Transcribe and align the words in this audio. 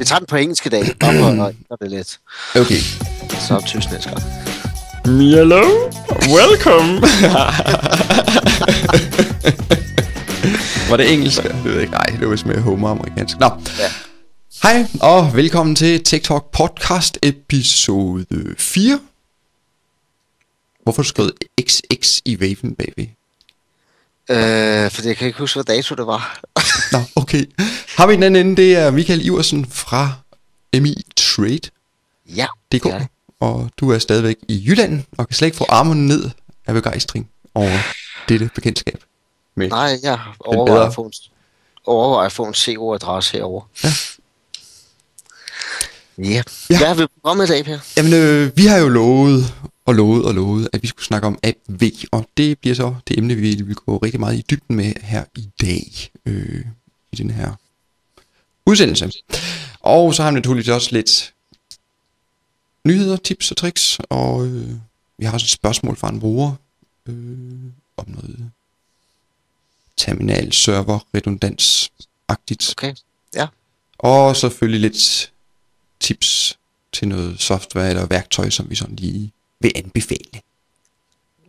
Vi 0.00 0.04
tager 0.04 0.18
den 0.18 0.26
på 0.26 0.36
engelsk 0.36 0.66
i 0.66 0.68
dag, 0.68 0.96
bare 1.00 1.18
for 1.18 1.44
at 1.72 1.78
det 1.82 1.90
lidt. 1.90 2.20
Okay. 2.56 2.80
Så 3.40 3.54
er 3.54 3.60
næste 3.92 4.08
gang. 4.08 4.22
Hello, 5.04 5.62
welcome. 6.36 7.00
var 10.90 10.96
det 10.96 11.12
engelsk? 11.12 11.42
Det 11.42 11.64
ved 11.64 11.72
jeg 11.72 11.80
ikke. 11.80 11.92
Nej, 11.92 12.04
det 12.04 12.20
var 12.20 12.28
vist 12.28 12.46
med 12.46 12.60
Homer 12.60 12.88
amerikansk. 12.88 13.38
Nå. 13.40 13.46
Ja. 13.78 13.90
Hej, 14.62 14.86
og 15.00 15.36
velkommen 15.36 15.76
til 15.76 16.04
TikTok 16.04 16.52
podcast 16.52 17.18
episode 17.22 18.54
4. 18.58 19.00
Hvorfor 20.82 21.02
skrevet 21.02 21.32
XX 21.68 22.20
i 22.24 22.36
waven 22.36 22.74
bagved? 22.74 23.19
Øh, 24.30 24.90
fordi 24.90 25.08
jeg 25.08 25.16
kan 25.16 25.26
ikke 25.26 25.38
huske, 25.38 25.56
hvad 25.56 25.64
dato 25.76 25.94
det 25.94 26.06
var. 26.06 26.40
Nå, 26.92 26.98
okay. 27.16 27.44
Har 27.96 28.06
vi 28.06 28.12
den 28.14 28.22
anden 28.22 28.46
ende, 28.46 28.62
det 28.62 28.76
er 28.76 28.90
Michael 28.90 29.26
Iversen 29.26 29.66
fra 29.70 30.12
MI 30.74 30.94
Trade. 31.16 31.60
ja, 32.36 32.46
DK, 32.72 32.72
det 32.72 32.84
er 32.84 32.98
det. 32.98 33.06
og 33.40 33.70
du 33.76 33.90
er 33.90 33.98
stadigvæk 33.98 34.36
i 34.48 34.62
Jylland, 34.66 35.02
og 35.18 35.28
kan 35.28 35.34
slet 35.34 35.46
ikke 35.46 35.56
få 35.56 35.66
armene 35.68 36.06
ned 36.06 36.30
af 36.66 36.74
begejstring 36.74 37.28
over 37.54 37.78
dette 38.28 38.50
bekendtskab. 38.54 39.04
Med. 39.54 39.68
Nej, 39.68 39.98
jeg 40.02 40.18
overvejer 40.40 40.86
at 40.86 40.94
få 40.94 41.02
en, 41.02 41.12
overvejer 41.86 42.26
at 42.26 42.32
få 42.32 42.44
en 42.44 42.54
CO-adresse 42.54 43.32
herovre. 43.32 43.66
Ja. 43.84 43.88
Ja. 46.18 46.24
Ja. 46.28 46.42
ja. 46.70 46.78
Hvad 46.78 46.86
har 46.88 46.94
vi 46.94 47.06
programmet 47.22 47.48
i 47.48 47.52
dag, 47.52 47.64
Per? 47.64 47.78
Jamen, 47.96 48.12
øh, 48.14 48.56
vi 48.56 48.66
har 48.66 48.78
jo 48.78 48.88
lovet 48.88 49.54
og 49.90 49.94
lovet 49.94 50.24
og 50.24 50.34
lovet, 50.34 50.68
at 50.72 50.82
vi 50.82 50.86
skulle 50.86 51.06
snakke 51.06 51.26
om 51.26 51.38
AV, 51.42 51.90
og 52.10 52.28
det 52.36 52.58
bliver 52.58 52.74
så 52.74 52.94
det 53.08 53.18
emne, 53.18 53.34
vi 53.34 53.62
vil 53.62 53.74
gå 53.74 53.96
rigtig 53.96 54.20
meget 54.20 54.38
i 54.38 54.44
dybden 54.50 54.76
med 54.76 54.92
her 55.02 55.24
i 55.36 55.48
dag, 55.60 56.10
øh, 56.26 56.64
i 57.12 57.16
den 57.16 57.30
her 57.30 57.52
udsendelse. 58.66 59.12
Og 59.80 60.14
så 60.14 60.22
har 60.22 60.30
vi 60.30 60.34
naturligvis 60.34 60.68
også 60.68 60.88
lidt 60.92 61.34
nyheder, 62.84 63.16
tips 63.16 63.50
og 63.50 63.56
tricks, 63.56 63.98
og 64.08 64.46
øh, 64.46 64.70
vi 65.18 65.24
har 65.24 65.32
også 65.32 65.44
et 65.44 65.50
spørgsmål 65.50 65.96
fra 65.96 66.08
en 66.08 66.20
bruger 66.20 66.52
øh, 67.06 67.14
om 67.96 68.04
noget 68.08 68.50
terminal 69.96 70.52
server 70.52 70.98
redundans-agtigt. 71.14 72.74
Okay. 72.76 72.94
Ja. 73.34 73.46
Og 73.98 74.36
selvfølgelig 74.36 74.80
lidt 74.80 75.32
tips 76.00 76.58
til 76.92 77.08
noget 77.08 77.40
software 77.40 77.88
eller 77.88 78.06
værktøj, 78.06 78.50
som 78.50 78.70
vi 78.70 78.74
sådan 78.74 78.96
lige 78.96 79.32
vil 79.60 79.72
anbefale. 79.74 80.40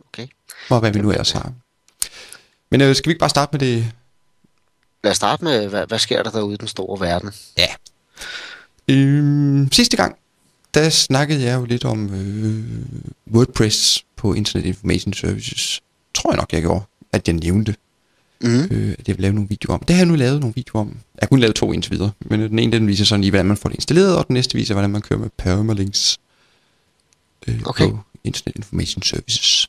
Okay. 0.08 0.26
Og 0.70 0.80
hvad 0.80 0.92
vi 0.92 1.00
nu 1.00 1.10
ellers 1.10 1.30
har. 1.30 1.52
Men 2.70 2.80
øh, 2.80 2.96
skal 2.96 3.08
vi 3.08 3.12
ikke 3.12 3.20
bare 3.20 3.30
starte 3.30 3.58
med 3.58 3.60
det? 3.60 3.92
Lad 5.04 5.10
os 5.10 5.16
starte 5.16 5.44
med, 5.44 5.68
hvad, 5.68 5.86
hvad 5.86 5.98
sker 5.98 6.22
der 6.22 6.30
derude 6.30 6.54
i 6.54 6.56
den 6.56 6.68
store 6.68 7.00
verden? 7.00 7.30
Ja. 7.58 7.66
Øhm, 8.88 9.72
sidste 9.72 9.96
gang, 9.96 10.16
der 10.74 10.90
snakkede 10.90 11.42
jeg 11.42 11.54
jo 11.60 11.64
lidt 11.64 11.84
om 11.84 12.14
øh, 12.14 12.64
WordPress 13.34 14.04
på 14.16 14.34
Internet 14.34 14.66
Information 14.66 15.12
Services. 15.14 15.80
Tror 16.14 16.30
jeg 16.32 16.36
nok, 16.36 16.52
jeg 16.52 16.60
gjorde, 16.62 16.84
at 17.12 17.28
jeg 17.28 17.34
nævnte, 17.36 17.74
Mm. 18.44 18.68
øh, 18.70 18.94
at 18.98 19.08
jeg 19.08 19.16
vil 19.16 19.22
lave 19.22 19.34
nogle 19.34 19.48
videoer 19.48 19.78
om. 19.78 19.84
Det 19.84 19.96
har 19.96 20.00
jeg 20.00 20.06
nu 20.08 20.14
lavet 20.14 20.40
nogle 20.40 20.54
videoer 20.54 20.80
om. 20.80 20.88
Jeg 20.88 21.18
har 21.22 21.26
kun 21.26 21.38
lavet 21.40 21.54
to 21.56 21.72
indtil 21.72 21.92
videre, 21.92 22.10
men 22.20 22.40
den 22.40 22.58
ene 22.58 22.72
den 22.72 22.86
viser 22.86 23.04
sådan 23.04 23.20
lige, 23.20 23.30
hvordan 23.30 23.46
man 23.46 23.56
får 23.56 23.68
det 23.68 23.76
installeret, 23.76 24.16
og 24.16 24.26
den 24.28 24.34
næste 24.34 24.54
viser, 24.58 24.74
hvordan 24.74 24.90
man 24.90 25.02
kører 25.02 25.20
med 25.20 25.30
permalinks 25.36 26.18
øh, 27.48 27.60
Okay. 27.64 27.90
på 27.90 27.98
Internet 28.24 28.56
Information 28.56 29.02
Services. 29.02 29.68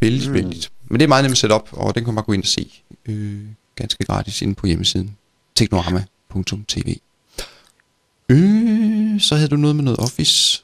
Vældig, 0.00 0.28
Mm. 0.28 0.28
mm. 0.28 0.34
vældigt. 0.34 0.72
Men 0.88 1.00
det 1.00 1.04
er 1.04 1.08
meget 1.08 1.24
nemt 1.24 1.32
at 1.32 1.38
sætte 1.38 1.52
op, 1.54 1.68
og 1.72 1.94
den 1.94 2.04
kan 2.04 2.14
man 2.14 2.14
bare 2.14 2.24
gå 2.24 2.32
ind 2.32 2.42
og 2.42 2.48
se 2.48 2.82
øh, 3.06 3.40
ganske 3.76 4.04
gratis 4.04 4.42
inde 4.42 4.54
på 4.54 4.66
hjemmesiden 4.66 5.16
teknorama.tv. 5.54 6.96
Øh, 8.28 9.20
så 9.20 9.34
havde 9.36 9.48
du 9.48 9.56
noget 9.56 9.76
med 9.76 9.84
noget 9.84 10.00
Office. 10.00 10.62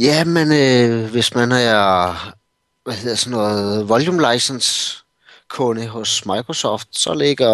Ja, 0.00 0.24
men 0.24 0.52
øh, 0.52 1.10
hvis 1.10 1.34
man 1.34 1.52
er, 1.52 2.32
hvad 2.84 2.94
hedder 2.94 3.16
sådan 3.16 3.30
noget, 3.30 3.88
volume 3.88 4.32
license 4.32 4.96
kunde 5.48 5.86
hos 5.88 6.26
Microsoft, 6.26 6.88
så 6.90 7.14
ligger 7.14 7.48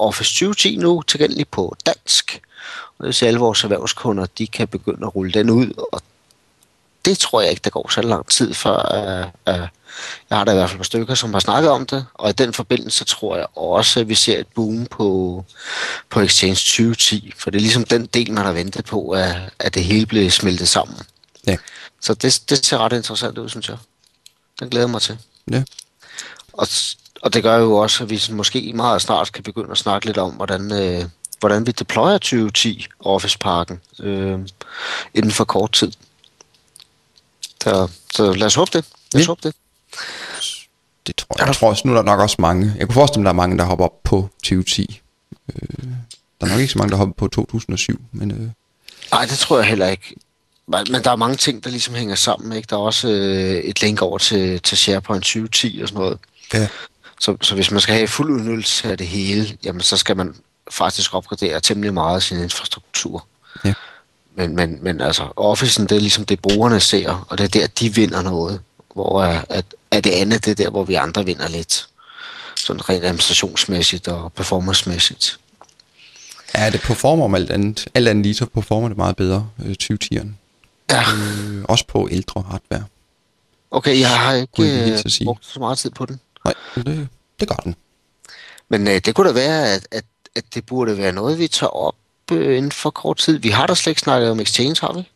Office 0.00 0.30
2010 0.32 0.76
nu 0.76 1.02
tilgængelig 1.02 1.48
på 1.48 1.76
dansk. 1.86 2.40
Og 2.98 3.02
det 3.02 3.06
vil 3.06 3.14
sige, 3.14 3.26
at 3.26 3.28
alle 3.28 3.40
vores 3.40 3.62
erhvervskunder, 3.64 4.26
de 4.38 4.46
kan 4.46 4.68
begynde 4.68 5.06
at 5.06 5.14
rulle 5.16 5.32
den 5.32 5.50
ud, 5.50 5.72
og 5.92 6.02
det 7.04 7.18
tror 7.18 7.40
jeg 7.40 7.50
ikke, 7.50 7.60
der 7.64 7.70
går 7.70 7.90
så 7.90 8.02
lang 8.02 8.28
tid 8.28 8.54
før. 8.54 9.30
Uh, 9.46 9.54
uh, 9.54 9.68
jeg 10.30 10.38
har 10.38 10.44
da 10.44 10.52
i 10.52 10.54
hvert 10.54 10.70
fald 10.70 10.78
par 10.78 10.84
stykker, 10.84 11.14
som 11.14 11.32
har 11.32 11.40
snakket 11.40 11.70
om 11.70 11.86
det, 11.86 12.06
og 12.14 12.30
i 12.30 12.32
den 12.32 12.52
forbindelse 12.52 13.04
tror 13.04 13.36
jeg 13.36 13.46
også, 13.54 14.00
at 14.00 14.08
vi 14.08 14.14
ser 14.14 14.38
et 14.38 14.46
boom 14.46 14.86
på, 14.86 15.44
på 16.10 16.20
Exchange 16.20 16.54
2010, 16.54 17.32
for 17.38 17.50
det 17.50 17.58
er 17.58 17.62
ligesom 17.62 17.84
den 17.84 18.06
del, 18.06 18.32
man 18.32 18.44
har 18.44 18.52
ventet 18.52 18.84
på, 18.84 19.10
at, 19.10 19.36
at 19.58 19.74
det 19.74 19.84
hele 19.84 20.06
blev 20.06 20.30
smeltet 20.30 20.68
sammen. 20.68 20.96
Ja. 21.46 21.56
Så 22.00 22.14
det, 22.14 22.42
det 22.48 22.66
ser 22.66 22.78
ret 22.78 22.92
interessant 22.92 23.38
ud, 23.38 23.48
synes 23.48 23.68
jeg. 23.68 23.76
Den 24.60 24.68
glæder 24.70 24.86
mig 24.86 25.02
til. 25.02 25.18
Ja. 25.50 25.62
Og, 26.52 26.66
og 27.22 27.34
det 27.34 27.42
gør 27.42 27.56
jo 27.56 27.76
også, 27.76 28.04
at 28.04 28.10
vi 28.10 28.22
måske 28.30 28.72
meget 28.74 29.02
snart 29.02 29.32
kan 29.32 29.44
begynde 29.44 29.70
at 29.70 29.78
snakke 29.78 30.06
lidt 30.06 30.18
om, 30.18 30.30
hvordan, 30.32 30.72
øh, 30.72 31.04
hvordan 31.40 31.66
vi 31.66 31.72
deployer 31.72 32.18
2010 32.18 32.86
Office-parken 33.00 33.80
øh, 34.00 34.38
inden 35.14 35.30
for 35.30 35.44
kort 35.44 35.72
tid. 35.72 35.92
Så, 37.62 37.88
så 38.14 38.32
lad 38.32 38.46
os 38.46 38.54
håbe 38.54 38.70
det. 38.72 38.84
Lad 39.14 39.20
os 39.22 39.26
Ja. 39.26 39.30
håbe 39.30 39.40
det. 39.42 39.54
Det 41.06 41.16
tror 41.16 41.36
jeg. 41.38 41.46
Jeg 41.46 41.56
tror 41.56 41.68
også, 41.70 41.82
nu 41.84 41.92
er 41.92 41.96
der 41.96 42.02
nok 42.02 42.20
også 42.20 42.36
mange. 42.38 42.74
Jeg 42.78 42.86
kunne 42.86 42.94
forestille 42.94 43.20
mig, 43.22 43.24
der 43.24 43.30
er 43.30 43.36
mange, 43.42 43.58
der 43.58 43.64
hopper 43.64 43.84
op 43.84 44.02
på 44.04 44.28
2010. 44.42 45.00
Øh, 45.48 45.84
der 46.40 46.46
er 46.46 46.50
nok 46.50 46.60
ikke 46.60 46.72
så 46.72 46.78
mange, 46.78 46.90
der 46.90 46.96
hopper 46.96 47.14
på 47.14 47.28
2007, 47.28 48.00
men 48.12 48.30
øh, 48.30 48.48
Nej, 49.12 49.24
det 49.26 49.38
tror 49.38 49.58
jeg 49.58 49.66
heller 49.66 49.88
ikke. 49.88 50.14
Men 50.66 50.86
der 51.04 51.10
er 51.10 51.16
mange 51.16 51.36
ting, 51.36 51.64
der 51.64 51.70
ligesom 51.70 51.94
hænger 51.94 52.14
sammen. 52.14 52.52
Ikke? 52.52 52.66
Der 52.70 52.76
er 52.76 52.80
også 52.80 53.08
øh, 53.08 53.54
et 53.56 53.82
link 53.82 54.02
over 54.02 54.18
til, 54.18 54.60
til 54.60 54.78
SharePoint 54.78 55.22
2010 55.24 55.80
og 55.82 55.88
sådan 55.88 56.00
noget. 56.00 56.18
ja. 56.54 56.68
Så, 57.20 57.36
så 57.42 57.54
hvis 57.54 57.70
man 57.70 57.80
skal 57.80 57.94
have 57.94 58.08
fuld 58.08 58.30
udnyttelse 58.30 58.90
af 58.90 58.98
det 58.98 59.06
hele, 59.06 59.56
jamen 59.64 59.80
så 59.82 59.96
skal 59.96 60.16
man 60.16 60.34
faktisk 60.70 61.14
opgradere 61.14 61.60
temmelig 61.60 61.94
meget 61.94 62.16
af 62.16 62.22
sin 62.22 62.38
infrastruktur. 62.42 63.26
Men, 64.40 64.56
men, 64.56 64.78
men 64.82 65.00
altså, 65.00 65.22
Office'en, 65.22 65.82
det 65.82 65.92
er 65.92 66.00
ligesom 66.00 66.24
det, 66.24 66.40
brugerne 66.40 66.80
ser, 66.80 67.26
og 67.28 67.38
det 67.38 67.44
er 67.44 67.48
der, 67.48 67.66
de 67.66 67.94
vinder 67.94 68.22
noget. 68.22 68.60
Hvor 68.94 69.20
øh, 69.20 69.42
at, 69.48 69.64
at 69.90 70.04
det 70.04 70.10
andet, 70.10 70.44
det 70.44 70.50
er 70.50 70.54
der, 70.64 70.70
hvor 70.70 70.84
vi 70.84 70.94
andre 70.94 71.24
vinder 71.24 71.48
lidt. 71.48 71.88
Sådan 72.56 72.88
rent 72.88 73.04
administrationsmæssigt 73.04 74.08
og 74.08 74.32
performancemæssigt. 74.32 75.38
Ja, 76.54 76.70
det 76.70 76.80
performer 76.80 77.24
om 77.24 77.34
alt 77.34 77.50
andet. 77.50 77.86
Alt 77.94 78.08
andet 78.08 78.22
lige, 78.22 78.34
så 78.34 78.46
performer 78.46 78.88
det 78.88 78.96
meget 78.96 79.16
bedre, 79.16 79.48
øh, 79.64 79.74
2010'eren. 79.82 80.28
Ja, 80.90 81.04
Øh, 81.14 81.64
også 81.64 81.86
på 81.86 82.08
ældre 82.10 82.44
hardware. 82.50 82.84
okay, 83.70 84.00
jeg 84.00 84.18
har 84.20 84.32
ikke 84.32 84.92
øh, 84.92 85.24
brugt 85.24 85.46
så 85.46 85.60
meget 85.60 85.78
tid 85.78 85.90
på 85.90 86.06
den. 86.06 86.20
Nej, 86.44 86.54
det, 86.74 87.08
det 87.40 87.48
gør 87.48 87.54
den. 87.54 87.74
Men 88.68 88.88
øh, 88.88 89.00
det 89.04 89.14
kunne 89.14 89.28
da 89.28 89.32
være, 89.34 89.68
at, 89.74 89.86
at, 89.90 90.04
at 90.36 90.44
det 90.54 90.66
burde 90.66 90.98
være 90.98 91.12
noget, 91.12 91.38
vi 91.38 91.48
tager 91.48 91.70
op 91.70 91.94
øh, 92.32 92.56
inden 92.56 92.72
for 92.72 92.90
kort 92.90 93.16
tid. 93.16 93.38
Vi 93.38 93.48
har 93.48 93.66
da 93.66 93.74
slet 93.74 93.90
ikke 93.90 94.00
snakket 94.00 94.30
om 94.30 94.40
Exchange, 94.40 94.76
har 94.80 94.92
vi? 94.92 95.08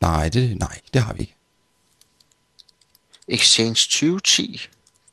Nej, 0.00 0.28
det, 0.28 0.58
nej, 0.58 0.80
det 0.94 1.02
har 1.02 1.12
vi 1.12 1.20
ikke. 1.20 1.34
Exchange 3.28 3.74
2010. 3.74 4.60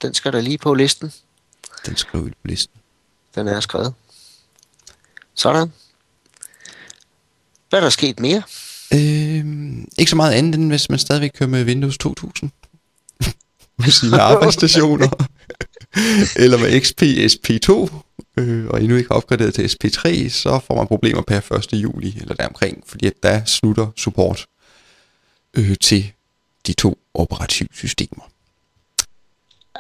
Den 0.02 0.14
skal 0.14 0.34
der 0.34 0.42
lige 0.42 0.58
på 0.58 0.74
listen. 0.74 1.14
Den 1.86 1.96
skriver 1.96 2.24
vi 2.26 2.30
på 2.30 2.48
listen. 2.48 2.76
Den 3.36 3.48
er 3.48 3.60
skrevet. 3.60 3.94
Sådan. 5.34 5.74
Hvad 7.70 7.80
er 7.80 7.84
der 7.84 7.90
sket 7.90 8.20
mere? 8.20 8.44
Øh, 8.94 9.46
ikke 9.98 10.10
så 10.10 10.16
meget 10.16 10.34
andet, 10.34 10.56
end 10.56 10.70
hvis 10.70 10.90
man 10.90 11.00
stadigvæk 11.00 11.32
kører 11.36 11.50
med 11.50 11.66
Windows 11.66 11.98
2000. 11.98 12.52
på 13.84 13.92
sine 13.92 14.22
arbejdsstationer. 14.22 15.10
Eller 16.36 16.58
med 16.58 16.82
XP 16.82 17.02
SP2. 17.02 17.96
Øh, 18.40 18.68
og 18.68 18.82
endnu 18.82 18.96
ikke 18.96 19.10
har 19.10 19.16
opgraderet 19.16 19.54
til 19.54 19.68
SP3, 19.68 20.30
så 20.30 20.60
får 20.68 20.76
man 20.76 20.88
problemer 20.88 21.22
per 21.22 21.52
1. 21.52 21.74
juli 21.74 22.18
eller 22.22 22.36
deromkring. 22.36 22.84
Fordi 22.88 23.06
at 23.08 23.14
der 23.24 23.46
slutter 23.46 23.88
support 23.96 24.46
øh, 25.54 25.76
til 25.82 26.12
de 26.68 26.74
to 26.74 26.98
operativsystemer. 27.14 28.30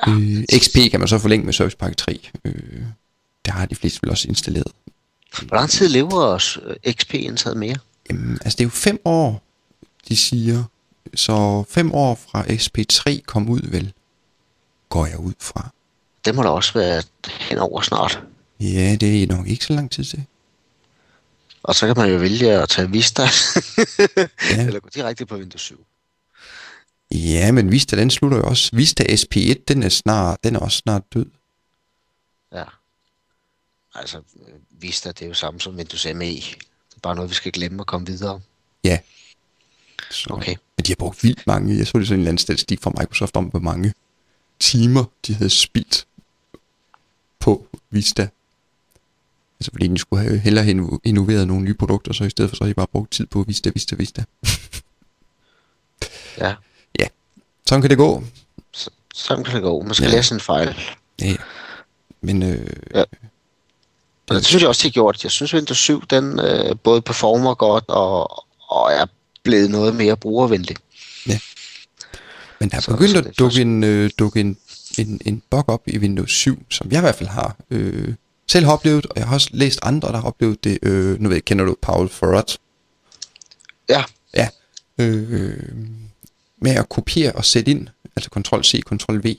Øh, 0.08 0.44
XP 0.60 0.92
kan 0.92 1.00
man 1.00 1.08
så 1.08 1.18
forlænge 1.20 1.46
med 1.46 1.54
Service 1.54 1.78
Pack 1.78 1.98
3. 1.98 2.30
Øh, 2.46 2.54
det 3.46 3.54
har 3.54 3.66
de 3.66 3.76
fleste 3.76 4.00
vel 4.02 4.12
også 4.12 4.28
installeret. 4.28 4.72
Hvor 5.48 5.56
lang 5.56 5.70
tid 5.70 5.88
lever 5.88 6.22
os 6.22 6.60
øh, 6.66 6.94
XP 6.94 7.14
indtaget 7.14 7.58
mere? 7.58 7.78
Jamen, 8.10 8.40
altså 8.42 8.58
det 8.58 8.64
er 8.64 8.66
jo 8.66 8.70
fem 8.70 9.00
år, 9.06 9.44
de 10.08 10.16
siger. 10.16 10.64
Så 11.16 11.64
fem 11.70 11.94
år 11.94 12.16
fra 12.16 12.44
SP3 12.44 13.22
kom 13.26 13.50
ud 13.50 13.62
vel, 13.64 13.94
går 14.90 15.06
jeg 15.06 15.20
ud 15.20 15.34
fra. 15.40 15.70
Det 16.26 16.36
må 16.36 16.44
da 16.44 16.50
også 16.50 16.74
være 16.74 17.04
henover 17.26 17.82
snart. 17.82 18.24
Ja, 18.60 18.96
det 18.96 19.24
er 19.24 19.28
nok 19.28 19.48
ikke 19.48 19.66
så 19.66 19.74
lang 19.74 19.92
tid 19.92 20.04
til. 20.04 20.26
Og 21.64 21.76
så 21.76 21.88
kan 21.88 21.98
man 21.98 22.10
jo 22.12 22.18
vælge 22.18 22.52
at 22.52 22.70
tage 22.70 22.92
Vista. 22.92 23.24
Ja. 24.52 24.66
Eller 24.68 24.80
gå 24.80 24.90
direkte 24.96 25.26
på 25.26 25.36
Windows 25.36 25.62
7. 25.62 25.86
Ja, 27.12 27.52
men 27.52 27.72
Vista, 27.72 27.96
den 27.96 28.10
slutter 28.10 28.38
jo 28.38 28.44
også. 28.44 28.70
Vista 28.76 29.04
SP1, 29.04 29.54
den 29.68 29.84
er, 29.84 29.90
snart, 29.90 30.44
den 30.44 30.56
er 30.56 30.60
også 30.60 30.78
snart 30.78 31.14
død. 31.14 31.26
Ja. 32.54 32.64
Altså, 33.96 34.22
Vista, 34.70 35.10
det 35.10 35.22
er 35.22 35.28
jo 35.28 35.34
samme 35.34 35.60
som 35.60 35.76
Windows 35.76 36.08
ME. 36.16 36.42
bare 37.02 37.16
noget, 37.16 37.30
vi 37.30 37.36
skal 37.36 37.52
glemme 37.52 37.82
og 37.82 37.88
komme 37.88 38.08
videre. 38.08 38.42
Ja. 38.84 39.00
Så, 40.12 40.30
Okay. 40.30 40.56
Men 40.78 40.86
de 40.86 40.92
har 40.92 40.96
brugt 40.96 41.24
vildt 41.24 41.48
mange. 41.48 41.78
Jeg 41.78 41.88
så 41.88 42.00
det 42.00 42.08
sådan 42.08 42.20
en 42.20 42.22
eller 42.22 42.30
anden 42.30 42.38
statistik 42.38 42.82
fra 42.82 42.92
Microsoft 43.00 43.36
om, 43.38 43.46
hvor 43.46 43.60
mange 43.60 43.94
timer 44.60 45.06
de 45.28 45.34
havde 45.34 45.50
spildt 45.50 46.08
på 47.40 47.68
Vista. 47.90 48.28
Altså 49.60 49.72
fordi 49.72 49.88
de 49.88 49.98
skulle 49.98 50.24
have 50.24 50.38
hellere 50.40 50.64
have 50.66 50.78
inno- 50.82 50.98
innoveret 51.04 51.48
nogle 51.48 51.64
nye 51.64 51.74
produkter, 51.74 52.14
så 52.14 52.24
i 52.24 52.30
stedet 52.30 52.50
for 52.52 52.56
så 52.56 52.64
har 52.64 52.68
de 52.70 52.74
bare 52.74 52.88
brugt 52.92 53.12
tid 53.12 53.26
på 53.26 53.44
Vista, 53.48 53.70
Vista, 53.74 53.96
Vista. 53.96 54.24
Ja, 56.38 56.56
Sådan 57.68 57.82
kan 57.82 57.90
det 57.90 57.98
gå. 57.98 58.24
så, 58.74 58.90
sådan 59.14 59.44
kan 59.44 59.54
det 59.56 59.64
gå. 59.64 59.82
Man 59.82 59.94
skal 59.94 60.06
Ja. 60.06 60.12
ja. 60.12 60.16
læse 60.18 60.34
en 60.34 60.40
fejl. 60.42 60.76
Ja. 61.22 61.36
Men 62.22 62.44
øh, 62.44 62.68
Ja. 62.96 63.04
Og 64.30 64.36
det 64.36 64.46
synes 64.46 64.62
jeg 64.62 64.70
også, 64.70 64.84
de 64.84 64.88
har 64.88 64.92
gjort. 64.92 65.24
Jeg 65.24 65.32
synes, 65.32 65.54
Windows 65.54 65.78
7, 65.78 66.04
den 66.10 66.40
øh, 66.40 66.76
både 66.84 67.02
performer 67.02 67.54
godt 67.56 67.84
og, 67.88 68.46
og 68.70 68.92
er 68.94 69.06
blevet 69.44 69.70
noget 69.70 69.96
mere 69.96 70.18
brugervenlig. 70.18 70.76
Men 72.62 72.70
der 72.70 72.78
er 72.78 72.92
begyndt 72.92 73.18
at 73.18 73.24
det 73.24 73.40
dukke, 73.40 73.62
en, 73.62 73.84
øh, 73.84 74.10
dukke 74.20 74.40
en, 74.40 74.58
en, 74.98 75.22
en 75.26 75.42
bug 75.50 75.70
op 75.70 75.82
i 75.88 75.98
Windows 75.98 76.32
7, 76.32 76.66
som 76.70 76.92
jeg 76.92 76.98
i 76.98 77.02
hvert 77.02 77.16
fald 77.16 77.30
har 77.30 77.56
øh, 77.72 78.14
selv 78.50 78.66
har 78.66 78.74
oplevet, 78.74 79.06
og 79.06 79.18
jeg 79.18 79.28
har 79.28 79.34
også 79.34 79.50
læst 79.54 79.80
andre, 79.84 80.08
der 80.08 80.18
har 80.18 80.28
oplevet 80.28 80.64
det. 80.64 80.80
Øh, 80.82 81.20
nu 81.22 81.30
ved 81.30 81.36
jeg, 81.36 81.46
kender 81.46 81.66
du 81.66 81.76
Paul 81.82 82.10
Farad? 82.10 82.58
Ja, 83.90 84.04
Ja. 84.34 84.50
Øh, 84.98 85.58
med 86.62 86.72
at 86.76 86.90
kopiere 86.90 87.32
og 87.32 87.46
sætte 87.46 87.72
ind, 87.72 87.88
altså 88.16 88.30
Ctrl-C, 88.34 88.82
Ctrl-V, 88.90 89.36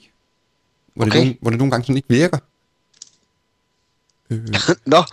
hvor, 0.95 1.05
det 1.05 1.11
Okay. 1.13 1.19
nogle, 1.19 1.35
hvor 1.41 1.49
det 1.49 1.57
nogle 1.57 1.71
gange 1.71 1.83
sådan 1.83 1.95
ikke 1.97 2.09
virker. 2.09 2.37
Øh, 4.29 4.47
nå, 4.85 5.03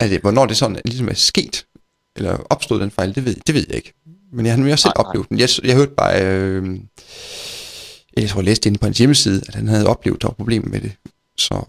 altså, 0.00 0.18
hvornår 0.18 0.46
det 0.46 0.56
sådan 0.56 0.80
ligesom 0.84 1.08
er 1.08 1.14
sket, 1.14 1.66
eller 2.16 2.36
opstod 2.50 2.80
den 2.80 2.90
fejl, 2.90 3.14
det 3.14 3.24
ved, 3.24 3.36
det 3.46 3.54
ved 3.54 3.64
jeg 3.68 3.76
ikke. 3.76 3.94
Men 4.32 4.46
jeg 4.46 4.54
har 4.54 4.72
også 4.72 4.82
selv 4.82 4.92
Nej, 4.96 5.02
nej. 5.02 5.08
oplevet 5.08 5.28
den. 5.28 5.38
Jeg, 5.38 5.48
jeg 5.64 5.76
hørte 5.76 5.92
bare, 5.92 6.24
øh, 6.26 6.80
jeg 8.16 8.28
tror 8.28 8.40
jeg 8.40 8.44
læste 8.44 8.68
inde 8.68 8.78
på 8.78 8.86
hans 8.86 8.98
hjemmeside, 8.98 9.42
at 9.48 9.54
han 9.54 9.68
havde 9.68 9.86
oplevet, 9.86 10.16
at 10.16 10.22
der 10.22 10.28
var 10.28 10.34
problemer 10.34 10.68
med 10.68 10.80
det. 10.80 10.92
Så 11.36 11.64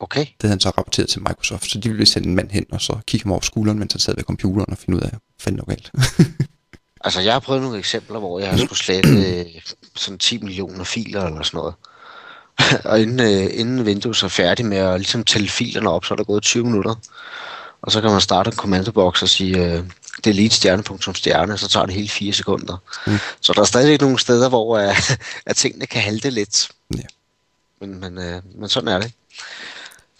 okay. 0.00 0.20
det 0.20 0.34
havde 0.40 0.52
han 0.52 0.60
så 0.60 0.70
rapporteret 0.70 1.08
til 1.08 1.20
Microsoft, 1.20 1.70
så 1.70 1.78
de 1.78 1.88
ville 1.88 2.06
sende 2.06 2.28
en 2.28 2.34
mand 2.34 2.50
hen, 2.50 2.66
og 2.72 2.80
så 2.80 2.98
kigge 3.06 3.24
ham 3.24 3.32
over 3.32 3.40
skulderen, 3.40 3.78
mens 3.78 3.92
han 3.92 4.00
sad 4.00 4.14
ved 4.14 4.24
computeren 4.24 4.72
og 4.72 4.78
finde 4.78 4.96
ud 4.96 5.02
af, 5.02 5.10
fanden 5.40 5.62
var 5.66 5.74
galt. 5.74 5.90
Altså, 7.04 7.20
jeg 7.20 7.32
har 7.32 7.40
prøvet 7.40 7.62
nogle 7.62 7.78
eksempler, 7.78 8.18
hvor 8.18 8.40
jeg 8.40 8.50
har 8.50 8.56
skulle 8.56 8.78
slette 8.78 9.08
øh, 9.10 9.46
sådan 9.96 10.18
10 10.18 10.38
millioner 10.38 10.84
filer 10.84 11.24
eller 11.24 11.42
sådan 11.42 11.58
noget. 11.58 11.74
og 12.90 13.00
inden, 13.00 13.20
øh, 13.20 13.60
inden 13.60 13.82
Windows 13.82 14.22
er 14.22 14.28
færdig 14.28 14.66
med 14.66 14.76
at 14.76 15.00
ligesom 15.00 15.24
tælle 15.24 15.48
filerne 15.48 15.90
op, 15.90 16.04
så 16.04 16.14
er 16.14 16.16
der 16.16 16.24
gået 16.24 16.42
20 16.42 16.64
minutter. 16.64 16.94
Og 17.82 17.92
så 17.92 18.00
kan 18.00 18.10
man 18.10 18.20
starte 18.20 18.48
en 18.50 18.56
kommandoboks 18.56 19.22
og 19.22 19.28
sige, 19.28 19.64
øh, 19.64 19.84
delete 20.24 20.54
stjerne, 20.54 20.82
punktum 20.82 21.14
stjerne, 21.14 21.58
så 21.58 21.68
tager 21.68 21.86
det 21.86 21.94
hele 21.94 22.08
4 22.08 22.32
sekunder. 22.32 22.76
Mm. 23.06 23.18
Så 23.40 23.52
der 23.52 23.60
er 23.60 23.64
stadigvæk 23.64 24.00
nogle 24.00 24.18
steder, 24.18 24.48
hvor 24.48 24.78
øh, 24.78 24.96
at 25.46 25.56
tingene 25.56 25.86
kan 25.86 26.02
halte 26.02 26.30
lidt. 26.30 26.68
Ja. 26.96 27.02
Men, 27.80 28.00
men, 28.00 28.18
øh, 28.18 28.42
men 28.54 28.68
sådan 28.68 28.88
er 28.88 28.98
det. 29.00 29.12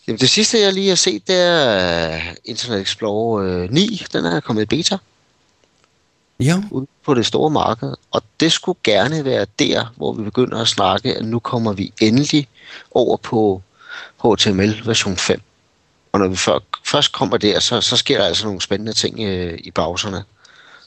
Jamen, 0.07 0.19
det 0.19 0.31
sidste, 0.31 0.61
jeg 0.61 0.73
lige 0.73 0.89
har 0.89 0.97
set, 0.97 1.27
det 1.29 1.37
er 1.37 2.15
øh, 2.15 2.35
Internet 2.45 2.81
Explorer 2.81 3.63
øh, 3.63 3.71
9. 3.71 4.03
Den 4.13 4.25
er 4.25 4.41
kommet 4.41 4.63
i 4.63 4.67
beta 4.67 4.97
ja, 6.41 6.63
ude 6.71 6.87
på 7.05 7.15
det 7.15 7.27
store 7.27 7.51
marked, 7.51 7.95
og 8.11 8.23
det 8.41 8.53
skulle 8.53 8.79
gerne 8.85 9.25
være 9.25 9.47
der, 9.59 9.93
hvor 9.97 10.13
vi 10.13 10.23
begynder 10.23 10.61
at 10.61 10.69
snakke, 10.69 11.17
at 11.17 11.25
nu 11.25 11.39
kommer 11.39 11.73
vi 11.73 11.93
endelig 12.01 12.49
over 12.91 13.17
på 13.17 13.63
HTML 14.25 14.87
version 14.87 15.17
5. 15.17 15.41
Og 16.13 16.21
når 16.21 16.29
vi 16.29 16.37
før, 16.37 16.59
først 16.85 17.13
kommer 17.13 17.37
der, 17.37 17.61
så, 17.61 17.81
så 17.81 17.97
sker 17.97 18.19
der 18.19 18.27
altså 18.27 18.47
nogle 18.47 18.61
spændende 18.61 18.93
ting 18.93 19.21
øh, 19.21 19.59
i 19.65 19.71
browserne. 19.71 20.25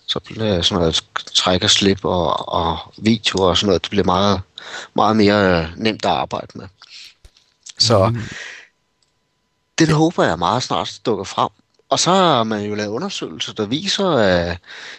Så 0.06 0.20
bliver 0.20 0.62
sådan 0.62 0.80
noget 0.82 1.04
træk 1.34 1.64
og 1.64 1.70
slip 1.70 2.06
og, 2.06 2.54
og 2.54 2.78
videoer 2.98 3.50
og 3.50 3.58
sådan 3.58 3.68
noget, 3.68 3.82
det 3.82 3.90
bliver 3.90 4.06
meget, 4.06 4.42
meget 4.94 5.16
mere 5.16 5.62
øh, 5.62 5.68
nemt 5.78 6.06
at 6.06 6.12
arbejde 6.12 6.48
med. 6.56 6.68
Så 7.80 8.10
Mm. 8.10 8.22
Den 9.80 9.90
håber 9.90 10.24
jeg 10.24 10.40
meget 10.40 10.64
snart 10.64 11.00
dukker 11.06 11.24
frem. 11.24 11.50
Og 11.90 12.00
så 12.00 12.12
har 12.12 12.44
man 12.44 12.66
jo 12.66 12.76
lavet 12.76 12.90
undersøgelser, 12.90 13.54
der 13.54 13.66
viser, 13.66 14.10
at 14.10 14.58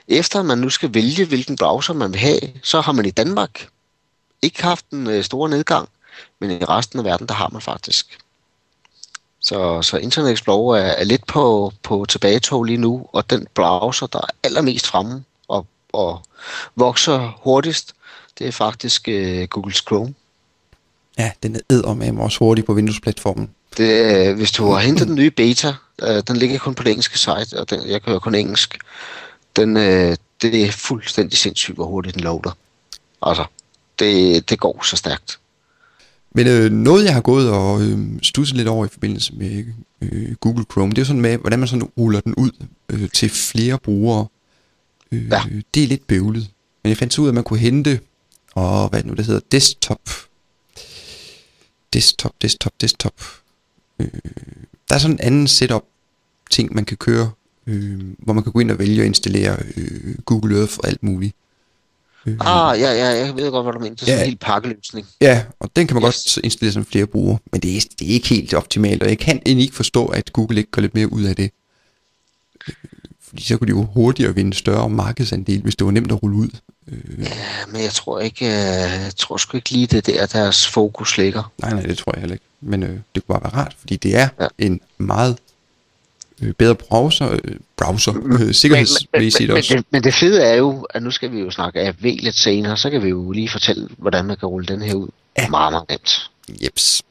efter 0.08 0.42
man 0.42 0.58
nu 0.58 0.70
skal 0.70 0.94
vælge, 0.94 1.24
hvilken 1.24 1.56
browser 1.56 1.92
man 1.92 2.12
vil 2.12 2.20
have, 2.20 2.40
så 2.62 2.80
har 2.80 2.92
man 2.92 3.06
i 3.06 3.10
Danmark 3.10 3.68
ikke 4.42 4.62
haft 4.62 4.90
en 4.90 5.06
øh, 5.06 5.24
stor 5.24 5.48
nedgang, 5.48 5.88
men 6.38 6.50
i 6.50 6.64
resten 6.64 6.98
af 6.98 7.04
verden, 7.04 7.26
der 7.26 7.34
har 7.34 7.48
man 7.48 7.62
faktisk. 7.62 8.18
Så, 9.40 9.82
så 9.82 9.96
Internet 9.96 10.32
Explorer 10.32 10.80
er, 10.80 10.92
er 10.92 11.04
lidt 11.04 11.26
på, 11.26 11.72
på 11.82 12.06
tilbagetog 12.08 12.64
lige 12.64 12.76
nu, 12.76 13.06
og 13.12 13.30
den 13.30 13.46
browser, 13.54 14.06
der 14.06 14.18
er 14.18 14.30
allermest 14.42 14.86
fremme 14.86 15.24
og, 15.48 15.66
og 15.92 16.22
vokser 16.76 17.38
hurtigst, 17.42 17.94
det 18.38 18.46
er 18.46 18.52
faktisk 18.52 19.08
øh, 19.08 19.48
Googles 19.48 19.76
Chrome. 19.76 20.14
ja, 21.18 21.32
den 21.42 21.56
er 21.56 21.60
eddermame 21.70 22.22
også 22.22 22.38
hurtig 22.38 22.64
på 22.64 22.72
Windows-platformen. 22.72 23.50
Det, 23.76 24.28
øh, 24.28 24.36
hvis 24.36 24.52
du 24.52 24.70
har 24.70 24.78
hentet 24.80 25.06
den 25.08 25.14
nye 25.14 25.30
beta, 25.30 25.74
øh, 26.02 26.22
den 26.28 26.36
ligger 26.36 26.58
kun 26.58 26.74
på 26.74 26.82
det 26.82 26.90
engelske 26.90 27.18
site, 27.18 27.58
og 27.60 27.70
den, 27.70 27.88
jeg 27.88 28.02
kører 28.02 28.18
kun 28.18 28.34
engelsk. 28.34 28.78
Den, 29.56 29.76
øh, 29.76 30.16
det 30.42 30.62
er 30.64 30.72
fuldstændig 30.72 31.38
sindssygt, 31.38 31.76
hvor 31.76 31.86
hurtigt 31.86 32.14
den 32.14 32.24
loader. 32.24 32.56
Altså, 33.22 33.44
det, 33.98 34.50
det 34.50 34.60
går 34.60 34.84
så 34.84 34.96
stærkt. 34.96 35.38
Men 36.34 36.46
øh, 36.46 36.70
noget, 36.72 37.04
jeg 37.04 37.14
har 37.14 37.20
gået 37.20 37.50
og 37.50 37.82
øh, 37.82 37.98
studset 38.22 38.56
lidt 38.56 38.68
over 38.68 38.86
i 38.86 38.88
forbindelse 38.88 39.34
med 39.34 39.64
øh, 40.00 40.34
Google 40.34 40.64
Chrome, 40.72 40.90
det 40.92 40.98
er 40.98 41.04
sådan 41.06 41.22
med, 41.22 41.38
hvordan 41.38 41.58
man 41.58 41.68
sådan 41.68 41.88
ruller 41.98 42.20
den 42.20 42.34
ud 42.34 42.50
øh, 42.88 43.08
til 43.10 43.30
flere 43.30 43.78
brugere. 43.78 44.26
Øh, 45.12 45.30
Ja. 45.30 45.42
Det 45.74 45.82
er 45.82 45.86
lidt 45.86 46.06
bøvlet. 46.06 46.50
Men 46.82 46.88
jeg 46.88 46.96
fandt 46.96 47.18
ud 47.18 47.26
af, 47.26 47.30
at 47.30 47.34
man 47.34 47.44
kunne 47.44 47.58
hente, 47.58 48.00
og 48.54 48.88
hvad 48.88 49.02
nu 49.04 49.14
det 49.14 49.24
hedder, 49.26 49.40
desktop. 49.52 50.00
Desktop, 51.92 52.32
desktop, 52.42 52.72
desktop. 52.80 53.14
Øh, 53.99 54.08
der 54.88 54.94
er 54.94 54.99
sådan 54.99 55.17
en 55.17 55.20
anden 55.20 55.46
setup 55.49 55.85
ting, 56.50 56.75
man 56.75 56.85
kan 56.85 56.96
køre, 56.96 57.31
øh, 57.67 58.00
hvor 58.19 58.32
man 58.32 58.43
kan 58.43 58.52
gå 58.52 58.61
ind 58.61 58.70
og 58.70 58.79
vælge 58.79 59.00
at 59.00 59.06
installere 59.06 59.56
øh, 59.76 60.14
Google 60.25 60.58
Earth 60.58 60.75
og 60.79 60.88
alt 60.88 61.02
muligt. 61.02 61.35
Øh, 62.26 62.37
Ah, 62.41 62.81
ja, 62.81 62.93
ja, 62.93 63.06
jeg 63.25 63.37
ved 63.37 63.50
godt, 63.50 63.64
hvad 63.64 63.73
du 63.73 63.79
mener. 63.79 63.94
Det 63.94 64.02
er 64.02 64.06
sådan 64.06 64.19
Ja. 64.19 64.23
en 64.25 64.29
helt 64.29 64.41
pakkeløsning. 64.41 65.06
Ja, 65.20 65.44
og 65.61 65.70
den 65.76 65.87
kan 65.87 65.94
man 65.94 66.02
yes. 66.08 66.35
godt 66.35 66.44
installere 66.44 66.73
som 66.73 66.85
flere 66.85 67.06
brugere, 67.06 67.38
men 67.52 67.61
det 67.61 67.76
er, 67.76 67.81
det 67.99 68.08
er 68.08 68.12
ikke 68.12 68.29
helt 68.29 68.55
optimalt, 68.55 69.02
og 69.02 69.08
jeg 69.08 69.19
kan 69.19 69.43
egentlig 69.46 69.62
ikke 69.64 69.76
forstå, 69.76 70.06
at 70.06 70.32
Google 70.32 70.58
ikke 70.58 70.70
går 70.70 70.82
lidt 70.82 70.94
mere 70.94 71.12
ud 71.12 71.23
af 71.23 71.37
det. 71.37 71.50
Fordi 73.34 73.44
så 73.44 73.56
kunne 73.56 73.66
de 73.66 73.70
jo 73.78 73.82
hurtigere 73.94 74.34
vinde 74.34 74.54
større 74.54 74.88
markedsandel, 74.88 75.60
hvis 75.62 75.76
det 75.76 75.84
var 75.84 75.91
nemt 75.91 76.12
at 76.12 76.22
rulle 76.22 76.36
ud. 76.36 76.48
Øh, 76.88 76.98
Ja, 77.19 77.31
men 77.72 77.82
jeg 77.82 77.91
tror 77.91 78.20
ikke, 78.20 78.44
øh, 78.46 78.50
jeg 78.53 79.12
tror 79.17 79.36
sgu 79.36 79.56
ikke 79.56 79.70
lige 79.70 79.86
det 79.86 80.06
der, 80.06 80.26
deres 80.26 80.67
fokus 80.67 81.19
ligger. 81.19 81.53
nej, 81.58 81.70
nej, 81.72 81.82
det 81.82 81.98
tror 81.98 82.12
jeg 82.14 82.20
heller 82.20 82.34
ikke. 82.34 82.44
Men 82.60 82.82
øh, 82.82 82.88
det 82.91 83.26
kunne 83.26 83.41
bare 83.41 83.41
være 83.43 83.62
rart, 83.62 83.76
fordi 83.81 83.96
det 83.96 84.17
er 84.17 84.29
Ja. 84.41 84.46
en 84.58 84.81
meget 84.98 85.36
øh, 86.43 86.53
bedre 86.53 86.74
browser, 86.74 87.32
øh, 87.32 87.56
browser 87.76 88.12
øh, 88.17 88.22
Men, 88.24 88.38
men, 88.38 88.55
sikkerhedsmæssigt 88.55 89.48
men, 89.48 89.56
også. 89.58 89.74
men, 89.74 89.84
men 89.91 90.05
det 90.05 90.14
fede 90.14 90.43
er 90.43 90.55
jo, 90.55 90.86
at 90.91 91.03
nu 91.03 91.10
skal 91.10 91.32
vi 91.32 91.38
jo 91.41 91.50
snakke 91.50 91.81
AV 91.81 91.94
lidt 92.03 92.34
senere, 92.36 92.76
så 92.76 92.91
kan 92.91 93.03
vi 93.03 93.08
jo 93.08 93.31
lige 93.32 93.48
fortælle, 93.48 93.88
hvordan 93.98 94.24
man 94.24 94.36
kan 94.36 94.46
rulle 94.46 94.67
den 94.67 94.82
her 94.82 94.94
ud. 94.94 95.08
Ja. 95.38 95.48
Meget, 95.48 95.72
meget 95.72 95.84
nemt. 95.91 96.31
Jeps. 96.64 97.03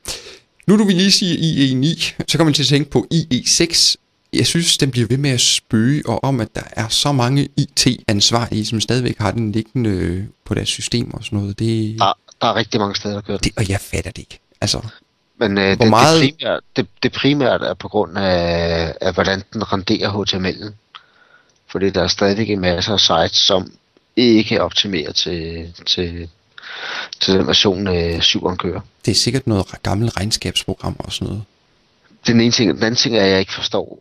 Nu 0.68 0.78
du 0.78 0.84
vil 0.84 0.96
lige 0.96 1.12
sige 1.12 1.36
IE9, 1.38 2.14
så 2.28 2.38
kommer 2.38 2.48
man 2.48 2.54
til 2.54 2.64
at 2.64 2.68
tænke 2.68 2.90
på 2.92 3.08
IE6. 3.14 3.96
Jeg 4.34 4.46
synes, 4.48 4.78
den 4.78 4.92
bliver 4.92 5.08
ved 5.08 5.18
med 5.18 5.30
at 5.30 5.42
spøge, 5.42 6.04
og 6.06 6.24
om, 6.24 6.40
at 6.40 6.56
der 6.56 6.62
er 6.72 6.88
så 6.88 7.12
mange 7.12 7.48
IT-ansvarlige, 7.58 8.66
som 8.66 8.82
stadigvæk 8.82 9.18
har 9.18 9.32
den 9.32 9.52
liggende 9.52 9.90
øh, 9.90 10.24
på 10.46 10.54
deres 10.54 10.70
system 10.70 11.14
og 11.14 11.24
sådan 11.24 11.40
noget. 11.40 11.60
Det, 11.60 11.96
Der, 12.00 12.14
der 12.42 12.48
er 12.48 12.56
rigtig 12.56 12.80
mange 12.80 12.96
steder, 12.96 13.14
der 13.16 13.22
kører 13.22 13.38
den. 13.38 13.44
det, 13.44 13.58
og 13.58 13.70
jeg 13.70 13.80
fatter 13.82 14.12
det 14.12 14.18
ikke. 14.22 14.40
Altså, 14.62 14.82
Men 15.40 15.58
øh, 15.58 15.68
det, 15.70 15.78
Hvor 15.78 15.86
meget- 15.86 16.22
det, 16.22 16.36
primært, 16.40 16.60
det, 16.76 16.88
det 17.04 17.12
primært 17.12 17.62
er 17.62 17.74
på 17.74 17.88
grund 17.88 18.18
af, 18.18 18.94
af 19.02 19.14
hvordan 19.14 19.44
den 19.54 19.74
renderer 19.74 20.10
HTML'en. 20.12 20.72
Fordi 21.68 21.90
der 21.90 22.04
er 22.04 22.08
stadigvæk 22.08 22.50
en 22.50 22.60
masse 22.60 22.92
af 22.92 23.00
sites, 23.00 23.38
som 23.38 23.72
ikke 24.16 24.56
er 24.56 24.62
optimeret 24.62 25.16
til, 25.16 25.74
til, 25.86 26.30
til 27.20 27.34
den 27.34 27.48
version, 27.48 27.88
øh, 27.88 28.18
7'eren 28.20 28.56
kører. 28.56 28.82
det 29.06 29.12
er 29.12 29.16
sikkert 29.16 29.48
noget 29.48 29.66
gammelt 29.84 30.18
regnskabsprogram 30.18 30.96
og 31.00 31.14
sådan 31.14 31.28
noget. 31.28 31.44
Den 32.28 32.42
ene 32.42 32.52
ting, 32.52 32.74
den 32.76 32.84
anden 32.84 32.96
ting 32.96 33.18
er, 33.18 33.26
jeg 33.26 33.40
ikke 33.40 33.54
forstår, 33.54 34.00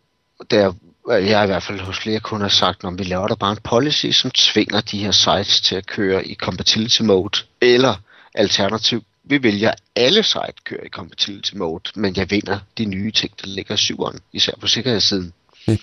det 0.51 0.59
er, 0.59 0.73
at 1.11 1.27
jeg 1.27 1.45
i 1.45 1.47
hvert 1.47 1.63
fald 1.63 1.81
hos 1.81 1.99
flere 1.99 2.21
kunder 2.21 2.45
har 2.45 2.51
sagt, 2.51 2.85
at 2.85 2.99
vi 2.99 3.05
laver 3.05 3.29
der 3.29 3.35
bare 3.35 3.53
en 3.53 3.59
policy, 3.65 4.07
som 4.07 4.31
tvinger 4.31 4.81
de 4.81 4.99
her 4.99 5.11
sites 5.11 5.61
til 5.61 5.75
at 5.75 5.87
køre 5.87 6.27
i 6.27 6.35
compatibility 6.35 7.03
mode, 7.03 7.39
eller 7.61 7.95
alternativ, 8.35 9.05
vi 9.25 9.43
vælger 9.43 9.73
alle 9.97 10.23
sites 10.23 10.63
kører 10.65 10.85
i 10.85 10.89
compatibility 10.89 11.55
mode, 11.55 11.91
men 11.95 12.17
jeg 12.17 12.31
vinder 12.31 12.59
de 12.79 12.85
nye 12.85 13.11
ting, 13.11 13.33
der 13.41 13.47
ligger 13.47 13.75
i 13.75 13.79
syveren, 13.79 14.21
især 14.33 14.53
på 14.61 14.67
sikkerhedssiden. 14.67 15.33
Ja. 15.69 15.77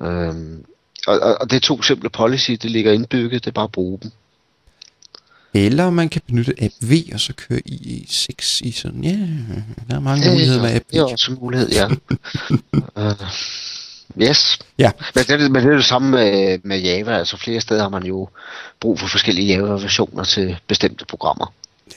Øhm, 0.00 0.64
og, 1.06 1.20
og, 1.20 1.36
og 1.40 1.50
det 1.50 1.56
er 1.56 1.60
to 1.60 1.82
simple 1.82 2.10
policy, 2.10 2.50
det 2.50 2.70
ligger 2.70 2.92
indbygget, 2.92 3.44
det 3.44 3.50
er 3.50 3.54
bare 3.54 3.64
at 3.64 3.72
bruge 3.72 3.98
dem. 4.02 4.10
Eller 5.54 5.90
man 5.90 6.08
kan 6.08 6.22
benytte 6.26 6.54
app 6.58 6.74
V, 6.80 6.92
og 7.12 7.20
så 7.20 7.32
køre 7.32 7.60
IE6 7.68 8.60
i 8.60 8.72
sådan, 8.72 9.04
ja, 9.04 9.16
der 9.88 9.96
er 9.96 10.00
mange 10.00 10.30
muligheder 10.30 10.62
med 10.62 10.74
app 10.74 10.84
V. 10.88 10.92
Det 10.92 10.98
er 10.98 11.04
også 11.04 11.32
en 11.32 11.38
mulighed, 11.40 11.68
ja. 11.68 11.88
øh, 13.02 13.14
Yes. 14.22 14.58
Ja. 14.78 14.90
Men 15.14 15.24
det, 15.24 15.50
men 15.50 15.62
det 15.62 15.72
er 15.72 15.76
det 15.76 15.84
samme 15.84 16.10
med, 16.10 16.58
med 16.62 16.80
Java. 16.80 17.18
Altså 17.18 17.36
flere 17.36 17.60
steder 17.60 17.82
har 17.82 17.88
man 17.88 18.02
jo 18.02 18.28
brug 18.80 19.00
for 19.00 19.06
forskellige 19.06 19.46
Java-versioner 19.46 20.24
til 20.24 20.56
bestemte 20.66 21.04
programmer. 21.04 21.52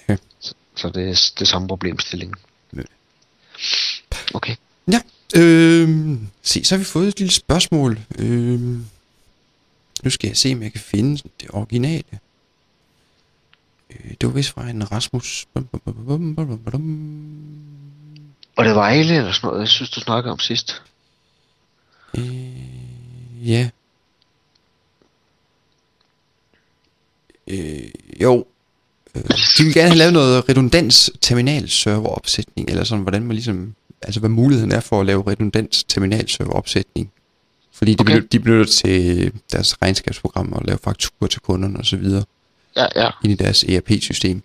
Ja. 0.09 0.15
Så, 0.39 0.53
så 0.75 0.89
det 0.89 1.09
er 1.09 1.31
det 1.39 1.47
samme 1.47 1.67
problemstilling. 1.67 2.33
Ja. 2.75 2.81
Okay. 4.33 4.55
Ja, 4.91 5.01
øh, 5.35 6.17
se, 6.43 6.63
så 6.63 6.75
har 6.75 6.79
vi 6.79 6.85
fået 6.85 7.07
et 7.07 7.19
lille 7.19 7.33
spørgsmål. 7.33 7.99
Øh, 8.19 8.59
nu 10.03 10.09
skal 10.09 10.27
jeg 10.27 10.37
se, 10.37 10.53
om 10.53 10.63
jeg 10.63 10.71
kan 10.71 10.81
finde 10.81 11.21
det 11.41 11.49
originale. 11.49 12.19
Det 14.21 14.27
var 14.29 14.33
vist 14.33 14.49
fra 14.49 14.69
en 14.69 14.91
Rasmus. 14.91 15.45
Og 18.55 18.65
det 18.65 18.75
var 18.75 18.79
Vejle 18.79 19.15
eller 19.17 19.31
sådan 19.31 19.47
noget, 19.47 19.59
jeg 19.59 19.67
synes, 19.67 19.89
du 19.89 19.99
snakkede 19.99 20.31
om 20.31 20.39
sidst. 20.39 20.81
Øh, 22.17 23.49
ja. 23.49 23.69
Øh, 27.47 27.89
jo. 28.21 28.45
Øh, 29.15 29.23
de 29.57 29.63
vil 29.63 29.73
gerne 29.73 29.89
have 29.89 29.97
lavet 29.97 30.13
noget 30.13 30.49
redundans 30.49 31.11
terminalserveropsætning, 31.21 32.69
eller 32.69 32.83
sådan, 32.83 33.01
hvordan 33.01 33.23
man 33.23 33.35
ligesom, 33.35 33.75
altså 34.01 34.19
hvad 34.19 34.29
muligheden 34.29 34.71
er 34.71 34.79
for 34.79 34.99
at 34.99 35.05
lave 35.05 35.23
redundans 35.27 35.83
terminalserveropsætning. 35.83 37.11
Fordi 37.71 37.93
de, 37.93 38.01
Okay. 38.01 38.11
okay. 38.11 38.13
benytter, 38.13 38.29
de 38.31 38.39
benytter 38.39 38.65
til 38.65 39.31
deres 39.51 39.81
regnskabsprogram 39.81 40.53
og 40.53 40.61
lave 40.65 40.77
fakturer 40.83 41.27
til 41.27 41.41
kunderne 41.41 41.79
osv. 41.79 42.03
Ja, 42.75 42.85
ja. 42.95 43.09
ind 43.23 43.33
i 43.33 43.35
deres 43.35 43.63
ERP-system. 43.63 44.43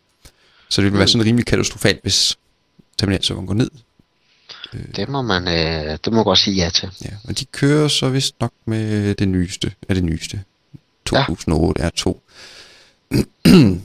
Så 0.68 0.82
det 0.82 0.92
vil 0.92 0.98
være 0.98 1.08
sådan 1.08 1.26
rimelig 1.26 1.46
katastrofalt, 1.46 2.02
hvis 2.02 2.38
terminalserveren 2.98 3.46
går 3.46 3.54
ned. 3.54 3.70
Det 4.96 5.08
må 5.08 5.22
man, 5.22 5.48
øh, 5.48 5.98
det 6.04 6.06
må 6.06 6.12
man 6.12 6.24
godt 6.24 6.38
sige 6.38 6.56
ja 6.64 6.70
til. 6.70 6.90
Ja, 7.04 7.10
men 7.24 7.34
de 7.34 7.44
kører 7.44 7.88
så 7.88 8.08
vist 8.08 8.34
nok 8.40 8.52
med 8.64 9.14
det 9.14 9.28
nyeste, 9.28 9.72
er 9.88 9.94
det 9.94 10.04
nyeste. 10.04 10.42
2008 11.06 11.82
R2. 11.86 12.14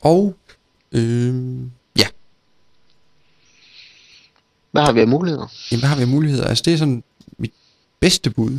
og, 0.00 0.36
øhm, 0.92 1.70
ja, 1.98 2.06
Hvad 4.70 4.82
har 4.82 4.92
vi 4.92 5.00
af 5.00 5.08
muligheder? 5.08 5.46
jamen, 5.70 5.80
hvad 5.80 5.88
har 5.88 5.96
vi 5.96 6.02
af 6.02 6.08
muligheder? 6.08 6.44
Altså, 6.44 6.62
det 6.64 6.72
er 6.72 6.76
sådan 6.78 7.04
mit 7.38 7.52
bedste 8.00 8.30
bud. 8.30 8.58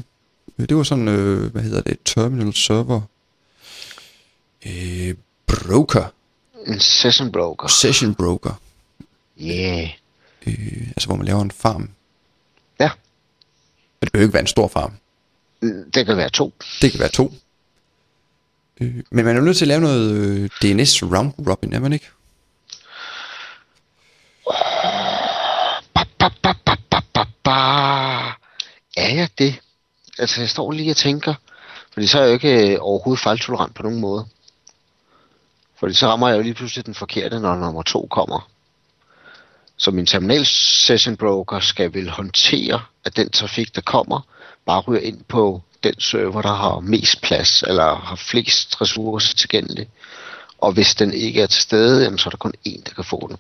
Øh, 0.60 0.70
Det 0.70 0.78
var 0.78 0.84
sådan, 0.84 1.08
øh, 1.08 1.52
hvad 1.52 1.62
hedder 1.62 1.82
det, 1.82 1.98
terminal 2.06 2.54
server 2.54 3.02
øh, 4.66 5.16
broker, 5.48 6.04
En 6.68 6.80
session 6.80 7.32
broker. 7.32 7.68
session 7.68 8.16
broker, 8.16 8.62
Yeah. 9.42 9.90
øh, 10.48 10.88
altså 10.88 11.08
hvor 11.08 11.16
man 11.16 11.26
laver 11.26 11.42
en 11.42 11.52
farm. 11.52 11.90
Ja. 12.80 12.90
Men 14.00 14.06
det 14.06 14.12
behøver 14.12 14.28
ikke 14.28 14.34
være 14.34 14.42
en 14.44 14.48
stor 14.48 14.68
farm. 14.68 14.94
Mm, 15.62 15.92
Det 15.92 16.06
kan 16.06 16.18
være 16.18 16.30
to. 16.30 16.54
Det 16.82 16.92
kan 16.92 17.00
være 17.00 17.10
to. 17.10 17.34
Øh, 18.82 18.96
men 19.12 19.26
man 19.26 19.38
er 19.38 19.42
nødt 19.42 19.58
til 19.58 19.66
at 19.66 19.68
lave 19.68 19.82
noget 19.82 20.12
øh, 20.12 20.50
DNS 20.62 21.04
round 21.04 21.34
robin, 21.48 21.74
er 21.74 21.80
man 21.80 21.94
ikke? 21.94 22.08
Ba, 25.94 26.04
ba, 26.20 26.30
ba, 26.44 26.54
ba, 26.66 26.76
ba, 26.92 27.00
ba, 27.14 27.24
ba. 27.44 27.58
Er 28.98 29.10
jeg 29.16 29.30
det? 29.38 29.56
Altså, 30.18 30.42
jeg 30.42 30.50
står 30.50 30.72
lige 30.72 30.92
og 30.92 30.98
tænker. 30.98 31.34
Fordi 31.94 32.08
så 32.08 32.18
er 32.20 32.22
jeg 32.22 32.30
jo 32.30 32.34
ikke 32.34 32.74
øh, 32.74 32.78
overhovedet 32.82 33.24
fejltolerant 33.24 33.76
på 33.76 33.84
nogen 33.84 34.00
måde. 34.00 34.28
Fordi 35.80 35.94
så 35.94 36.08
rammer 36.08 36.28
jeg 36.28 36.38
jo 36.38 36.42
lige 36.42 36.54
pludselig 36.54 36.86
den 36.86 36.96
forkerte, 36.96 37.40
når 37.40 37.56
nummer 37.56 37.82
to 37.82 38.08
kommer. 38.12 38.50
Så 39.78 39.92
min 39.92 40.06
terminal 40.06 40.46
session 40.46 41.18
broker 41.18 41.60
skal 41.60 41.94
vel 41.94 42.10
håndtere, 42.10 42.82
at 43.06 43.16
den 43.16 43.30
trafik, 43.30 43.76
der 43.76 43.82
kommer, 43.82 44.22
bare 44.66 44.80
ryger 44.80 45.02
ind 45.02 45.24
på 45.24 45.62
den 45.84 46.00
server, 46.00 46.42
der 46.42 46.54
har 46.54 46.80
mest 46.80 47.22
plads, 47.22 47.62
eller 47.62 47.96
har 47.96 48.16
flest 48.16 48.82
ressourcer 48.82 49.36
tilgængelige. 49.36 49.90
Og 50.58 50.72
hvis 50.72 50.96
den 50.96 51.14
ikke 51.14 51.42
er 51.42 51.48
til 51.48 51.62
stede, 51.62 52.04
jamen, 52.04 52.18
så 52.18 52.30
er 52.30 52.32
der 52.32 52.38
kun 52.38 52.54
én, 52.68 52.84
der 52.86 52.94
kan 52.94 53.04
få 53.04 53.28
den. 53.30 53.38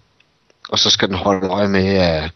Og 0.69 0.79
så 0.79 0.89
skal 0.89 1.07
den 1.07 1.17
holde 1.17 1.47
øje 1.47 1.67
med, 1.67 1.87
at, 1.87 2.31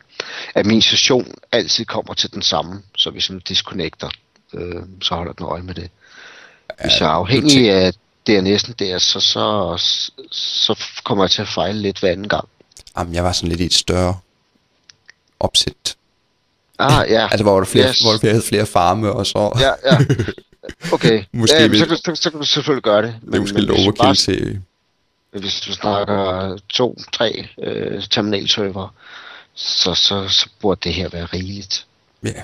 at 0.56 0.66
min 0.66 0.82
session 0.82 1.36
altid 1.52 1.86
kommer 1.86 2.14
til 2.14 2.34
den 2.34 2.42
samme. 2.42 2.82
Så 2.98 3.10
hvis 3.10 3.28
den 3.28 3.40
disconnecter, 3.40 4.10
øh, 4.54 4.84
så 5.02 5.16
holder 5.16 5.34
den 5.34 5.46
øje 5.46 5.62
med 5.62 5.74
det. 5.74 5.90
Hvis 6.82 7.00
jeg 7.00 7.06
er 7.08 7.12
afhængig 7.12 7.72
af 7.72 7.94
DNS'en 8.30 8.74
der, 8.80 8.98
så, 8.98 9.20
så, 9.20 9.76
så 10.32 10.80
kommer 11.04 11.24
jeg 11.24 11.32
til 11.32 11.42
at 11.42 11.48
fejle 11.48 11.82
lidt 11.82 12.00
hver 12.00 12.12
anden 12.12 12.30
gang. 12.30 12.48
Jamen, 12.98 13.14
jeg 13.16 13.24
var 13.24 13.32
sådan 13.32 13.50
lidt 13.50 13.62
i 13.62 13.66
et 13.66 13.74
større 13.74 14.20
opsæt. 15.40 15.96
Ah, 16.80 17.10
ja. 17.10 17.28
Altså, 17.32 17.44
hvor 17.44 17.58
der, 17.58 17.66
flere, 17.66 17.90
Yes. 17.90 18.00
hvor 18.00 18.12
der 18.12 18.30
havde 18.30 18.44
flere 18.44 18.66
farme, 18.66 19.12
og 19.12 19.28
så 19.28 19.52
Ja, 19.60 19.92
ja. 19.92 19.98
Okay. 20.94 21.24
Måske 21.32 21.56
ja, 21.62 21.68
så, 21.78 22.02
så, 22.06 22.16
så, 22.16 22.30
kan 22.32 22.40
du 22.40 22.46
selvfølgelig 22.46 22.84
gøre 22.84 23.02
det. 23.02 23.16
det 23.26 23.36
er 23.36 23.40
måske 23.40 23.60
lidt 23.60 23.72
overkill 23.72 23.98
bare- 23.98 24.16
til... 24.16 24.62
Hvis 25.32 25.62
du 25.62 25.74
snakker 25.74 26.58
to, 26.70 26.98
tre 27.14 27.48
øh, 27.64 28.04
terminalserver, 28.12 28.94
så, 29.56 29.94
så, 29.96 30.28
så 30.30 30.50
burde 30.62 30.80
det 30.84 30.94
her 30.94 31.10
være 31.10 31.26
rigeligt. 31.26 31.86
Ja. 32.24 32.44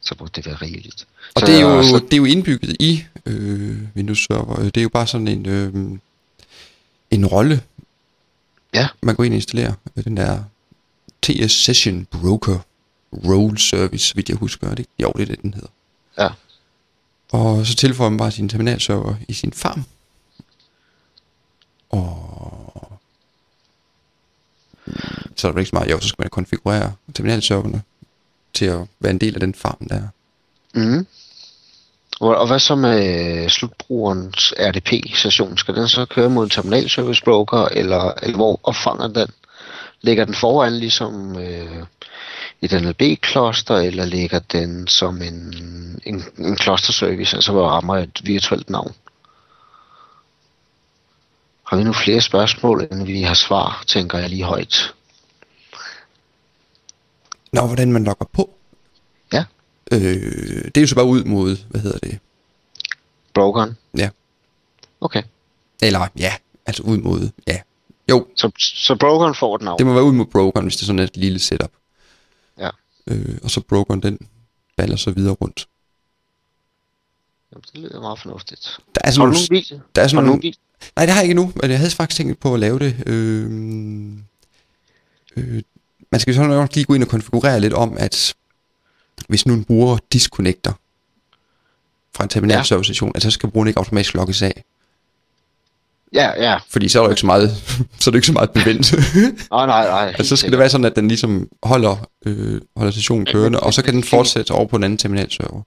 Så 0.00 0.14
burde 0.14 0.30
det 0.34 0.46
være 0.46 0.54
rigeligt. 0.54 1.06
Og 1.34 1.40
så, 1.40 1.46
det 1.46 1.54
er, 1.56 1.60
jo, 1.60 1.82
Så, 1.82 1.98
det 2.04 2.12
er 2.12 2.16
jo 2.16 2.24
indbygget 2.24 2.76
i 2.80 3.04
øh, 3.26 3.78
Windows 3.96 4.24
Server. 4.24 4.56
Det 4.56 4.76
er 4.76 4.82
jo 4.82 4.88
bare 4.88 5.06
sådan 5.06 5.28
en, 5.28 5.46
øh, 5.46 5.74
en 7.10 7.26
rolle, 7.26 7.62
ja, 8.74 8.88
man 9.02 9.14
går 9.14 9.24
ind 9.24 9.32
og 9.32 9.36
installerer. 9.36 9.72
Den 10.04 10.16
der 10.16 10.42
TS 11.22 11.52
Session 11.52 12.04
Broker 12.10 12.58
Role 13.12 13.58
Service, 13.58 14.16
vidt 14.16 14.28
jeg 14.28 14.36
husker. 14.36 14.68
Er 14.70 14.74
det? 14.74 14.86
Jo, 15.02 15.12
det 15.16 15.22
er 15.22 15.26
det, 15.26 15.42
den 15.42 15.54
hedder. 15.54 15.68
ja. 16.18 16.28
Og 17.32 17.66
så 17.66 17.74
tilføjer 17.76 18.10
man 18.10 18.18
bare 18.18 18.30
sin 18.30 18.48
terminalserver 18.48 19.14
i 19.28 19.32
sin 19.32 19.52
farm. 19.52 19.84
Og 21.90 23.00
så 25.36 25.48
er 25.48 25.52
der 25.52 25.58
ikke 25.58 25.70
så 25.70 25.76
meget. 25.76 25.90
Jo, 25.90 26.00
så 26.00 26.08
skal 26.08 26.22
man 26.22 26.30
konfigurere 26.30 26.92
terminalserverne 27.14 27.82
til 28.54 28.64
at 28.64 28.86
være 29.00 29.10
en 29.10 29.18
del 29.18 29.34
af 29.34 29.40
den 29.40 29.54
farm 29.54 29.88
der. 29.88 30.08
Mm-hmm. 30.74 30.96
Mm. 30.96 31.06
Og, 32.20 32.36
og 32.36 32.46
hvad 32.46 32.58
så 32.58 32.74
med 32.74 33.42
øh, 33.42 33.48
slutbrugerens 33.48 34.54
RDP-session? 34.58 35.58
Skal 35.58 35.74
den 35.74 35.88
så 35.88 36.04
køre 36.04 36.30
mod 36.30 36.44
en 36.44 36.50
terminal 36.50 36.90
service 36.90 37.22
broker, 37.24 37.64
eller, 37.64 38.12
eller 38.22 38.36
hvor 38.36 38.60
opfanger 38.62 39.08
den? 39.08 39.28
Ligger 40.00 40.24
den 40.24 40.34
foran 40.34 40.72
ligesom 40.72 41.38
øh, 41.38 41.86
et 42.62 42.82
NLB-kloster, 42.82 43.76
eller 43.76 44.04
ligger 44.04 44.38
den 44.38 44.86
som 44.86 45.22
en, 45.22 45.54
en, 46.06 46.24
en 46.38 46.56
klosterservice, 46.56 47.36
altså 47.36 47.52
hvor 47.52 47.68
rammer 47.68 47.96
et 47.96 48.20
virtuelt 48.24 48.70
navn? 48.70 48.94
Har 51.66 51.76
vi 51.76 51.84
nu 51.84 51.92
flere 51.92 52.20
spørgsmål, 52.20 52.88
end 52.92 53.06
vi 53.06 53.22
har 53.22 53.34
svar, 53.34 53.84
tænker 53.86 54.18
jeg 54.18 54.30
lige 54.30 54.44
højt. 54.44 54.94
Nå, 57.52 57.66
hvordan 57.66 57.92
man 57.92 58.04
logger 58.04 58.26
på? 58.32 58.50
Øh, 59.94 60.64
det 60.64 60.76
er 60.76 60.80
jo 60.80 60.86
så 60.86 60.94
bare 60.94 61.06
ud 61.06 61.24
mod, 61.24 61.56
hvad 61.70 61.80
hedder 61.80 61.98
det? 61.98 62.18
brokeren. 63.34 63.76
Ja. 63.96 64.10
Okay. 65.00 65.22
Eller 65.82 66.08
ja, 66.18 66.32
altså 66.66 66.82
ud 66.82 66.98
mod, 66.98 67.30
ja. 67.46 67.60
Jo, 68.10 68.26
Så, 68.36 68.50
så 68.58 68.96
brokeren 69.00 69.34
får 69.34 69.56
et 69.56 69.62
navn. 69.62 69.78
det 69.78 69.86
må 69.86 69.94
være 69.94 70.04
ud 70.04 70.12
mod 70.12 70.26
brokeren, 70.26 70.66
hvis 70.66 70.76
det 70.76 70.82
er 70.82 70.86
sådan 70.86 70.98
et 70.98 71.16
lille 71.16 71.38
setup. 71.38 71.70
Ja. 72.58 72.70
Øh, 73.06 73.38
og 73.42 73.50
så 73.50 73.60
brokeren, 73.60 74.02
den 74.02 74.18
baller 74.76 74.96
så 74.96 75.10
videre 75.10 75.32
rundt. 75.34 75.68
Jamen, 77.52 77.62
det 77.72 77.80
lyder 77.80 78.00
meget 78.00 78.18
fornuftigt. 78.20 78.78
Der 78.94 79.00
er 79.04 79.06
Har 79.06 79.12
sådan 79.12 79.32
du 79.32 79.38
nogle, 79.50 79.64
der 79.94 80.02
er 80.02 80.04
Har 80.04 80.08
sådan 80.08 80.24
du 80.24 80.30
nogle, 80.30 80.52
nej, 80.96 81.06
det 81.06 81.14
har 81.14 81.20
jeg 81.20 81.24
ikke 81.24 81.34
nu, 81.34 81.52
men 81.62 81.70
jeg 81.70 81.78
havde 81.78 81.90
faktisk 81.90 82.16
tænkt 82.16 82.40
på 82.40 82.54
at 82.54 82.60
lave 82.60 82.78
det. 82.78 83.02
Øh, 83.06 83.44
øh, 85.36 85.62
man 86.12 86.20
skal 86.20 86.34
så 86.34 86.42
nok 86.42 86.74
lige 86.74 86.84
gå 86.84 86.94
ind 86.94 87.02
og 87.02 87.08
konfigurere 87.08 87.60
lidt 87.60 87.72
om, 87.72 87.96
at 87.98 88.34
hvis 89.28 89.46
nu 89.46 89.54
en 89.54 89.64
bruger 89.64 89.98
disconnecter 90.12 90.72
fra 92.16 92.24
en 92.24 92.30
terminalserver-station, 92.30 93.12
at 93.14 93.22
så 93.22 93.30
skal 93.30 93.50
brugeren 93.50 93.68
ikke 93.68 93.78
automatisk 93.78 94.14
logges 94.14 94.42
af. 94.42 94.64
Ja, 96.12 96.50
ja. 96.50 96.58
Fordi 96.70 96.88
så 96.88 97.00
er 97.00 97.04
jo 97.04 97.10
ikke 97.10 97.20
så 97.20 97.26
meget, 97.26 97.50
så 98.00 98.10
er 98.10 98.12
det 98.12 98.14
ikke 98.14 98.26
så 98.26 98.32
meget 98.32 98.50
bevendt. 98.50 98.92
Nej, 99.50 99.66
nej, 99.66 99.88
nej. 99.88 100.14
altså, 100.18 100.28
så 100.28 100.36
skal 100.36 100.50
det 100.50 100.58
være 100.58 100.68
sådan, 100.68 100.84
at 100.84 100.96
den 100.96 101.08
ligesom 101.08 101.48
holder, 101.62 101.96
øh, 102.26 102.60
holder 102.76 102.92
stationen 102.92 103.26
kørende, 103.26 103.60
og 103.60 103.74
så 103.74 103.84
kan 103.84 103.94
den 103.94 104.04
fortsætte 104.04 104.50
over 104.50 104.66
på 104.66 104.76
en 104.76 104.84
anden 104.84 104.98
terminalserver. 104.98 105.62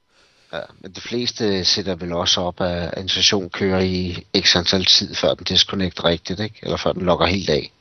Ja, 0.54 0.60
men 0.82 0.92
de 0.92 1.01
fleste 1.01 1.66
sætter 1.66 1.96
vel 1.96 2.13
også 2.13 2.42
op, 2.42 2.62
at 2.62 2.94
en 2.98 3.10
session 3.10 3.50
kører 3.50 3.80
i 3.80 4.25
x 4.39 4.56
antal 4.56 4.86
tid, 4.86 5.16
før 5.16 5.34
den 5.34 5.44
disconnecter 5.44 6.06
rigtigt, 6.06 6.39
ikke? 6.39 6.60
Eller 6.63 6.77
før 6.77 6.92
den 6.92 7.01
logger 7.01 7.25
helt 7.25 7.50
af. 7.50 7.72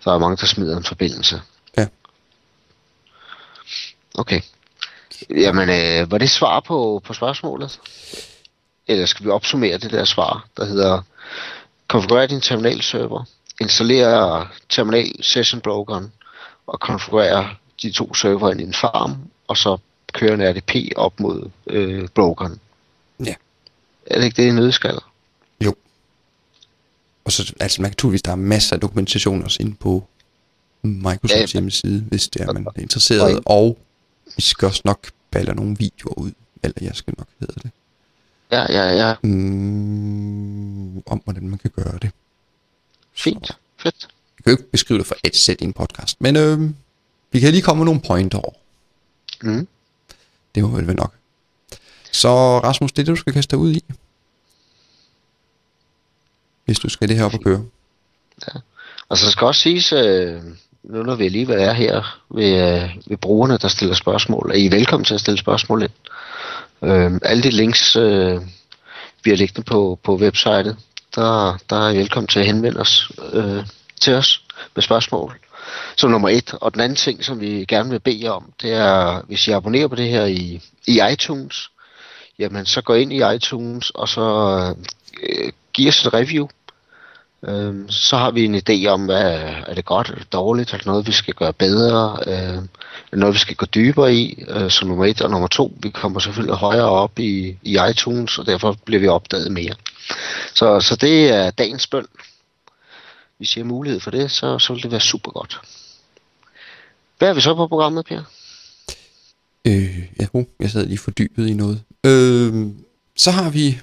Så 0.00 0.10
er 0.10 0.18
mange, 0.18 0.36
der 0.36 0.46
smider 0.46 0.76
en 0.76 0.84
forbindelse. 0.84 1.40
Okay. 4.14 4.40
Jamen, 5.30 5.68
øh, 5.68 6.10
var 6.10 6.18
det 6.18 6.30
svar 6.30 6.60
på, 6.60 7.02
på 7.04 7.12
spørgsmålet? 7.12 7.80
Eller 8.86 9.06
skal 9.06 9.26
vi 9.26 9.30
opsummere 9.30 9.78
det 9.78 9.90
der 9.90 10.04
svar, 10.04 10.46
der 10.56 10.64
hedder 10.64 11.02
konfigurere 11.88 12.26
din 12.26 12.40
terminalserver, 12.40 13.24
installere 13.60 14.48
terminal 14.68 15.24
session 15.24 15.60
brokeren 15.60 16.12
og 16.66 16.80
konfigurere 16.80 17.54
de 17.82 17.90
to 17.92 18.14
server 18.14 18.50
ind 18.50 18.60
i 18.60 18.64
en 18.64 18.74
farm, 18.74 19.16
og 19.48 19.56
så 19.56 19.78
kører 20.12 20.34
en 20.34 20.56
RDP 20.56 20.74
op 20.96 21.20
mod 21.20 21.50
øh, 21.66 22.08
brokeren. 22.08 22.60
Ja. 23.24 23.34
Er 24.06 24.18
det 24.18 24.24
ikke 24.24 24.42
det, 24.42 24.48
en 24.48 24.54
nødskal? 24.54 24.98
Jo. 25.64 25.74
Og 27.24 27.32
så, 27.32 27.54
altså 27.60 27.82
man 27.82 27.90
kan 27.90 27.94
naturligvis, 27.94 28.22
der 28.22 28.32
er 28.32 28.36
masser 28.36 28.76
af 28.76 28.80
dokumentation 28.80 29.42
også 29.42 29.56
inde 29.60 29.76
på 29.80 30.04
Microsofts 30.82 31.54
Ja, 31.54 31.58
hjemmeside, 31.58 32.00
hvis 32.00 32.28
det 32.28 32.40
er, 32.40 32.52
man 32.52 32.66
er 32.76 32.80
interesseret. 32.80 33.40
Og 33.46 33.78
vi 34.36 34.42
skal 34.42 34.66
også 34.66 34.82
nok 34.84 35.10
balle 35.30 35.54
nogle 35.54 35.76
videoer 35.78 36.18
ud, 36.18 36.32
eller 36.62 36.76
jeg 36.80 36.94
skal 36.94 37.14
nok 37.18 37.28
hedder 37.40 37.54
det, 37.54 37.70
Ja, 38.50 38.72
ja, 38.72 39.06
ja. 39.08 39.14
mm, 39.22 40.98
om 40.98 41.20
hvordan 41.24 41.48
man 41.48 41.58
kan 41.58 41.70
gøre 41.70 41.98
det. 42.02 42.10
Fint. 43.14 43.50
Fedt. 43.76 44.08
Vi 44.36 44.42
kan 44.42 44.52
jo 44.52 44.58
ikke 44.58 44.70
beskrive 44.70 44.98
det 44.98 45.06
for 45.06 45.16
et 45.24 45.36
sæt 45.36 45.60
i 45.60 45.64
en 45.64 45.72
podcast, 45.72 46.20
men 46.20 46.36
øh, 46.36 46.70
vi 47.32 47.40
kan 47.40 47.50
lige 47.50 47.62
komme 47.62 47.78
med 47.78 47.84
nogle 47.84 48.00
pointer 48.00 48.38
over. 48.38 48.52
Mm. 49.42 49.68
Det 50.54 50.62
var 50.62 50.68
vel 50.68 50.96
nok. 50.96 51.14
Så 52.12 52.58
Rasmus, 52.58 52.92
det 52.92 53.02
er 53.02 53.04
det, 53.04 53.10
du 53.10 53.20
skal 53.20 53.32
kaste 53.32 53.50
dig 53.50 53.58
ud 53.58 53.72
i. 53.72 53.84
Hvis 56.64 56.78
du 56.78 56.88
skal 56.88 57.08
det 57.08 57.16
her 57.16 57.24
op 57.24 57.34
og 57.34 57.40
køre. 57.40 57.64
Og 59.08 59.18
så 59.18 59.30
skal 59.30 59.46
også 59.46 59.60
siges, 59.60 59.92
øh, 59.92 60.42
nu 60.84 61.02
når 61.02 61.14
vi 61.14 61.24
alligevel 61.24 61.60
er 61.60 61.72
her 61.72 62.20
ved, 62.30 62.82
øh, 62.82 62.90
ved 63.06 63.16
brugerne, 63.16 63.58
der 63.58 63.68
stiller 63.68 63.94
spørgsmål, 63.94 64.50
er 64.50 64.56
I 64.56 64.70
velkommen 64.70 65.04
til 65.04 65.14
at 65.14 65.20
stille 65.20 65.38
spørgsmål 65.38 65.82
ind. 65.82 65.90
Øh, 66.82 67.12
alle 67.22 67.42
de 67.42 67.50
links, 67.50 67.96
øh, 67.96 68.40
vi 69.24 69.30
har 69.30 69.36
liggende 69.36 69.62
på, 69.62 69.98
på 70.02 70.16
websitet, 70.16 70.76
der, 71.14 71.58
der 71.70 71.76
er 71.76 71.90
I 71.90 71.96
velkommen 71.96 72.28
til 72.28 72.40
at 72.40 72.46
henvende 72.46 72.80
os 72.80 73.12
øh, 73.32 73.66
til 74.00 74.14
os 74.14 74.42
med 74.74 74.82
spørgsmål. 74.82 75.38
Som 75.96 76.10
nummer 76.10 76.28
et. 76.28 76.54
Og 76.60 76.72
den 76.72 76.80
anden 76.80 76.96
ting, 76.96 77.24
som 77.24 77.40
vi 77.40 77.64
gerne 77.68 77.90
vil 77.90 78.00
bede 78.00 78.24
jer 78.24 78.30
om, 78.30 78.52
det 78.62 78.72
er, 78.72 79.22
hvis 79.26 79.48
I 79.48 79.50
abonnerer 79.50 79.88
på 79.88 79.94
det 79.94 80.08
her 80.08 80.24
i, 80.24 80.60
i 80.86 81.00
iTunes, 81.12 81.70
jamen 82.38 82.66
så 82.66 82.82
gå 82.82 82.94
ind 82.94 83.12
i 83.12 83.34
iTunes, 83.34 83.90
og 83.90 84.08
så 84.08 84.24
øh, 85.22 85.52
giv 85.72 85.88
os 85.88 86.06
et 86.06 86.14
review. 86.14 86.48
Øhm, 87.48 87.90
så 87.90 88.16
har 88.16 88.30
vi 88.30 88.44
en 88.44 88.54
idé 88.54 88.86
om, 88.86 89.04
hvad 89.04 89.22
er 89.66 89.74
det 89.74 89.84
godt, 89.84 90.08
eller 90.08 90.24
dårligt, 90.24 90.72
er 90.72 90.76
det 90.76 90.86
noget, 90.86 91.06
vi 91.06 91.12
skal 91.12 91.34
gøre 91.34 91.52
bedre, 91.52 92.18
øh, 92.26 92.34
er 92.34 92.60
det 93.10 93.18
noget, 93.18 93.34
vi 93.34 93.38
skal 93.38 93.56
gå 93.56 93.66
dybere 93.66 94.14
i, 94.14 94.44
øh, 94.48 94.70
som 94.70 94.88
nummer 94.88 95.04
et. 95.04 95.22
Og 95.22 95.30
nummer 95.30 95.48
to, 95.48 95.72
vi 95.82 95.90
kommer 95.90 96.20
selvfølgelig 96.20 96.56
højere 96.56 96.88
op 96.88 97.18
i, 97.18 97.58
i 97.62 97.78
iTunes, 97.90 98.38
og 98.38 98.46
derfor 98.46 98.76
bliver 98.84 99.00
vi 99.00 99.08
opdaget 99.08 99.52
mere. 99.52 99.74
Så, 100.54 100.80
så 100.80 100.96
det 100.96 101.28
er 101.28 101.50
dagens 101.50 101.86
bøn. 101.86 102.06
Hvis 103.38 103.56
I 103.56 103.60
har 103.60 103.64
mulighed 103.64 104.00
for 104.00 104.10
det, 104.10 104.30
så, 104.30 104.58
så 104.58 104.72
vil 104.72 104.82
det 104.82 104.90
være 104.90 105.00
super 105.00 105.30
godt. 105.30 105.60
Hvad 107.18 107.28
er 107.28 107.34
vi 107.34 107.40
så 107.40 107.54
på 107.54 107.66
programmet, 107.66 108.06
Per? 108.06 108.22
Øh, 109.64 109.98
ja, 110.20 110.26
uh, 110.32 110.44
jeg 110.60 110.70
sad 110.70 110.86
lige 110.86 110.98
fordybet 110.98 111.48
i 111.48 111.54
noget. 111.54 111.82
Øh, 112.06 112.66
så 113.16 113.30
har 113.30 113.50
vi 113.50 113.80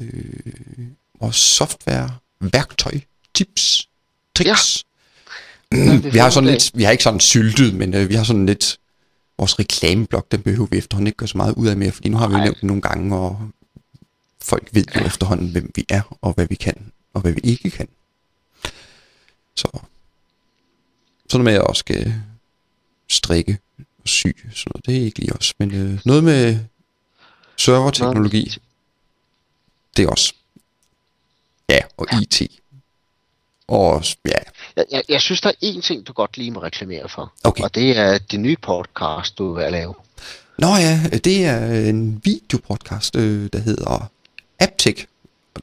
øh, 0.00 0.86
vores 1.20 1.36
software, 1.36 2.10
værktøj, 2.40 3.00
tips, 3.34 3.88
tricks. 4.34 4.84
Ja. 5.72 5.76
Ja. 5.76 5.96
vi 5.96 6.18
har 6.18 6.30
sådan 6.30 6.50
lidt, 6.50 6.70
vi 6.74 6.82
har 6.82 6.90
ikke 6.90 7.04
sådan 7.04 7.20
syltet, 7.20 7.74
men 7.74 7.94
øh, 7.94 8.08
vi 8.08 8.14
har 8.14 8.24
sådan 8.24 8.46
lidt, 8.46 8.78
vores 9.38 9.58
reklameblok, 9.58 10.32
den 10.32 10.42
behøver 10.42 10.66
vi 10.70 10.76
efterhånden 10.76 11.06
ikke 11.06 11.16
gøre 11.16 11.28
så 11.28 11.36
meget 11.36 11.54
ud 11.54 11.66
af 11.66 11.76
mere, 11.76 11.92
fordi 11.92 12.08
nu 12.08 12.16
har 12.16 12.28
vi 12.28 12.34
jo 12.34 12.40
nævnt 12.40 12.56
det 12.56 12.64
nogle 12.64 12.82
gange, 12.82 13.16
og 13.16 13.50
folk 14.42 14.68
ved 14.72 14.84
jo 14.96 15.06
efterhånden, 15.06 15.50
hvem 15.50 15.72
vi 15.74 15.86
er, 15.88 16.18
og 16.22 16.32
hvad 16.32 16.46
vi 16.46 16.54
kan, 16.54 16.92
og 17.14 17.20
hvad 17.20 17.32
vi 17.32 17.40
ikke 17.44 17.70
kan. 17.70 17.88
Så 19.54 19.68
sådan 21.28 21.44
med 21.44 21.52
at 21.52 21.60
også 21.60 21.80
skal 21.80 22.14
strikke 23.08 23.58
og 23.78 24.08
sy, 24.08 24.26
sådan 24.26 24.70
noget, 24.74 24.86
det 24.86 24.96
er 24.96 25.04
ikke 25.04 25.18
lige 25.18 25.32
os. 25.32 25.54
Men 25.58 25.74
øh, 25.74 26.00
noget 26.04 26.24
med 26.24 26.58
serverteknologi, 27.56 28.56
det 29.96 30.04
er 30.04 30.08
også. 30.08 30.34
Ja, 31.70 31.78
og 31.96 32.06
IT. 32.22 32.42
Og 33.68 34.02
ja, 34.26 34.30
Jeg, 34.76 34.84
jeg, 34.92 35.02
jeg 35.08 35.20
synes, 35.20 35.40
der 35.40 35.48
er 35.48 35.54
én 35.64 35.80
ting, 35.80 36.06
du 36.06 36.12
godt 36.12 36.36
lige 36.36 36.50
må 36.50 36.62
reklamere 36.62 37.08
for. 37.08 37.32
Okay. 37.44 37.64
Og 37.64 37.74
det 37.74 37.98
er 37.98 38.18
det 38.18 38.40
nye 38.40 38.56
podcast, 38.62 39.38
du 39.38 39.54
er 39.54 39.64
at 39.66 39.72
lave. 39.72 39.94
Nå 40.58 40.66
ja, 40.66 41.00
det 41.24 41.44
er 41.46 41.88
en 41.88 42.20
videopodcast, 42.24 43.16
øh, 43.16 43.48
der 43.52 43.58
hedder 43.58 44.10
AppTech. 44.60 45.04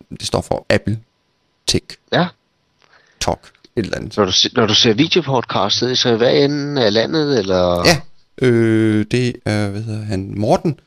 Det 0.10 0.28
står 0.28 0.42
for 0.42 0.66
Apple 0.70 1.00
Tech 1.68 1.86
Ja. 2.12 2.28
Talk, 3.20 3.40
et 3.76 3.86
eller 3.86 3.98
andet. 3.98 4.18
Når 4.18 4.26
du, 4.26 4.32
når 4.54 4.66
du 4.66 4.76
ser 4.76 4.94
videopodcastet, 4.94 5.98
så 5.98 6.16
hvad 6.18 6.34
enden 6.44 6.78
af 6.78 6.94
landet, 6.94 7.40
eller... 7.40 7.84
Ja, 7.88 8.02
øh, 8.48 9.06
det 9.12 9.36
er, 9.46 9.70
hvad 9.70 9.82
hedder 9.82 10.04
han, 10.06 10.40
Morten 10.40 10.80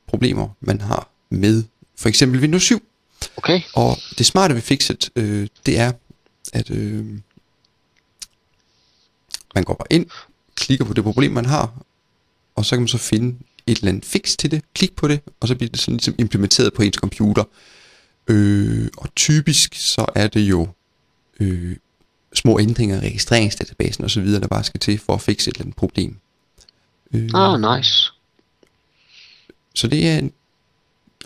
problemer, 0.07 0.49
man 0.61 0.81
har 0.81 1.11
med 1.31 1.65
for 1.97 2.09
eksempel 2.09 2.41
Windows 2.41 2.63
7. 2.63 2.83
okay, 3.37 3.61
Og 3.75 3.97
det 4.19 4.27
smarte 4.27 4.55
ved 4.55 4.63
Fixit, 4.63 5.11
øh, 5.17 5.47
det 5.67 5.79
er, 5.79 5.93
at 6.53 6.71
øh, 6.71 7.07
man 9.55 9.65
går 9.65 9.87
ind, 9.91 10.07
klikker 10.55 10.85
på 10.85 10.93
det 10.93 11.05
problem, 11.05 11.33
man 11.33 11.47
har, 11.47 11.85
og 12.55 12.65
så 12.65 12.77
kan 12.77 12.81
man 12.81 12.89
så 12.89 12.99
finde 12.99 13.39
et 13.67 13.79
eller 13.79 13.89
andet 13.89 14.05
fix 14.05 14.37
til 14.37 14.51
det, 14.51 14.63
klik 14.75 14.97
på 14.97 15.09
det, 15.09 15.21
og 15.41 15.49
så 15.49 15.55
bliver 15.55 15.71
det 15.71 15.81
sådan 15.81 15.95
ligesom 15.95 16.15
implementeret 16.19 16.75
på 16.75 16.83
ens 16.83 16.97
computer. 16.97 17.45
Øh, 18.29 18.89
og 18.97 19.15
typisk 19.15 19.75
så 19.75 20.07
er 20.15 20.27
det 20.27 20.41
jo 20.41 20.69
øh, 21.41 21.77
små 22.35 22.61
ændringer 22.61 22.97
i 22.97 23.07
registreringsdatabasen 23.07 24.05
osv., 24.05 24.27
der 24.27 24.49
bare 24.49 24.65
skal 24.65 24.81
til 24.81 24.99
for 24.99 25.15
at 25.15 25.21
fikse 25.21 25.51
et 25.51 25.55
eller 25.55 25.65
andet 25.65 25.77
problem. 25.77 26.17
Øh, 27.15 27.31
ah, 27.35 27.77
nice. 27.77 28.13
så 29.75 29.89
det 29.89 30.09
er 30.09 30.19
en 30.19 30.33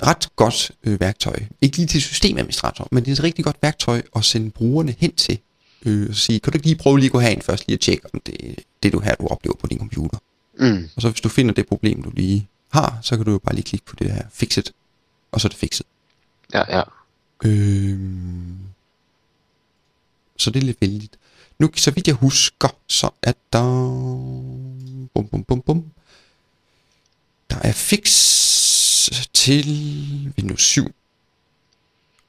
ret 0.02 0.36
godt 0.36 0.70
øh, 0.84 1.00
værktøj. 1.00 1.36
Ikke 1.60 1.76
lige 1.76 1.86
til 1.86 2.02
systemadministrator, 2.02 2.88
men 2.92 3.04
det 3.04 3.10
er 3.10 3.12
et 3.12 3.22
rigtig 3.22 3.44
godt 3.44 3.56
værktøj 3.62 4.02
at 4.16 4.24
sende 4.24 4.50
brugerne 4.50 4.94
hen 4.98 5.14
til. 5.14 5.38
Øh, 5.86 6.08
og 6.08 6.14
sige, 6.14 6.40
kan 6.40 6.52
du 6.52 6.56
ikke 6.56 6.66
lige 6.66 6.76
prøve 6.76 6.98
lige 6.98 7.06
at 7.06 7.12
gå 7.12 7.18
herind 7.18 7.42
først 7.42 7.66
lige 7.66 7.74
at 7.74 7.80
tjekke, 7.80 8.06
om 8.14 8.20
det, 8.26 8.60
det 8.82 8.92
du 8.92 9.00
her, 9.00 9.14
du 9.14 9.26
oplever 9.26 9.56
på 9.56 9.66
din 9.66 9.78
computer. 9.78 10.18
Mm. 10.58 10.88
Og 10.96 11.02
så 11.02 11.10
hvis 11.10 11.20
du 11.20 11.28
finder 11.28 11.54
det 11.54 11.66
problem, 11.66 12.02
du 12.02 12.10
lige 12.10 12.48
har, 12.68 12.98
så 13.02 13.16
kan 13.16 13.24
du 13.24 13.30
jo 13.30 13.38
bare 13.38 13.54
lige 13.54 13.64
klikke 13.64 13.86
på 13.86 13.96
det 13.98 14.12
her 14.12 14.22
fixet, 14.32 14.72
og 15.32 15.40
så 15.40 15.48
er 15.48 15.50
det 15.50 15.58
fixet. 15.58 15.86
Ja, 16.54 16.76
ja. 16.76 16.82
Øh, 17.44 17.98
så 20.38 20.50
det 20.50 20.62
er 20.62 20.66
lidt 20.66 20.80
vældigt. 20.80 21.16
Nu, 21.58 21.70
så 21.76 21.90
vidt 21.90 22.06
jeg 22.06 22.14
husker, 22.14 22.68
så 22.86 23.10
er 23.22 23.32
der... 23.52 23.62
Bum, 25.14 25.26
bum, 25.30 25.44
bum, 25.44 25.62
bum. 25.62 25.84
Der 27.50 27.56
er 27.62 27.72
fix 27.72 28.08
til 29.34 29.66
Windows 30.38 30.62
7. 30.62 30.94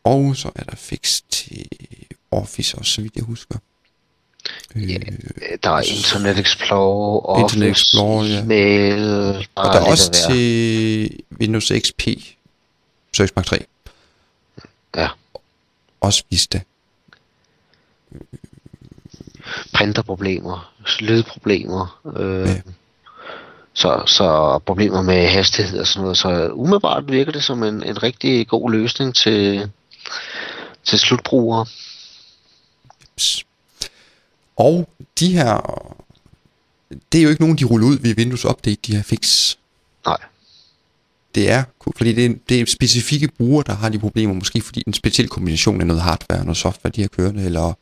Og 0.04 0.36
så 0.36 0.52
er 0.56 0.64
der 0.64 0.76
fix 0.76 1.22
til 1.30 1.68
Office 2.32 2.78
også, 2.78 2.92
så 2.92 3.02
vidt 3.02 3.16
jeg 3.16 3.24
husker. 3.24 3.56
Ja, 4.76 4.82
Øh, 4.82 5.58
Der 5.64 5.70
er 5.70 5.82
Internet 5.82 6.40
Explorer, 6.40 7.40
Internet 7.44 7.70
Office, 7.72 7.82
Explorer, 7.82 8.26
ja. 8.26 8.44
Mail, 8.44 9.48
og 9.56 9.66
der 9.74 9.80
er 9.80 9.86
også 9.86 10.12
til 10.30 11.20
Windows 11.40 11.72
XP, 11.80 12.02
Search 13.14 13.34
Mark 13.36 13.46
3, 13.46 13.66
Ja, 14.96 15.08
også 16.02 16.24
Vista. 16.30 16.62
Printerproblemer, 19.74 20.74
lydproblemer, 21.00 22.00
øh, 22.18 22.48
Ja. 22.48 22.62
så, 23.74 24.04
så 24.06 24.60
problemer 24.66 25.02
med 25.02 25.28
hastighed 25.28 25.80
og 25.80 25.88
sådan 25.88 26.02
noget. 26.02 26.18
Så 26.18 26.50
umiddelbart 26.54 27.12
virker 27.12 27.32
det 27.32 27.44
som 27.44 27.64
en, 27.64 27.84
en 27.84 28.04
rigtig 28.04 28.48
god 28.48 28.72
løsning 28.72 29.16
til, 29.16 29.72
til 30.84 31.00
slutbrugere. 31.00 31.66
Jeps. 33.02 33.44
Og 34.58 34.90
de 35.20 35.34
her, 35.34 35.86
det 37.12 37.20
er 37.20 37.24
jo 37.24 37.30
ikke 37.30 37.42
nogen, 37.42 37.58
de 37.58 37.66
ruller 37.66 37.88
ud 37.88 37.98
via 38.00 38.14
Windows 38.18 38.46
Update, 38.46 38.82
de 38.88 38.96
her 38.96 39.04
fix. 39.04 39.56
Nej, 40.06 40.18
Det 41.36 41.50
er, 41.50 41.64
fordi 41.98 42.14
det 42.14 42.26
er, 42.26 42.34
det 42.50 42.62
er 42.62 42.66
specifikke 42.66 43.28
brugere, 43.28 43.64
der 43.68 43.76
har 43.76 43.90
de 43.90 44.00
problemer, 44.00 44.34
måske 44.34 44.62
fordi 44.62 44.84
en 44.88 44.94
speciel 44.94 45.28
kombination 45.28 45.82
af 45.82 45.88
noget 45.88 46.02
hardware 46.02 46.40
og 46.40 46.46
noget 46.46 46.58
software, 46.58 46.92
de 46.96 47.02
har 47.02 47.08
kørende, 47.08 47.44
eller 47.44 47.74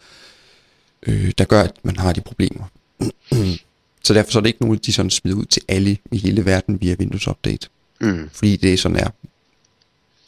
øh, 1.04 1.32
der 1.38 1.46
gør, 1.46 1.62
at 1.62 1.74
man 1.84 1.96
har 1.96 2.14
de 2.14 2.22
problemer. 2.22 2.66
så 4.04 4.14
derfor 4.14 4.32
så 4.32 4.40
er 4.40 4.42
det 4.42 4.50
ikke 4.50 4.62
nogen, 4.62 4.78
de 4.86 4.94
sådan 4.94 5.10
smider 5.10 5.38
ud 5.38 5.46
til 5.46 5.62
alle 5.68 5.98
i 6.12 6.18
hele 6.18 6.46
verden 6.46 6.82
via 6.82 6.96
Windows 7.00 7.28
Update. 7.28 7.68
mm. 8.00 8.30
Fordi 8.34 8.58
det 8.58 8.80
sådan 8.80 8.98
er 8.98 9.10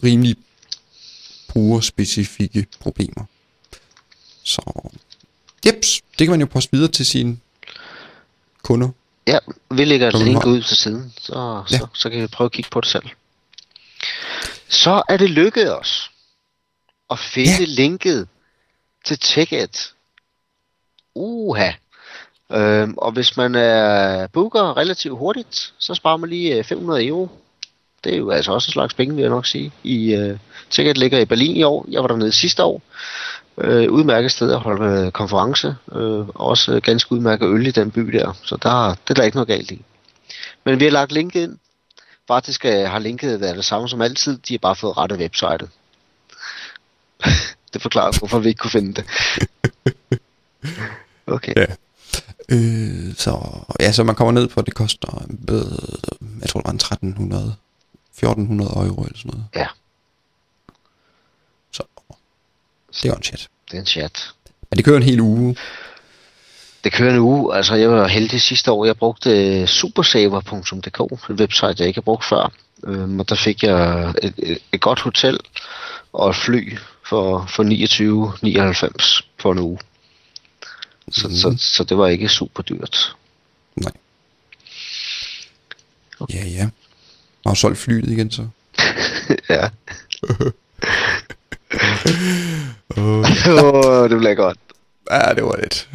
rimelig 0.04 0.36
brugerspecifikke 1.48 2.66
problemer. 2.80 3.24
Så, 4.44 4.92
jeps, 5.66 6.02
det 6.20 6.28
kan 6.28 6.30
man 6.30 6.40
jo 6.40 6.46
poste 6.46 6.72
videre 6.72 6.92
til 6.92 7.06
sine 7.06 7.38
kunder. 8.64 8.90
Ja, 9.34 9.40
vi 9.72 9.86
lægger 9.86 10.08
et 10.08 10.24
link 10.26 10.46
ud 10.46 10.62
til 10.62 10.78
siden, 10.78 11.14
så, 11.22 11.64
Ja. 11.72 11.78
så, 11.78 11.88
så 11.94 12.10
kan 12.10 12.22
vi 12.22 12.28
prøve 12.28 12.46
at 12.46 12.52
kigge 12.52 12.70
på 12.70 12.82
det 12.82 12.90
selv. 12.90 13.04
Så 14.70 15.04
er 15.10 15.18
det 15.18 15.30
lykkedes 15.30 15.70
os 15.70 16.12
at 17.12 17.20
finde 17.20 17.60
Ja. 17.60 17.66
linket 17.68 18.28
til 19.06 19.20
Ticket. 19.20 19.94
Uha. 21.16 21.72
Øhm, 22.52 22.94
og 22.98 23.12
hvis 23.12 23.38
man 23.38 23.56
er 23.56 24.28
booker 24.28 24.78
relativt 24.78 25.18
hurtigt, 25.18 25.74
så 25.80 25.96
sparer 25.96 26.18
man 26.18 26.30
lige 26.30 26.56
øh, 26.58 26.64
500 26.64 27.06
euro. 27.08 27.30
Det 28.04 28.14
er 28.14 28.18
jo 28.18 28.30
altså 28.32 28.52
også 28.52 28.70
en 28.70 28.74
slags 28.74 28.94
penge, 28.94 29.16
vil 29.16 29.22
jeg 29.22 29.30
nok 29.30 29.46
sige. 29.46 29.72
I, 29.84 30.14
øh, 30.14 30.40
Ticket 30.70 30.98
ligger 30.98 31.20
i 31.20 31.26
Berlin 31.26 31.56
i 31.56 31.64
år. 31.64 31.86
Jeg 31.90 32.02
var 32.02 32.08
dernede 32.08 32.32
sidste 32.32 32.64
år. 32.64 32.82
Øh, 33.62 33.92
udmærket 33.92 34.32
sted 34.32 34.52
at 34.52 34.60
holde 34.60 35.12
konference. 35.12 35.76
Øh, 35.96 36.28
også 36.28 36.80
ganske 36.84 37.12
udmærket 37.12 37.48
øl 37.48 37.68
i 37.68 37.72
den 37.72 37.92
by 37.92 38.00
der. 38.00 38.34
Så 38.44 38.58
der, 38.64 38.90
det 38.90 39.10
er 39.10 39.14
der 39.14 39.24
ikke 39.24 39.38
noget 39.38 39.48
galt 39.48 39.72
i. 39.72 39.82
Men 40.66 40.80
vi 40.80 40.84
har 40.84 40.92
lagt 40.92 41.12
linket 41.12 41.44
ind. 41.44 41.58
Faktisk 42.28 42.66
øh, 42.66 42.72
har 42.72 43.00
linket 43.00 43.42
været 43.42 43.56
det 43.56 43.66
samme 43.66 43.90
som 43.90 44.02
altid. 44.02 44.38
De 44.38 44.54
har 44.54 44.60
bare 44.60 44.76
fået 44.76 44.98
rettet 44.98 45.20
websitet. 45.20 45.70
det 47.74 47.82
forklarer, 47.82 48.20
hvorfor 48.20 48.40
vi 48.40 48.50
ikke 48.50 48.60
kunne 48.60 48.72
finde 48.72 48.94
det. 48.94 49.06
Okay. 51.28 51.54
Ja. 51.58 51.66
Øh, 52.50 53.16
så, 53.16 53.64
ja, 53.80 53.92
så 53.92 54.04
man 54.04 54.16
kommer 54.16 54.32
ned 54.32 54.48
på, 54.48 54.60
at 54.60 54.66
det 54.66 54.74
koster, 54.74 55.26
øh, 55.50 55.56
jeg 56.42 56.50
tror 56.50 56.60
det 56.60 56.66
var 56.66 56.72
en 56.72 56.76
1300, 56.76 57.56
1400 58.14 58.72
euro 58.88 59.04
eller 59.04 59.18
sådan 59.18 59.32
noget. 59.32 59.46
Ja. 59.56 59.68
Så 61.72 61.84
det 62.94 63.06
er 63.06 63.10
jo 63.10 63.16
en 63.16 63.24
chat. 63.24 63.48
Det 63.72 63.78
er 63.78 63.80
en 63.80 63.86
chat. 63.86 64.30
Men 64.70 64.78
det 64.78 64.86
kører 64.86 64.98
en 64.98 65.04
hel 65.04 65.20
uge. 65.20 65.56
Det 66.84 66.94
kører 66.94 67.14
en 67.14 67.20
uge. 67.20 67.56
Altså, 67.56 67.76
jeg 67.76 67.92
var 67.92 68.08
heldig 68.08 68.42
sidste 68.42 68.72
år. 68.72 68.86
Jeg 68.86 68.98
brugte 68.98 69.30
øh, 69.30 69.68
supersaver.dk, 69.68 71.30
et 71.30 71.40
website, 71.40 71.76
jeg 71.80 71.88
ikke 71.88 71.98
har 71.98 72.02
brugt 72.02 72.26
før. 72.26 72.52
Øhm, 72.84 73.20
og 73.20 73.30
der 73.30 73.36
fik 73.36 73.64
jeg 73.64 74.14
et, 74.22 74.34
et, 74.38 74.58
et 74.72 74.82
godt 74.82 75.00
hotel 75.00 75.40
og 76.14 76.30
et 76.30 76.36
fly 76.36 76.78
for, 77.10 77.46
for 77.56 77.64
29,99 77.64 79.24
for 79.40 79.52
en 79.52 79.60
uge. 79.60 79.80
Så, 81.12 81.28
mm. 81.28 81.34
så, 81.34 81.56
så 81.58 81.84
det 81.84 81.98
var 81.98 82.08
ikke 82.08 82.30
super 82.30 82.64
dyrt. 82.64 83.16
Nej. 83.76 83.92
Ja, 86.30 86.46
ja. 86.46 86.70
Har 87.46 87.54
du 87.54 87.60
solgt 87.60 87.78
flyet 87.78 88.10
igen 88.10 88.32
så? 88.32 88.48
ja. 89.50 89.70
Uh, 92.98 93.04
Åh, 93.50 94.10
det 94.10 94.18
bliver 94.18 94.34
godt. 94.36 94.58
ja, 95.12 95.34
det 95.36 95.44
var 95.44 95.56
lidt. 95.62 95.90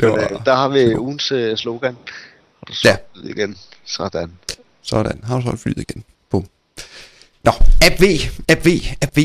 Det 0.00 0.08
Men, 0.08 0.10
øh, 0.10 0.16
var, 0.16 0.28
der 0.44 0.54
har 0.54 0.68
vi 0.68 0.96
ugens 0.96 1.32
øh, 1.32 1.56
slogan. 1.56 1.96
Har 2.58 2.64
du 2.68 2.72
Ja. 2.84 2.96
ja. 3.24 3.30
igen? 3.30 3.56
Sådan. 3.86 4.32
sådan. 4.82 5.20
Har 5.24 5.36
du 5.36 5.42
solgt 5.42 5.60
flyet 5.60 5.78
igen? 5.78 6.04
Bum. 6.30 6.46
Nå, 7.44 7.52
V, 8.00 8.04
app 8.48 8.66
V, 8.66 8.68
app 9.02 9.16
V. 9.16 9.20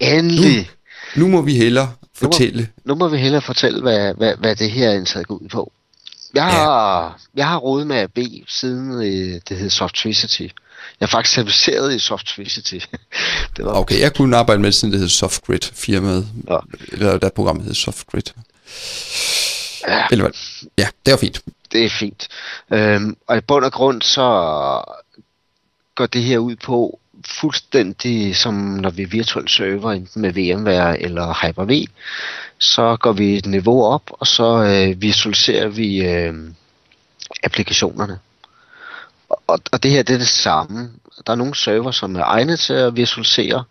Endelig. 0.00 0.70
Nu 1.16 1.28
må 1.28 1.42
vi 1.42 1.54
hellere 1.54 1.92
fortælle. 2.14 2.68
Nu 2.84 2.94
må 2.94 3.08
vi 3.08 3.16
hellere 3.18 3.42
fortælle, 3.42 3.80
hvad, 3.82 4.14
hvad, 4.14 4.36
hvad 4.36 4.56
det 4.56 4.70
her 4.70 4.90
indtaget 4.92 5.26
går 5.26 5.34
ud 5.34 5.48
på. 5.48 5.72
Jeg 6.34 6.44
har, 6.44 7.20
jeg 7.34 7.48
har 7.48 7.56
rodet 7.56 7.86
med 7.86 7.96
AB 7.96 8.18
siden 8.48 8.92
øh, 8.92 9.40
det 9.48 9.56
hed 9.56 9.70
Softricity. 9.70 10.46
Jeg 11.00 11.06
er 11.06 11.10
faktisk 11.10 11.34
certificeret 11.34 11.94
i 11.94 11.98
Softricity. 11.98 12.74
det 13.56 13.64
var 13.64 13.72
Okay, 13.72 14.00
jeg 14.00 14.14
kunne 14.14 14.36
arbejde 14.36 14.62
med 14.62 14.72
siden 14.72 14.92
det 14.92 15.00
hed 15.00 15.08
SoftGrid 15.08 15.72
firmaet. 15.72 16.28
Ja. 16.50 16.58
Eller 16.92 17.18
da 17.18 17.28
programmet 17.28 17.64
hed 17.64 17.74
SoftGrid. 17.74 18.22
Ja. 19.88 20.06
Eller 20.10 20.24
hvad? 20.24 20.32
Ja, 20.78 20.88
det 21.06 21.10
var 21.10 21.18
fint. 21.18 21.42
det 21.72 21.84
er 21.84 21.90
fint. 21.90 22.28
Øhm, 22.72 23.16
og 23.26 23.36
i 23.36 23.40
bund 23.40 23.64
og 23.64 23.72
grund 23.72 24.02
så 24.02 24.22
går 25.94 26.06
det 26.06 26.22
her 26.22 26.38
ud 26.38 26.56
på 26.56 27.00
fuldstændig 27.26 28.36
som 28.36 28.54
når 28.54 28.90
vi 28.90 29.02
er 29.02 29.06
virtuel 29.06 29.48
server, 29.48 29.92
enten 29.92 30.22
med 30.22 30.32
VMware 30.32 31.02
eller 31.02 31.46
Hyper-V, 31.46 31.86
så 32.58 32.96
går 32.96 33.12
vi 33.12 33.36
et 33.36 33.46
niveau 33.46 33.84
op, 33.84 34.02
og 34.10 34.26
så 34.26 34.64
øh, 34.64 35.02
visualiserer 35.02 35.68
vi 35.68 36.02
øh, 36.04 36.34
applikationerne. 37.42 38.18
Og, 39.30 39.60
og 39.72 39.82
det 39.82 39.90
her 39.90 40.02
det 40.02 40.14
er 40.14 40.18
det 40.18 40.28
samme. 40.28 40.90
Der 41.26 41.32
er 41.32 41.36
nogle 41.36 41.54
server, 41.54 41.90
som 41.90 42.16
er 42.16 42.24
egnet 42.24 42.60
til 42.60 42.72
at 42.72 42.96
visualisere, 42.96 43.64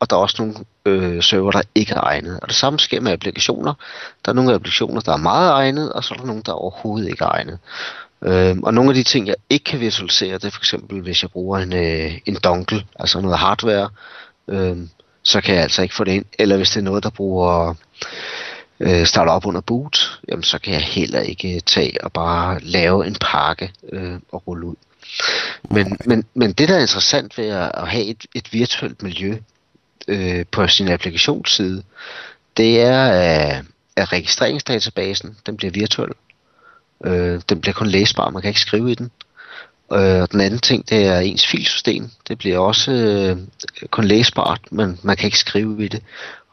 og 0.00 0.10
der 0.10 0.16
er 0.16 0.20
også 0.20 0.36
nogle 0.38 0.54
øh, 0.86 1.22
server, 1.22 1.50
der 1.50 1.62
ikke 1.74 1.94
er 1.94 2.00
egnet. 2.00 2.40
Og 2.40 2.48
det 2.48 2.56
samme 2.56 2.78
sker 2.78 3.00
med 3.00 3.12
applikationer. 3.12 3.74
Der 4.24 4.32
er 4.32 4.34
nogle 4.34 4.54
applikationer, 4.54 5.00
der 5.00 5.12
er 5.12 5.16
meget 5.16 5.50
egnet, 5.50 5.92
og 5.92 6.04
så 6.04 6.14
er 6.14 6.18
der 6.18 6.26
nogle, 6.26 6.42
der 6.46 6.52
overhovedet 6.52 7.08
ikke 7.08 7.24
er 7.24 7.28
egnet. 7.28 7.58
Øhm, 8.22 8.62
og 8.62 8.74
nogle 8.74 8.90
af 8.90 8.94
de 8.94 9.02
ting, 9.02 9.26
jeg 9.26 9.34
ikke 9.50 9.64
kan 9.64 9.80
visualisere, 9.80 10.34
det 10.34 10.44
er 10.44 10.50
for 10.50 10.60
eksempel, 10.60 11.00
hvis 11.00 11.22
jeg 11.22 11.30
bruger 11.30 11.58
en, 11.58 11.72
øh, 11.72 12.18
en 12.26 12.36
dongle, 12.44 12.86
altså 13.00 13.20
noget 13.20 13.38
hardware, 13.38 13.88
øhm, 14.48 14.90
så 15.22 15.40
kan 15.40 15.54
jeg 15.54 15.62
altså 15.62 15.82
ikke 15.82 15.94
få 15.94 16.04
det 16.04 16.12
ind. 16.12 16.24
Eller 16.38 16.56
hvis 16.56 16.70
det 16.70 16.76
er 16.76 16.84
noget, 16.84 17.02
der 17.02 17.10
bruger 17.10 17.74
øh, 18.80 19.06
starter 19.06 19.32
op 19.32 19.46
under 19.46 19.60
boot, 19.60 20.20
jamen 20.28 20.42
så 20.42 20.58
kan 20.58 20.72
jeg 20.72 20.82
heller 20.82 21.20
ikke 21.20 21.54
øh, 21.54 21.60
tage 21.60 22.04
og 22.04 22.12
bare 22.12 22.60
lave 22.60 23.06
en 23.06 23.16
pakke 23.20 23.72
øh, 23.92 24.14
og 24.32 24.42
rulle 24.46 24.66
ud. 24.66 24.74
Men, 25.70 25.98
men, 26.06 26.24
men 26.34 26.52
det, 26.52 26.68
der 26.68 26.76
er 26.76 26.80
interessant 26.80 27.38
ved 27.38 27.46
at, 27.46 27.70
at 27.74 27.88
have 27.88 28.04
et, 28.04 28.26
et 28.34 28.52
virtuelt 28.52 29.02
miljø 29.02 29.38
øh, 30.08 30.44
på 30.52 30.66
sin 30.66 30.88
applikationsside, 30.88 31.82
det 32.56 32.80
er, 32.80 33.04
at, 33.04 33.64
at 33.96 34.12
registreringsdatabasen, 34.12 35.36
den 35.46 35.56
bliver 35.56 35.70
virtuel. 35.70 36.12
Øh, 37.04 37.40
den 37.48 37.60
bliver 37.60 37.74
kun 37.74 37.86
læsbar, 37.86 38.30
man 38.30 38.42
kan 38.42 38.48
ikke 38.48 38.60
skrive 38.60 38.90
i 38.90 38.94
den. 38.94 39.10
Øh, 39.92 40.22
og 40.22 40.32
den 40.32 40.40
anden 40.40 40.60
ting, 40.60 40.88
det 40.88 41.06
er 41.06 41.18
ens 41.18 41.46
filsystem. 41.46 42.10
Det 42.28 42.38
bliver 42.38 42.58
også 42.58 42.92
øh, 42.92 43.36
kun 43.90 44.04
læsbart, 44.04 44.60
men 44.70 45.00
man 45.02 45.16
kan 45.16 45.26
ikke 45.26 45.38
skrive 45.38 45.84
i 45.84 45.88
det. 45.88 46.02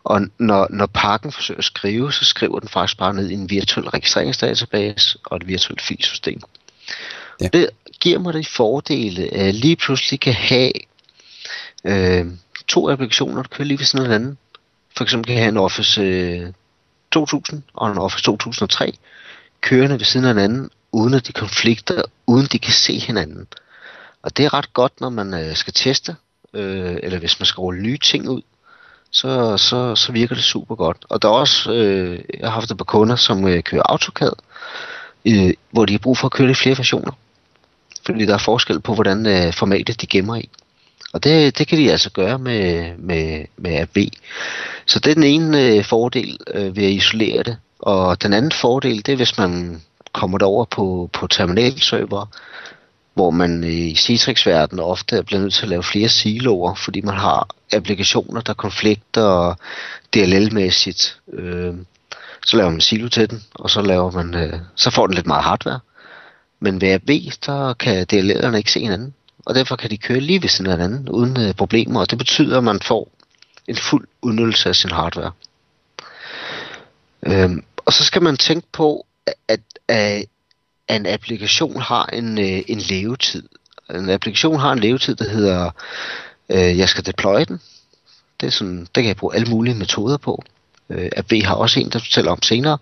Og 0.04 0.22
når, 0.38 0.68
når 0.70 0.86
pakken 0.86 1.32
forsøger 1.32 1.58
at 1.58 1.64
skrive, 1.64 2.14
så 2.14 2.26
skriver 2.26 2.60
den 2.60 2.70
faktisk 2.70 2.98
bare 2.98 3.14
ned 3.14 3.30
i 3.30 3.34
en 3.34 3.50
virtuel 3.50 3.90
registreringsdatabase 3.90 5.20
og 5.24 5.38
et 5.38 5.48
virtuelt 5.48 5.82
filsystem. 5.82 6.42
Ja. 7.42 7.48
Det 7.54 7.70
giver 8.02 8.20
mig 8.20 8.34
de 8.34 8.46
fordele, 8.46 9.34
at 9.34 9.46
jeg 9.46 9.54
lige 9.54 9.76
pludselig 9.76 10.20
kan 10.20 10.34
have 10.34 10.72
øh, 11.86 12.26
to 12.68 12.90
applikationer, 12.90 13.42
der 13.42 13.50
kører 13.50 13.68
lige 13.68 13.80
ved 13.80 13.86
siden 13.86 14.06
af 14.06 14.12
hinanden. 14.12 14.38
For 14.98 15.04
eksempel 15.04 15.28
kan 15.28 15.36
jeg 15.36 15.44
have 15.44 15.52
en 15.52 15.58
Office 15.58 16.02
øh, 16.02 16.54
2000 17.12 17.64
og 17.74 17.92
en 17.92 17.98
Office 17.98 18.24
2003 18.24 18.94
kørende 19.62 20.00
ved 20.00 20.06
siden 20.06 20.26
af 20.26 20.34
hinanden, 20.34 20.70
uden 20.92 21.14
at 21.14 21.28
de 21.28 21.34
konflikter, 21.34 22.02
uden 22.28 22.46
de 22.46 22.60
kan 22.60 22.74
se 22.74 23.00
hinanden. 23.00 23.48
Og 24.22 24.38
det 24.38 24.46
er 24.46 24.54
ret 24.54 24.74
godt, 24.74 25.02
når 25.02 25.10
man 25.10 25.34
øh, 25.34 25.56
skal 25.56 25.74
teste, 25.74 26.16
øh, 26.54 26.98
eller 27.04 27.20
hvis 27.20 27.40
man 27.40 27.46
skal 27.46 27.62
rulle 27.62 27.82
nye 27.82 27.98
ting 27.98 28.30
ud, 28.30 28.42
så, 29.12 29.58
så, 29.58 29.96
så 29.96 30.12
virker 30.12 30.36
det 30.36 30.44
super 30.44 30.76
godt. 30.76 30.98
Og 31.10 31.22
der 31.22 31.28
er 31.28 31.34
også, 31.34 31.72
øh, 31.72 32.20
jeg 32.40 32.48
har 32.50 32.54
haft 32.54 32.72
et 32.72 32.78
par 32.78 32.86
kunder, 32.86 33.16
som 33.16 33.48
øh, 33.48 33.64
kører 33.64 33.84
AutoCAD, 33.86 34.34
øh, 35.26 35.54
hvor 35.72 35.86
de 35.86 35.94
har 35.94 36.00
brug 36.00 36.18
for 36.18 36.26
at 36.26 36.32
køre 36.32 36.52
i 36.52 36.54
flere 36.54 36.78
versioner. 36.78 37.12
Fordi 38.06 38.26
der 38.26 38.34
er 38.34 38.38
forskel 38.38 38.80
på, 38.80 38.94
hvordan 38.94 39.26
øh, 39.26 39.54
formatet 39.54 40.02
de 40.02 40.08
gemmer 40.08 40.36
i. 40.36 40.50
Og 41.14 41.24
det, 41.24 41.58
det 41.58 41.68
kan 41.68 41.78
de 41.78 41.92
altså 41.92 42.10
gøre 42.12 42.40
med, 42.40 42.92
med, 42.98 43.46
med 43.58 43.72
AB. 43.72 43.98
Så 44.86 45.00
det 45.00 45.12
er 45.12 45.16
den 45.16 45.24
ene 45.24 45.62
øh, 45.62 45.84
fordel 45.86 46.38
øh, 46.54 46.76
ved 46.76 46.84
at 46.84 46.92
isolere 46.92 47.44
det. 47.44 47.58
Og 47.80 48.24
den 48.24 48.34
anden 48.34 48.52
fordel, 48.52 49.06
det 49.06 49.10
er, 49.10 49.16
hvis 49.16 49.38
man 49.38 49.82
kommer 50.14 50.38
derover 50.38 50.66
på, 50.66 51.10
på 51.14 51.28
terminalserver, 51.28 52.26
hvor 53.14 53.32
man 53.32 53.64
øh, 53.64 53.70
i 53.70 53.96
Citrix-verdenen 53.96 54.80
ofte 54.80 55.18
er 55.18 55.22
blevet 55.22 55.44
nødt 55.44 55.54
til 55.54 55.64
at 55.64 55.70
lave 55.70 55.84
flere 55.84 56.10
siloer, 56.10 56.76
fordi 56.76 57.02
man 57.02 57.16
har 57.16 57.48
applikationer, 57.74 58.42
der 58.42 58.54
konflikter 58.54 59.56
DLL-mæssigt. 60.16 61.20
Øh, 61.34 61.74
så 62.46 62.58
laver 62.58 62.70
man 62.70 62.82
silo 62.82 63.08
til 63.08 63.30
den, 63.30 63.44
og 63.56 63.70
så 63.70 63.82
laver 63.82 64.12
man, 64.12 64.36
øh, 64.36 64.60
så 64.76 64.92
får 64.92 65.08
den 65.08 65.16
lidt 65.16 65.28
meget 65.28 65.44
hardware. 65.44 65.80
Men 66.64 66.82
ved 66.82 66.90
AB, 66.90 67.10
der 67.46 67.74
kan 67.74 68.08
DLL'erne 68.14 68.56
ikke 68.56 68.72
se 68.72 68.80
hinanden, 68.80 69.14
og 69.46 69.56
derfor 69.56 69.76
kan 69.76 69.90
de 69.90 69.98
køre 69.98 70.20
lige 70.20 70.42
ved 70.42 70.50
siden 70.50 70.72
af 70.72 70.78
hinanden 70.78 71.10
uden 71.10 71.40
øh, 71.40 71.54
problemer, 71.54 72.00
og 72.00 72.10
det 72.10 72.18
betyder, 72.18 72.58
at 72.58 72.64
man 72.64 72.80
får 72.82 73.12
en 73.68 73.76
fuld 73.76 74.08
udnyttelse 74.22 74.70
af 74.70 74.76
sin 74.76 74.92
hardware. 74.92 75.32
Øhm, 77.26 77.64
og 77.78 77.94
så 77.94 78.04
skal 78.04 78.22
man 78.22 78.38
tænke 78.38 78.68
på, 78.72 79.06
at, 79.26 79.60
at, 79.88 80.26
at 80.88 80.96
en 80.96 81.06
applikation 81.06 81.82
har 81.82 82.06
en, 82.06 82.38
øh, 82.40 82.64
en 82.68 82.78
levetid. 82.78 83.44
En 83.90 84.10
applikation 84.10 84.60
har 84.60 84.72
en 84.72 84.80
levetid, 84.80 85.16
der 85.16 85.30
hedder, 85.30 85.72
øh, 86.50 86.78
jeg 86.78 86.90
skal 86.90 87.06
deploye 87.06 87.46
den. 87.46 87.62
Det, 88.42 88.48
er 88.48 88.52
sådan, 88.52 88.80
det 88.80 88.96
kan 88.96 89.06
jeg 89.06 89.16
bruge 89.16 89.36
alle 89.36 89.50
mulige 89.50 89.76
metoder 89.76 90.18
på. 90.18 90.44
Øh, 90.90 91.10
AB 91.18 91.32
har 91.44 91.56
også 91.56 91.80
en, 91.80 91.90
der 91.90 92.00
fortæller 92.00 92.32
om 92.32 92.42
senere. 92.42 92.78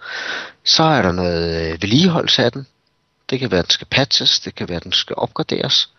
Så 0.64 0.84
er 0.84 1.02
der 1.02 1.12
noget 1.12 1.72
øh, 1.72 1.82
vedligeholdelse 1.82 2.44
af 2.44 2.52
den. 2.52 2.68
Det 3.30 3.40
kan 3.40 3.52
være, 3.52 3.60
at 3.60 3.66
den 3.66 3.72
skal 3.72 3.88
patches, 3.92 4.40
det 4.40 4.56
kan 4.56 4.70
være, 4.70 4.78
at 4.78 4.84
den 4.84 4.92
skal 4.92 5.16
opgraderes. 5.16 5.90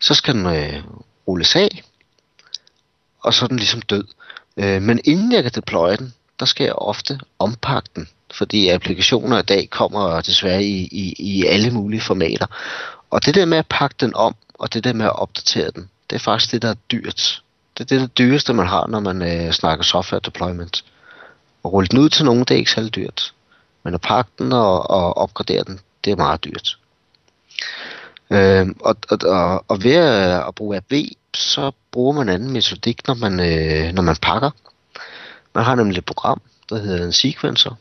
Så 0.00 0.14
skal 0.14 0.34
den 0.34 0.46
øh, 0.46 0.82
rulles 1.28 1.56
af, 1.56 1.82
og 3.20 3.34
så 3.34 3.44
er 3.44 3.48
den 3.48 3.56
ligesom 3.56 3.82
død. 3.82 4.04
Øh, 4.56 4.82
men 4.82 5.00
inden 5.04 5.32
jeg 5.32 5.42
kan 5.42 5.52
deploye 5.54 5.96
den, 5.96 6.14
der 6.40 6.46
skal 6.46 6.64
jeg 6.64 6.74
ofte 6.74 7.20
ompakke 7.38 7.88
den, 7.96 8.08
fordi 8.32 8.68
applikationer 8.68 9.38
i 9.38 9.42
dag 9.42 9.70
kommer 9.70 10.20
desværre 10.20 10.64
i, 10.64 10.88
i, 10.92 11.14
i 11.18 11.46
alle 11.46 11.70
mulige 11.70 12.00
formater. 12.00 12.46
Og 13.10 13.24
det 13.24 13.34
der 13.34 13.44
med 13.44 13.58
at 13.58 13.66
pakke 13.66 13.96
den 14.00 14.14
om, 14.14 14.34
og 14.54 14.74
det 14.74 14.84
der 14.84 14.92
med 14.92 15.06
at 15.06 15.18
opdatere 15.18 15.70
den, 15.70 15.90
det 16.10 16.16
er 16.16 16.20
faktisk 16.20 16.52
det, 16.52 16.62
der 16.62 16.70
er 16.70 16.74
dyrt. 16.92 17.42
Det 17.78 17.84
er 17.84 17.84
det, 17.84 18.00
det 18.00 18.18
dyreste, 18.18 18.54
man 18.54 18.66
har, 18.66 18.86
når 18.86 19.00
man 19.00 19.22
øh, 19.22 19.52
snakker 19.52 19.84
software 19.84 20.20
deployment. 20.24 20.84
At 21.64 21.72
rulle 21.72 21.88
den 21.88 21.98
ud 21.98 22.08
til 22.08 22.24
nogen, 22.24 22.40
det 22.40 22.50
er 22.50 22.58
ikke 22.58 22.70
særlig 22.70 22.94
dyrt. 22.94 23.34
Men 23.82 23.94
at 23.94 24.00
pakke 24.00 24.30
den 24.38 24.52
og, 24.52 24.90
og 24.90 25.16
opgradere 25.16 25.64
den, 25.64 25.80
det 26.04 26.10
er 26.10 26.16
meget 26.16 26.44
dyrt. 26.44 26.78
Øh, 28.30 28.66
og, 28.80 28.96
og, 29.10 29.18
og, 29.24 29.64
og 29.68 29.84
ved 29.84 29.94
at, 29.94 30.48
at 30.48 30.54
bruge 30.54 30.76
AB, 30.76 30.92
så 31.34 31.70
bruger 31.92 32.12
man 32.12 32.28
anden 32.28 32.50
metodik, 32.50 33.06
når 33.06 33.14
man, 33.14 33.40
øh, 33.40 33.92
når 33.92 34.02
man 34.02 34.16
pakker. 34.22 34.50
Man 35.54 35.64
har 35.64 35.74
nemlig 35.74 35.98
et 35.98 36.04
program, 36.04 36.40
der 36.68 36.78
hedder 36.78 37.04
en 37.04 37.12
sequencer. 37.12 37.74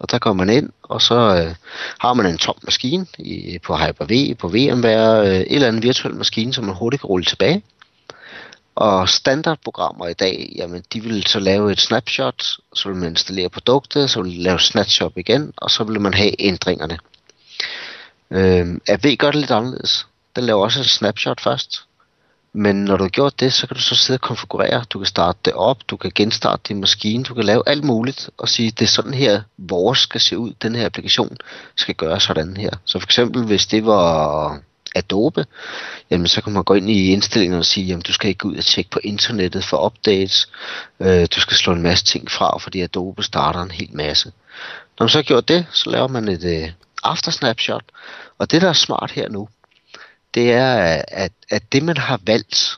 Og 0.00 0.10
der 0.10 0.18
går 0.18 0.32
man 0.32 0.50
ind, 0.50 0.70
og 0.82 1.02
så 1.02 1.14
øh, 1.14 1.54
har 1.98 2.14
man 2.14 2.26
en 2.26 2.38
tom 2.38 2.54
maskine 2.62 3.06
i, 3.18 3.58
på 3.58 3.76
Hyper-V, 3.76 4.34
på 4.34 4.48
VMware, 4.48 5.28
øh, 5.28 5.36
et 5.36 5.54
eller 5.54 5.68
andet 5.68 5.82
virtuel 5.82 6.14
maskine, 6.14 6.54
som 6.54 6.64
man 6.64 6.74
hurtigt 6.74 7.00
kan 7.00 7.08
rulle 7.08 7.24
tilbage. 7.24 7.62
Og 8.74 9.08
standardprogrammer 9.08 10.06
i 10.06 10.12
dag, 10.12 10.52
jamen 10.56 10.82
de 10.92 11.00
vil 11.00 11.26
så 11.26 11.40
lave 11.40 11.72
et 11.72 11.80
snapshot, 11.80 12.42
så 12.74 12.88
vil 12.88 12.96
man 12.96 13.08
installere 13.08 13.48
produktet, 13.48 14.10
så 14.10 14.22
vil 14.22 14.32
man 14.32 14.42
lave 14.42 14.60
snapshot 14.60 15.12
igen, 15.16 15.52
og 15.56 15.70
så 15.70 15.84
vil 15.84 16.00
man 16.00 16.14
have 16.14 16.42
ændringerne. 16.42 16.98
Øh, 18.30 18.66
AV 18.88 19.16
gør 19.16 19.30
det 19.30 19.40
lidt 19.40 19.50
anderledes. 19.50 20.06
Den 20.36 20.44
laver 20.44 20.62
også 20.62 20.78
en 20.78 20.84
snapshot 20.84 21.40
først. 21.40 21.84
Men 22.54 22.84
når 22.84 22.96
du 22.96 23.04
har 23.04 23.08
gjort 23.08 23.40
det, 23.40 23.52
så 23.52 23.66
kan 23.66 23.76
du 23.76 23.82
så 23.82 23.94
sidde 23.94 24.16
og 24.16 24.20
konfigurere. 24.20 24.84
Du 24.90 24.98
kan 24.98 25.06
starte 25.06 25.38
det 25.44 25.52
op, 25.52 25.78
du 25.88 25.96
kan 25.96 26.12
genstarte 26.14 26.62
din 26.68 26.80
maskine, 26.80 27.24
du 27.24 27.34
kan 27.34 27.44
lave 27.44 27.62
alt 27.66 27.84
muligt 27.84 28.30
og 28.38 28.48
sige, 28.48 28.70
det 28.70 28.82
er 28.82 28.88
sådan 28.88 29.14
her, 29.14 29.42
vores 29.58 29.98
skal 29.98 30.20
se 30.20 30.38
ud. 30.38 30.52
Den 30.62 30.74
her 30.74 30.86
applikation 30.86 31.36
skal 31.76 31.94
gøre 31.94 32.20
sådan 32.20 32.56
her. 32.56 32.70
Så 32.84 32.98
for 32.98 33.06
eksempel, 33.06 33.44
hvis 33.44 33.66
det 33.66 33.86
var 33.86 34.60
Adobe, 34.94 35.46
jamen 36.10 36.28
så 36.28 36.42
kan 36.42 36.52
man 36.52 36.64
gå 36.64 36.74
ind 36.74 36.90
i 36.90 37.12
indstillingen 37.12 37.58
og 37.58 37.64
sige, 37.64 37.86
jamen 37.86 38.02
du 38.02 38.12
skal 38.12 38.28
ikke 38.28 38.46
ud 38.46 38.56
og 38.56 38.64
tjekke 38.64 38.90
på 38.90 39.00
internettet 39.04 39.64
for 39.64 39.86
updates. 39.86 40.48
Øh, 41.00 41.26
du 41.34 41.40
skal 41.40 41.56
slå 41.56 41.72
en 41.72 41.82
masse 41.82 42.04
ting 42.04 42.30
fra, 42.30 42.58
fordi 42.58 42.80
Adobe 42.80 43.22
starter 43.22 43.62
en 43.62 43.70
hel 43.70 43.90
masse. 43.92 44.32
Når 44.98 45.04
man 45.04 45.08
så 45.08 45.18
har 45.18 45.22
gjort 45.22 45.48
det, 45.48 45.66
så 45.72 45.90
laver 45.90 46.08
man 46.08 46.28
et 46.28 46.44
øh, 46.44 46.70
after 47.02 47.30
snapshot. 47.30 47.84
Og 48.38 48.50
det, 48.50 48.62
der 48.62 48.68
er 48.68 48.72
smart 48.72 49.10
her 49.10 49.28
nu, 49.28 49.48
det 50.34 50.52
er, 50.52 51.02
at, 51.08 51.32
at 51.50 51.72
det, 51.72 51.82
man 51.82 51.96
har 51.96 52.20
valgt, 52.26 52.76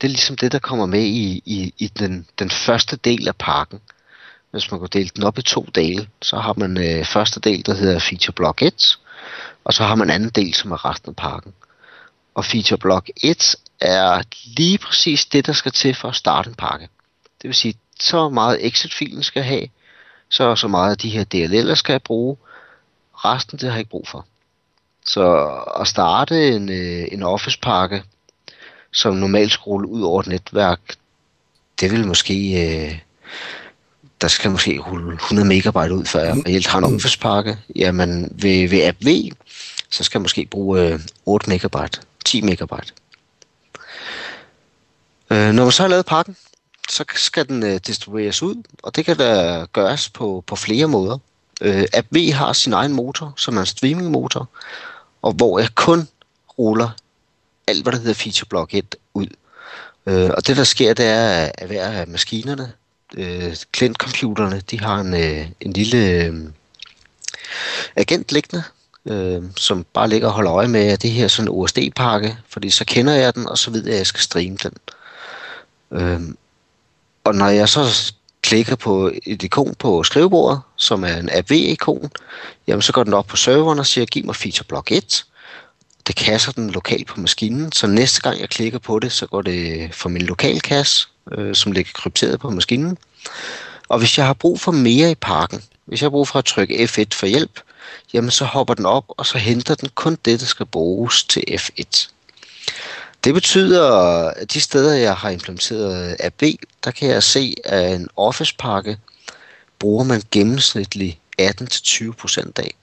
det 0.00 0.06
er 0.06 0.10
ligesom 0.10 0.36
det, 0.36 0.52
der 0.52 0.58
kommer 0.58 0.86
med 0.86 1.02
i, 1.02 1.42
i, 1.44 1.74
i 1.78 1.86
den, 1.86 2.26
den 2.38 2.50
første 2.50 2.96
del 2.96 3.28
af 3.28 3.36
pakken. 3.36 3.80
Hvis 4.50 4.70
man 4.70 4.80
går 4.80 4.86
dele 4.86 5.10
den 5.16 5.24
op 5.24 5.38
i 5.38 5.42
to 5.42 5.68
dele, 5.74 6.08
så 6.22 6.36
har 6.36 6.54
man 6.56 6.78
øh, 6.78 7.04
første 7.04 7.40
del, 7.40 7.66
der 7.66 7.74
hedder 7.74 7.98
Feature 7.98 8.32
Block 8.32 8.62
1, 8.62 8.98
og 9.64 9.72
så 9.72 9.84
har 9.84 9.94
man 9.94 10.10
anden 10.10 10.30
del, 10.30 10.54
som 10.54 10.72
er 10.72 10.84
resten 10.84 11.08
af 11.08 11.16
pakken. 11.16 11.54
Og 12.34 12.44
Feature 12.44 12.78
Block 12.78 13.10
1 13.22 13.56
er 13.80 14.22
lige 14.56 14.78
præcis 14.78 15.26
det, 15.26 15.46
der 15.46 15.52
skal 15.52 15.72
til 15.72 15.94
for 15.94 16.08
at 16.08 16.16
starte 16.16 16.48
en 16.48 16.54
pakke. 16.54 16.88
Det 17.42 17.48
vil 17.48 17.54
sige, 17.54 17.74
så 18.00 18.28
meget 18.28 18.66
exit-filen 18.66 19.22
skal 19.22 19.42
have, 19.42 19.68
så 20.28 20.56
så 20.56 20.68
meget 20.68 20.90
af 20.90 20.98
de 20.98 21.10
her 21.10 21.24
DLL'er 21.34 21.74
skal 21.74 21.92
jeg 21.92 22.02
bruge, 22.02 22.36
resten 23.14 23.58
det 23.58 23.68
har 23.68 23.74
jeg 23.76 23.78
ikke 23.78 23.90
brug 23.90 24.08
for. 24.08 24.26
Så 25.06 25.46
at 25.80 25.86
starte 25.88 26.48
en, 26.48 26.68
øh, 26.68 27.08
en 27.12 27.22
Office-pakke, 27.22 28.02
som 28.92 29.16
normalt 29.16 29.52
skal 29.52 29.70
ud 29.70 30.02
over 30.02 30.20
et 30.20 30.26
netværk, 30.26 30.80
det 31.80 31.90
vil 31.90 32.06
måske... 32.06 32.34
Øh, 32.66 32.98
der 34.20 34.28
skal 34.28 34.50
måske 34.50 34.78
rulle 34.78 35.14
100 35.14 35.48
megabyte 35.48 35.94
ud, 35.94 36.04
før 36.04 36.20
jeg 36.20 36.36
reelt 36.46 36.66
har 36.66 36.78
en 36.78 36.84
Office-pakke. 36.84 37.58
Jamen 37.76 38.28
ved, 38.32 38.68
ved 38.68 38.86
app 38.86 38.98
V, 39.06 39.30
så 39.90 40.04
skal 40.04 40.18
jeg 40.18 40.22
måske 40.22 40.46
bruge 40.46 40.80
øh, 40.80 41.00
8 41.26 41.50
megabyte, 41.50 42.00
10 42.24 42.40
megabyte. 42.40 42.92
Øh, 45.30 45.52
når 45.52 45.62
man 45.62 45.72
så 45.72 45.82
har 45.82 45.88
lavet 45.88 46.06
pakken, 46.06 46.36
så 46.88 47.04
skal 47.14 47.48
den 47.48 47.62
øh, 47.62 47.80
distribueres 47.86 48.42
ud, 48.42 48.62
og 48.82 48.96
det 48.96 49.04
kan 49.04 49.16
da 49.16 49.64
gøres 49.72 50.10
på, 50.10 50.44
på 50.46 50.56
flere 50.56 50.86
måder. 50.86 51.18
Øh, 51.60 51.84
AB 51.92 52.16
har 52.32 52.52
sin 52.52 52.72
egen 52.72 52.92
motor, 52.92 53.34
som 53.36 53.56
er 53.56 53.60
en 53.60 53.66
streaming-motor, 53.66 54.48
og 55.22 55.32
hvor 55.32 55.58
jeg 55.58 55.68
kun 55.74 56.08
ruller 56.58 56.90
alt, 57.66 57.82
hvad 57.82 57.92
der 57.92 57.98
hedder 57.98 58.14
feature 58.14 58.46
block 58.48 58.74
1 58.74 58.96
ud. 59.14 59.26
Øh, 60.06 60.30
og 60.36 60.46
det, 60.46 60.56
der 60.56 60.64
sker, 60.64 60.94
det 60.94 61.06
er, 61.06 61.50
at 61.58 61.66
hver 61.66 61.88
af 61.88 62.06
maskinerne, 62.06 62.72
øh, 63.16 63.56
klientcomputerne, 63.72 64.62
de 64.70 64.80
har 64.80 65.00
en, 65.00 65.14
øh, 65.14 65.48
en 65.60 65.72
lille 65.72 65.98
øh, 65.98 66.34
agent 67.96 68.32
liggende, 68.32 68.62
øh, 69.06 69.42
som 69.56 69.86
bare 69.94 70.08
ligger 70.08 70.28
og 70.28 70.34
holder 70.34 70.52
øje 70.52 70.68
med, 70.68 70.80
at 70.80 71.02
det 71.02 71.10
her 71.10 71.24
er 71.24 71.28
sådan 71.28 71.48
en 71.48 71.54
OSD-pakke, 71.54 72.38
fordi 72.48 72.70
så 72.70 72.84
kender 72.84 73.12
jeg 73.12 73.34
den, 73.34 73.48
og 73.48 73.58
så 73.58 73.70
ved 73.70 73.84
jeg, 73.84 73.92
at 73.92 73.98
jeg 73.98 74.06
skal 74.06 74.20
streame 74.20 74.56
den. 74.62 74.72
Øh, 75.90 76.20
og 77.24 77.34
når 77.34 77.48
jeg 77.48 77.68
så 77.68 78.12
klikker 78.44 78.76
på 78.76 79.10
et 79.26 79.42
ikon 79.42 79.74
på 79.78 80.02
skrivebordet, 80.02 80.60
som 80.76 81.04
er 81.04 81.16
en 81.16 81.28
AV-ikon, 81.32 82.10
jamen 82.66 82.82
så 82.82 82.92
går 82.92 83.04
den 83.04 83.14
op 83.14 83.26
på 83.26 83.36
serveren 83.36 83.78
og 83.78 83.86
siger, 83.86 84.04
giv 84.06 84.24
mig 84.24 84.36
feature 84.36 84.66
block 84.68 84.92
1. 84.92 85.24
Det 86.06 86.16
kasser 86.16 86.52
den 86.52 86.70
lokalt 86.70 87.06
på 87.06 87.20
maskinen, 87.20 87.72
så 87.72 87.86
næste 87.86 88.20
gang 88.20 88.40
jeg 88.40 88.48
klikker 88.48 88.78
på 88.78 88.98
det, 88.98 89.12
så 89.12 89.26
går 89.26 89.42
det 89.42 89.94
fra 89.94 90.08
min 90.08 90.22
lokalkasse, 90.22 91.08
øh, 91.32 91.54
som 91.54 91.72
ligger 91.72 91.92
krypteret 91.94 92.40
på 92.40 92.50
maskinen. 92.50 92.98
Og 93.88 93.98
hvis 93.98 94.18
jeg 94.18 94.26
har 94.26 94.34
brug 94.34 94.60
for 94.60 94.72
mere 94.72 95.10
i 95.10 95.14
pakken, 95.14 95.62
hvis 95.84 96.00
jeg 96.00 96.06
har 96.06 96.10
brug 96.10 96.28
for 96.28 96.38
at 96.38 96.44
trykke 96.44 96.84
F1 96.84 97.04
for 97.12 97.26
hjælp, 97.26 97.60
jamen 98.12 98.30
så 98.30 98.44
hopper 98.44 98.74
den 98.74 98.86
op, 98.86 99.04
og 99.08 99.26
så 99.26 99.38
henter 99.38 99.74
den 99.74 99.88
kun 99.94 100.18
det, 100.24 100.40
der 100.40 100.46
skal 100.46 100.66
bruges 100.66 101.24
til 101.24 101.44
F1. 101.50 102.13
Det 103.24 103.34
betyder, 103.34 103.90
at 104.30 104.52
de 104.52 104.60
steder, 104.60 104.94
jeg 104.94 105.14
har 105.16 105.30
implementeret 105.30 106.16
AB, 106.20 106.42
der 106.84 106.90
kan 106.90 107.08
jeg 107.08 107.22
se, 107.22 107.54
at 107.64 107.94
en 107.94 108.08
Office-pakke 108.16 108.98
bruger 109.78 110.04
man 110.04 110.22
gennemsnitligt 110.30 111.18
18-20% 111.40 112.50
af. 112.56 112.74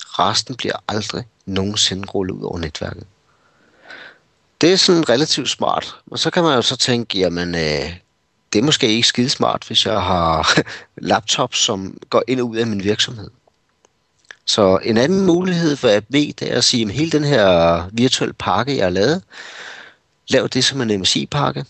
Resten 0.00 0.54
bliver 0.54 0.74
aldrig 0.88 1.24
nogensinde 1.46 2.06
rullet 2.06 2.34
ud 2.34 2.42
over 2.42 2.58
netværket. 2.58 3.06
det 4.60 4.72
er 4.72 4.76
sådan 4.76 5.08
relativt 5.08 5.50
smart. 5.50 5.96
Og 6.10 6.18
så 6.18 6.30
kan 6.30 6.42
man 6.42 6.54
jo 6.54 6.62
så 6.62 6.76
tænke, 6.76 7.18
jamen, 7.18 7.54
øh, 7.54 7.96
det 8.52 8.58
er 8.58 8.62
måske 8.62 8.88
ikke 8.88 9.08
skide 9.08 9.30
smart, 9.30 9.64
hvis 9.66 9.86
jeg 9.86 10.02
har 10.02 10.58
laptops, 10.96 11.58
som 11.58 11.98
går 12.10 12.22
ind 12.28 12.40
og 12.40 12.48
ud 12.48 12.56
af 12.56 12.66
min 12.66 12.84
virksomhed. 12.84 13.30
Så 14.44 14.78
en 14.82 14.96
anden 14.96 15.26
mulighed 15.26 15.76
for 15.76 15.88
AB, 15.88 16.12
det 16.12 16.42
er 16.42 16.56
at 16.56 16.64
sige, 16.64 16.86
at 16.86 16.92
hele 16.92 17.10
den 17.10 17.24
her 17.24 17.82
virtuelle 17.92 18.32
pakke, 18.32 18.76
jeg 18.76 18.84
har 18.84 18.90
lavet, 18.90 19.22
lav 20.28 20.48
det 20.48 20.64
som 20.64 20.80
en 20.80 21.00
MSI-pakke, 21.00 21.64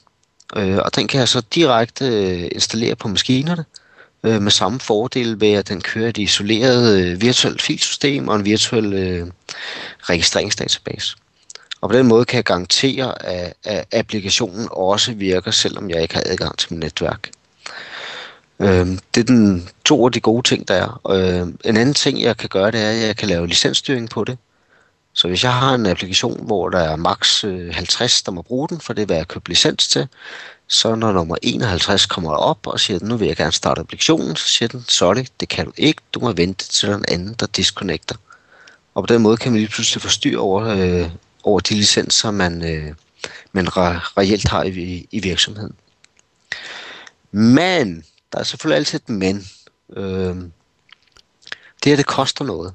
øh, 0.57 0.77
og 0.77 0.97
den 0.97 1.07
kan 1.07 1.21
jeg 1.21 1.29
så 1.29 1.43
direkte 1.55 2.07
øh, 2.07 2.49
installere 2.53 2.97
på 2.97 3.09
maskinerne, 3.09 3.65
øh, 4.25 4.43
med 4.43 4.51
samme 4.51 4.81
fordel 4.81 5.41
ved, 5.41 5.53
at 5.53 5.69
den 5.69 5.81
kører 5.81 6.09
et 6.09 6.19
isoleret 6.19 7.01
øh, 7.01 7.21
virtuelt 7.21 7.63
filsystem 7.63 8.29
og 8.29 8.37
en 8.37 8.45
virtuel 8.45 8.93
øh, 8.93 9.27
registreringsdatabase. 10.03 11.17
Og 11.81 11.91
på 11.91 11.97
den 11.97 12.07
måde 12.07 12.25
kan 12.25 12.37
jeg 12.37 12.45
garantere, 12.45 13.27
at, 13.27 13.55
at 13.65 13.85
applikationen 13.93 14.69
også 14.71 15.13
virker, 15.13 15.51
selvom 15.51 15.91
jeg 15.91 16.03
ikke 16.03 16.15
har 16.15 16.23
adgang 16.27 16.59
til 16.59 16.73
mit 16.73 16.81
netværk. 16.81 17.31
Øh, 18.61 18.87
det 19.15 19.21
er 19.21 19.25
den 19.25 19.69
to 19.85 20.07
af 20.07 20.13
de 20.13 20.21
gode 20.21 20.49
ting, 20.49 20.69
der 20.69 20.75
er. 20.75 21.01
Øh, 21.11 21.49
en 21.65 21.77
anden 21.77 21.95
ting, 21.95 22.23
jeg 22.23 22.37
kan 22.37 22.49
gøre, 22.49 22.71
det 22.71 22.81
er, 22.81 22.91
at 22.91 23.07
jeg 23.07 23.17
kan 23.17 23.29
lave 23.29 23.47
licensstyring 23.47 24.11
på 24.11 24.25
det. 24.25 24.39
Så 25.15 25.29
hvis 25.29 25.45
jeg 25.45 25.55
har 25.55 25.75
en 25.75 25.87
applikation, 25.87 26.47
hvor 26.47 26.69
der 26.69 26.79
er 26.79 26.97
maks 26.97 27.45
øh, 27.45 27.75
50, 27.75 28.23
der 28.23 28.33
må 28.33 28.43
bruge 28.43 28.69
den, 28.69 28.81
for 28.81 28.93
det 28.93 29.03
er, 29.03 29.07
hvad 29.07 29.17
jeg 29.17 29.29
købt 29.29 29.49
licens 29.49 29.89
til, 29.89 30.09
så 30.69 30.95
når 30.95 31.13
nummer 31.13 31.37
51 31.43 32.07
kommer 32.07 32.31
op 32.31 32.67
og 32.67 32.81
siger, 32.81 32.99
nu 33.03 33.17
vil 33.17 33.29
jeg 33.29 33.37
gerne 33.37 33.53
starte 33.53 33.81
applikationen, 33.81 34.37
så 34.37 34.49
siger 34.49 34.69
den, 34.69 34.85
sorry, 34.89 35.25
det 35.41 35.49
kan 35.49 35.65
du 35.65 35.73
ikke, 35.77 36.03
du 36.13 36.21
må 36.21 36.33
vente 36.33 36.69
til 36.69 36.89
den 36.89 37.05
anden, 37.09 37.35
der 37.41 37.47
disconnecter. 37.47 38.17
Og 38.95 39.03
på 39.03 39.15
den 39.15 39.23
måde 39.23 39.37
kan 39.37 39.53
man 39.53 39.61
lige 39.61 39.71
pludselig 39.71 40.03
få 40.03 40.09
styr 40.09 40.39
over, 40.39 40.65
øh, 40.65 41.11
over 41.43 41.61
de 41.61 41.75
licenser, 41.75 42.31
man, 42.31 42.65
øh, 42.75 42.95
man 43.53 43.69
re- 43.69 44.13
reelt 44.19 44.49
har 44.49 44.63
i, 44.63 45.09
i 45.11 45.21
virksomheden. 45.21 45.75
Men, 47.33 48.05
der 48.33 48.39
er 48.39 48.43
selvfølgelig 48.45 48.77
altid 48.77 49.01
et 49.01 49.09
men. 49.09 49.47
Øh, 49.97 50.37
det 51.85 51.91
her, 51.91 51.97
det 51.97 52.07
koster 52.07 52.45
noget. 52.45 52.75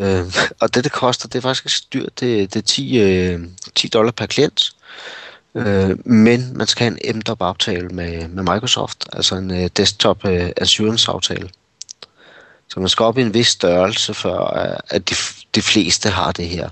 Øh, 0.00 0.26
og 0.60 0.74
det, 0.74 0.84
det 0.84 0.92
koster, 0.92 1.28
det 1.28 1.38
er 1.38 1.42
faktisk 1.42 1.92
dyrt. 1.92 2.20
Det, 2.20 2.54
det 2.54 2.60
er 2.60 2.66
10, 2.66 2.98
øh, 2.98 3.40
10 3.74 3.88
dollar 3.88 4.12
per 4.12 4.26
klient. 4.26 4.72
Øh, 5.54 6.06
men 6.06 6.56
man 6.56 6.66
skal 6.66 6.84
have 6.84 7.06
en 7.06 7.16
MDOP-aftale 7.16 7.88
med, 7.88 8.28
med 8.28 8.42
Microsoft, 8.42 9.08
altså 9.12 9.34
en 9.36 9.50
øh, 9.50 9.70
desktop 9.76 10.24
øh, 10.24 10.50
assurance-aftale. 10.56 11.50
Så 12.68 12.80
man 12.80 12.88
skal 12.88 13.04
op 13.04 13.18
i 13.18 13.22
en 13.22 13.34
vis 13.34 13.46
størrelse, 13.46 14.14
for 14.14 14.58
øh, 14.58 14.76
at 14.88 15.10
de, 15.10 15.14
de 15.54 15.62
fleste 15.62 16.08
har 16.08 16.32
det 16.32 16.48
her. 16.48 16.68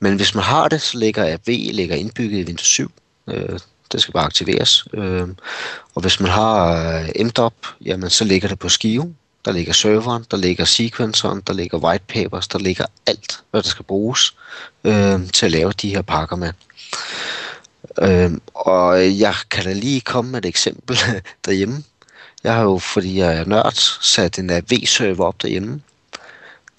Men 0.00 0.16
hvis 0.16 0.34
man 0.34 0.44
har 0.44 0.68
det, 0.68 0.82
så 0.82 0.98
ligger 0.98 1.24
AV 1.24 1.48
ligger 1.72 1.96
indbygget 1.96 2.38
i 2.38 2.44
Windows 2.44 2.66
7. 2.66 2.92
Øh, 3.28 3.58
det 3.92 4.02
skal 4.02 4.12
bare 4.12 4.24
aktiveres. 4.24 4.84
Øh, 4.94 5.28
og 5.94 6.02
hvis 6.02 6.20
man 6.20 6.30
har 6.30 6.84
øh, 6.98 7.26
MDOP, 7.26 7.54
jamen 7.84 8.10
så 8.10 8.24
ligger 8.24 8.48
det 8.48 8.58
på 8.58 8.68
skive. 8.68 9.14
Der 9.44 9.52
ligger 9.52 9.72
serveren, 9.72 10.24
der 10.30 10.36
ligger 10.36 10.64
sequenceren, 10.64 11.40
der 11.46 11.52
ligger 11.52 11.78
whitepapers, 11.78 12.48
der 12.48 12.58
ligger 12.58 12.86
alt, 13.06 13.42
hvad 13.50 13.62
der 13.62 13.68
skal 13.68 13.84
bruges 13.84 14.34
øh, 14.84 15.30
til 15.30 15.46
at 15.46 15.52
lave 15.52 15.72
de 15.72 15.88
her 15.88 16.02
pakker 16.02 16.36
med. 16.36 16.52
Øh, 18.02 18.30
og 18.54 19.18
jeg 19.18 19.34
kan 19.50 19.64
da 19.64 19.72
lige 19.72 20.00
komme 20.00 20.30
med 20.30 20.38
et 20.38 20.48
eksempel 20.48 20.96
derhjemme. 21.46 21.84
Jeg 22.44 22.54
har 22.54 22.62
jo, 22.62 22.78
fordi 22.78 23.18
jeg 23.18 23.36
er 23.36 23.44
nørd, 23.44 24.02
sat 24.02 24.38
en 24.38 24.50
AV-server 24.50 25.24
op 25.24 25.42
derhjemme. 25.42 25.82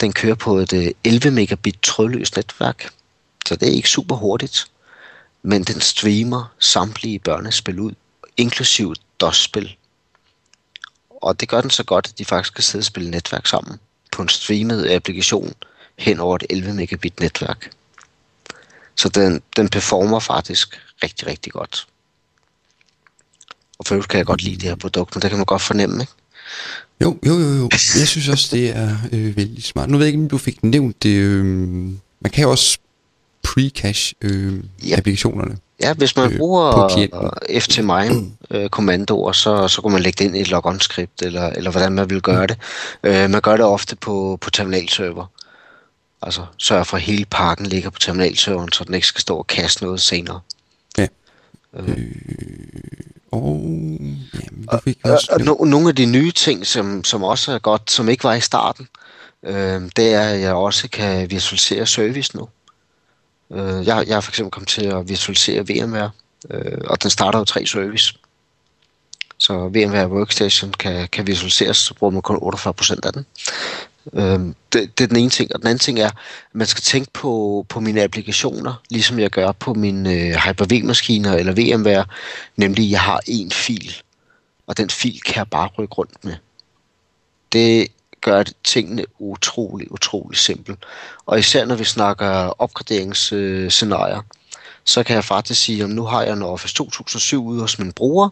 Den 0.01 0.13
kører 0.13 0.35
på 0.35 0.57
et 0.57 0.73
øh, 0.73 0.91
11 1.03 1.31
megabit 1.31 1.79
trådløst 1.83 2.35
netværk, 2.35 2.89
så 3.47 3.55
det 3.55 3.67
er 3.67 3.73
ikke 3.73 3.89
super 3.89 4.15
hurtigt. 4.15 4.67
Men 5.43 5.63
den 5.63 5.81
streamer 5.81 6.53
samtlige 6.59 7.19
børnespil 7.19 7.79
ud, 7.79 7.91
inklusiv 8.37 8.95
DOS-spil. 9.19 9.75
Og 11.21 11.39
det 11.39 11.49
gør 11.49 11.61
den 11.61 11.69
så 11.69 11.83
godt, 11.83 12.07
at 12.07 12.19
de 12.19 12.25
faktisk 12.25 12.53
kan 12.53 12.63
sidde 12.63 12.81
og 12.81 12.85
spille 12.85 13.11
netværk 13.11 13.47
sammen 13.47 13.79
på 14.11 14.21
en 14.21 14.29
streamet 14.29 14.91
applikation 14.91 15.53
hen 15.97 16.19
over 16.19 16.35
et 16.35 16.43
11 16.49 16.73
megabit 16.73 17.19
netværk. 17.19 17.71
Så 18.95 19.09
den, 19.09 19.41
den 19.55 19.69
performer 19.69 20.19
faktisk 20.19 20.81
rigtig, 21.03 21.27
rigtig 21.27 21.53
godt. 21.53 21.87
Og 23.79 23.85
for 23.85 24.01
kan 24.01 24.17
jeg 24.17 24.25
godt 24.25 24.43
lide 24.43 24.55
det 24.55 24.63
her 24.63 24.75
produkt, 24.75 25.15
men 25.15 25.21
det 25.21 25.29
kan 25.29 25.37
man 25.37 25.45
godt 25.45 25.61
fornemme, 25.61 26.03
ikke? 26.03 26.13
Jo, 27.01 27.17
jo, 27.25 27.39
jo, 27.39 27.55
jo. 27.55 27.69
Jeg 27.71 28.07
synes 28.07 28.29
også, 28.29 28.55
det 28.55 28.69
er 28.69 28.97
øh, 29.11 29.37
vældig 29.37 29.63
smart. 29.63 29.89
Nu 29.89 29.97
ved 29.97 30.05
jeg 30.05 30.13
ikke, 30.13 30.23
om 30.23 30.29
du 30.29 30.37
fik 30.37 30.63
nævnt 30.63 31.03
det. 31.03 31.09
Øh, 31.09 31.45
man 32.19 32.31
kan 32.33 32.43
jo 32.43 32.51
også 32.51 32.77
pre-cache 33.47 34.13
øh, 34.21 34.63
ja. 34.87 34.97
applikationerne. 34.97 35.57
Ja, 35.81 35.93
hvis 35.93 36.15
man 36.15 36.31
øh, 36.31 36.37
bruger 36.37 36.89
ftmine 37.59 38.31
øh, 38.49 38.69
kommandoer, 38.69 39.31
så, 39.31 39.67
så 39.67 39.81
kan 39.81 39.91
man 39.91 40.01
lægge 40.01 40.17
det 40.17 40.25
ind 40.25 40.37
i 40.37 40.41
et 40.41 40.49
logon-skript, 40.49 41.21
eller, 41.21 41.49
eller 41.49 41.71
hvordan 41.71 41.91
man 41.91 42.09
vil 42.09 42.21
gøre 42.21 42.47
det. 42.47 42.57
Øh, 43.03 43.29
man 43.29 43.41
gør 43.41 43.57
det 43.57 43.65
ofte 43.65 43.95
på, 43.95 44.37
på 44.41 44.49
terminalserver. 44.49 45.25
Altså 46.21 46.45
sørg 46.57 46.87
for, 46.87 46.97
at 46.97 47.03
hele 47.03 47.25
pakken 47.25 47.65
ligger 47.65 47.89
på 47.89 47.99
terminalserveren, 47.99 48.71
så 48.71 48.83
den 48.83 48.93
ikke 48.93 49.07
skal 49.07 49.21
stå 49.21 49.37
og 49.37 49.47
kaste 49.47 49.83
noget 49.83 50.01
senere. 50.01 50.39
Ja. 50.97 51.07
Øh. 51.73 51.89
Øh, 51.89 51.95
og, 53.31 53.59
jamen, 54.43 54.69
du 54.71 54.77
fik 54.83 54.97
også... 55.03 55.27
Og, 55.31 55.59
og, 55.59 55.67
nogle 55.67 55.89
af 55.89 55.95
de 55.95 56.05
nye 56.05 56.31
ting, 56.31 56.65
som, 56.65 57.03
som 57.03 57.23
også 57.23 57.51
er 57.51 57.59
godt, 57.59 57.91
som 57.91 58.09
ikke 58.09 58.23
var 58.23 58.33
i 58.33 58.41
starten, 58.41 58.87
øh, 59.43 59.81
det 59.95 60.13
er, 60.13 60.29
at 60.29 60.41
jeg 60.41 60.53
også 60.53 60.89
kan 60.89 61.31
visualisere 61.31 61.85
service 61.85 62.37
nu. 62.37 62.49
Øh, 63.51 63.87
jeg, 63.87 64.05
jeg 64.07 64.17
er 64.17 64.21
for 64.21 64.31
eksempel 64.31 64.51
kommet 64.51 64.69
til 64.69 64.85
at 64.85 65.09
visualisere 65.09 65.65
VMware, 65.67 66.11
øh, 66.49 66.77
og 66.85 67.03
den 67.03 67.09
starter 67.09 67.39
jo 67.39 67.45
tre 67.45 67.65
service. 67.65 68.13
Så 69.37 69.67
VMware 69.67 70.09
Workstation 70.09 70.71
kan, 70.71 71.07
kan 71.07 71.27
visualiseres, 71.27 71.77
så 71.77 71.93
bruger 71.93 72.11
man 72.11 72.21
kun 72.21 72.53
48% 72.55 72.99
af 73.03 73.13
den. 73.13 73.25
Øhm, 74.13 74.55
det, 74.73 74.97
det 74.97 75.03
er 75.03 75.07
den 75.07 75.17
ene 75.17 75.29
ting. 75.29 75.53
Og 75.53 75.59
den 75.59 75.67
anden 75.67 75.79
ting 75.79 75.99
er, 75.99 76.07
at 76.07 76.15
man 76.53 76.67
skal 76.67 76.81
tænke 76.81 77.11
på, 77.13 77.65
på 77.69 77.79
mine 77.79 78.03
applikationer, 78.03 78.81
ligesom 78.89 79.19
jeg 79.19 79.29
gør 79.29 79.51
på 79.51 79.73
mine 79.73 80.13
øh, 80.13 80.35
Hyper-V-maskiner 80.35 81.33
eller 81.33 81.53
VMware, 81.53 82.05
nemlig 82.55 82.91
jeg 82.91 83.01
har 83.01 83.19
en 83.27 83.51
fil, 83.51 83.95
og 84.67 84.77
den 84.77 84.89
fil 84.89 85.21
kan 85.21 85.35
jeg 85.35 85.47
bare 85.47 85.69
rykke 85.77 85.93
rundt 85.93 86.25
med. 86.25 86.35
Det 87.51 87.87
gør 88.25 88.43
tingene 88.63 89.05
utrolig, 89.19 89.91
utrolig 89.91 90.37
simpelt. 90.37 90.85
Og 91.25 91.39
især 91.39 91.65
når 91.65 91.75
vi 91.75 91.83
snakker 91.83 92.25
opgraderingsscenarier, 92.61 94.21
så 94.83 95.03
kan 95.03 95.15
jeg 95.15 95.23
faktisk 95.23 95.61
sige, 95.61 95.83
at 95.83 95.89
nu 95.89 96.03
har 96.03 96.23
jeg 96.23 96.33
en 96.33 96.41
Office 96.41 96.75
2007 96.75 97.45
ude 97.45 97.61
hos 97.61 97.79
min 97.79 97.91
bruger, 97.91 98.29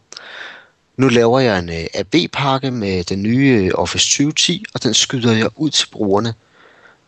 nu 0.97 1.07
laver 1.07 1.39
jeg 1.39 1.59
en 1.59 1.69
øh, 1.69 1.85
AB-pakke 1.93 2.71
med 2.71 3.03
den 3.03 3.23
nye 3.23 3.63
øh, 3.65 3.71
Office 3.75 4.05
2010, 4.05 4.65
og 4.73 4.83
den 4.83 4.93
skyder 4.93 5.31
jeg 5.31 5.49
ud 5.55 5.69
til 5.69 5.87
brugerne. 5.91 6.33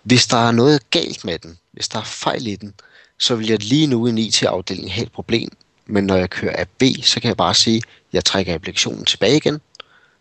Hvis 0.04 0.28
der 0.28 0.48
er 0.48 0.52
noget 0.52 0.90
galt 0.90 1.26
med 1.26 1.40
den, 1.40 1.58
hvis 1.72 1.88
der 1.88 2.00
er 2.00 2.04
fejl 2.04 2.48
i 2.48 2.56
den, 2.56 2.74
så 3.20 3.36
vil 3.36 3.48
jeg 3.48 3.64
lige 3.64 3.88
nu 3.88 4.08
i 4.08 4.10
en 4.10 4.18
IT-afdeling 4.18 4.94
have 4.94 5.06
et 5.06 5.12
problem. 5.12 5.50
Men 5.86 6.04
når 6.04 6.16
jeg 6.16 6.30
kører 6.30 6.62
AB, 6.62 6.84
så 7.04 7.20
kan 7.20 7.28
jeg 7.28 7.38
bare 7.38 7.54
sige, 7.54 7.78
at 7.78 8.14
jeg 8.14 8.26
trækker 8.26 8.54
applikationen 8.54 9.06
tilbage 9.06 9.38
igen, 9.38 9.62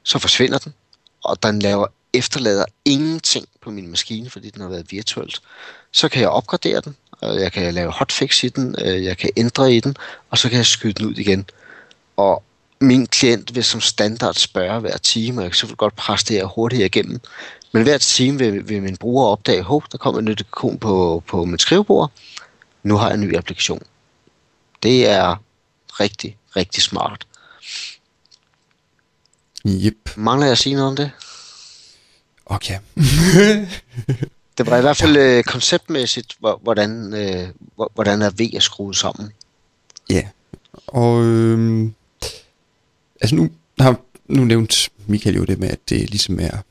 så 0.03 0.19
forsvinder 0.19 0.59
den, 0.59 0.75
og 1.25 1.43
den 1.43 1.59
laver 1.59 1.87
efterlader 2.15 2.65
ingenting 2.85 3.47
på 3.61 3.71
min 3.71 3.89
maskine, 3.89 4.31
fordi 4.31 4.51
den 4.51 4.63
har 4.63 4.69
været 4.69 4.93
virtuelt. 4.93 5.41
Så 5.93 6.09
kan 6.09 6.21
jeg 6.21 6.29
opgradere 6.29 6.81
den, 6.81 6.97
og 7.21 7.41
jeg 7.41 7.53
kan 7.53 7.75
lave 7.75 7.93
hotfix 7.93 8.45
i 8.45 8.49
den, 8.49 8.77
øh, 8.85 9.05
jeg 9.05 9.19
kan 9.19 9.31
ændre 9.37 9.75
i 9.75 9.81
den, 9.81 9.97
og 10.31 10.39
så 10.39 10.49
kan 10.49 10.57
jeg 10.57 10.67
skyde 10.67 10.93
den 10.93 11.07
ud 11.07 11.15
igen. 11.15 11.47
Og 12.17 12.43
min 12.81 13.07
klient 13.07 13.55
vil 13.55 13.65
som 13.65 13.81
standard 13.81 14.35
spørge 14.35 14.81
hver 14.81 14.97
time, 14.97 15.41
og 15.41 15.43
jeg 15.43 15.51
kan 15.51 15.57
selvfølgelig 15.57 15.79
godt 15.79 15.97
presse 15.97 16.27
det 16.27 16.37
her 16.37 16.45
hurtigt 16.45 16.83
igennem. 16.83 17.21
Men 17.73 17.83
hver 17.83 17.99
time 17.99 18.39
vil, 18.39 18.69
vil 18.69 18.83
min 18.83 18.97
bruger 18.97 19.27
opdage, 19.27 19.59
at 19.59 19.93
der 19.93 19.99
kommer 19.99 20.21
en 20.21 20.29
ikon 20.29 20.79
på, 20.79 21.23
på 21.27 21.45
mit 21.45 21.61
skrivebord. 21.61 22.13
Nu 22.83 22.97
har 22.97 23.07
jeg 23.09 23.15
en 23.15 23.21
ny 23.21 23.37
applikation. 23.37 23.83
Det 24.83 25.09
er 25.09 25.37
rigtig, 26.01 26.37
rigtig 26.57 26.83
smart. 26.83 27.27
Yep. 29.67 30.17
Mangler 30.17 30.47
jeg 30.47 30.53
at 30.53 30.59
sige 30.59 30.75
noget 30.75 30.89
om 30.89 30.97
det? 30.97 31.11
Okay. 32.47 32.79
det 34.59 34.67
var 34.67 34.79
i 34.79 34.81
hvert 34.81 34.97
fald 34.97 35.17
øh, 35.17 35.45
konceptmæssigt, 35.45 36.37
hvordan, 36.63 37.15
øh, 37.15 37.49
hvordan 37.95 38.23
er 38.23 38.31
V 38.31 38.41
er 38.55 38.61
skruet 38.61 38.97
sammen. 38.97 39.31
Ja, 40.11 40.23
og 40.87 41.25
øh, 41.25 41.91
altså 43.21 43.37
nu 43.37 43.51
har 43.79 44.01
nu 44.29 44.45
nævnt 44.45 44.89
Michael 45.07 45.37
jo 45.37 45.45
det 45.45 45.59
med, 45.59 45.69
at 45.69 45.79
det 45.89 46.11
ligesom 46.11 46.41
er 46.41 46.63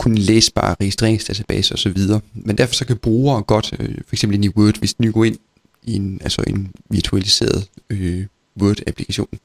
kun 0.00 0.14
læsbare 0.14 0.76
registreringsdatabaser 0.80 1.76
så 1.76 1.88
videre. 1.88 2.20
Men 2.34 2.58
derfor 2.58 2.74
så 2.74 2.84
kan 2.86 2.96
brugere 2.96 3.42
godt, 3.42 3.74
øh, 3.78 3.94
for 4.06 4.14
eksempel 4.14 4.34
ind 4.34 4.44
i 4.44 4.48
Word, 4.48 4.78
hvis 4.78 4.94
de 4.94 5.12
går 5.12 5.24
ind 5.24 5.38
i 5.82 5.96
en, 5.96 6.20
altså 6.22 6.44
en 6.46 6.72
virtualiseret 6.90 7.68
øh, 7.90 8.26
Word-applikation, 8.62 9.38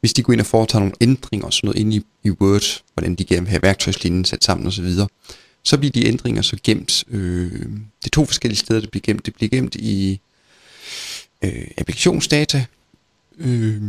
hvis 0.00 0.12
de 0.12 0.22
går 0.22 0.32
ind 0.32 0.40
og 0.40 0.46
foretager 0.46 0.80
nogle 0.80 0.94
ændringer 1.00 1.46
og 1.46 1.52
sådan 1.52 1.66
noget 1.68 1.80
inde 1.80 1.96
i, 1.96 2.02
i 2.24 2.30
Word, 2.30 2.82
hvordan 2.94 3.14
de 3.14 3.24
gerne 3.24 3.42
vil 3.42 3.50
have 3.50 3.62
værktøjslinjen 3.62 4.24
sat 4.24 4.44
sammen 4.44 4.66
og 4.66 4.72
så 4.72 4.82
videre, 4.82 5.08
så 5.62 5.78
bliver 5.78 5.92
de 5.92 6.06
ændringer 6.06 6.42
så 6.42 6.56
gemt. 6.62 7.04
Øh, 7.08 7.52
det 7.72 8.06
er 8.06 8.10
to 8.12 8.24
forskellige 8.24 8.58
steder, 8.58 8.80
det 8.80 8.90
bliver 8.90 9.02
gemt. 9.02 9.26
Det 9.26 9.34
bliver 9.34 9.50
gemt 9.50 9.74
i 9.74 10.20
øh, 11.44 11.68
applikationsdata 11.76 12.64
øh, 13.38 13.82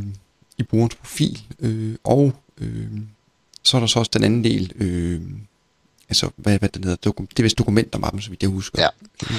i 0.57 0.63
brugerens 0.63 0.95
profil, 0.95 1.41
øh, 1.59 1.95
og 2.03 2.33
øh, 2.61 2.87
så 3.63 3.77
er 3.77 3.79
der 3.79 3.87
så 3.87 3.99
også 3.99 4.11
den 4.13 4.23
anden 4.23 4.43
del, 4.43 4.71
øh, 4.75 5.21
altså 6.09 6.29
hvad, 6.35 6.59
hvad 6.59 6.69
det 6.69 6.85
hedder, 6.85 6.97
dokum, 7.05 7.27
det 7.27 7.39
er 7.39 7.43
vist 7.43 7.57
dokumentermappen, 7.57 8.21
så 8.21 8.29
vidt 8.29 8.41
jeg 8.43 8.49
husker, 8.49 8.81
Ja. 8.81 8.87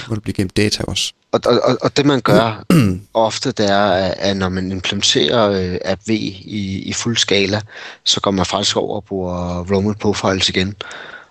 hvor 0.07 0.15
der 0.15 0.21
bliver 0.21 0.35
gemt 0.35 0.57
data 0.57 0.83
også. 0.83 1.13
Og, 1.33 1.41
og, 1.47 1.79
og- 1.81 1.97
det 1.97 2.07
man 2.07 2.21
gør 2.21 2.65
ofte, 3.15 3.53
det 3.53 3.71
er, 3.71 3.87
at 4.19 4.37
når 4.37 4.49
man 4.49 4.73
implementerer 4.73 5.51
øh, 5.51 5.79
app 5.85 6.01
V 6.09 6.11
i, 6.11 6.83
i 6.87 6.93
fuld 6.93 7.17
skala, 7.17 7.61
så 8.05 8.21
går 8.21 8.31
man 8.31 8.47
faktisk 8.47 8.77
over 8.77 8.97
og 8.97 9.05
bruger 9.05 9.65
Roman 9.75 9.95
Profiles 9.95 10.49
igen. 10.49 10.75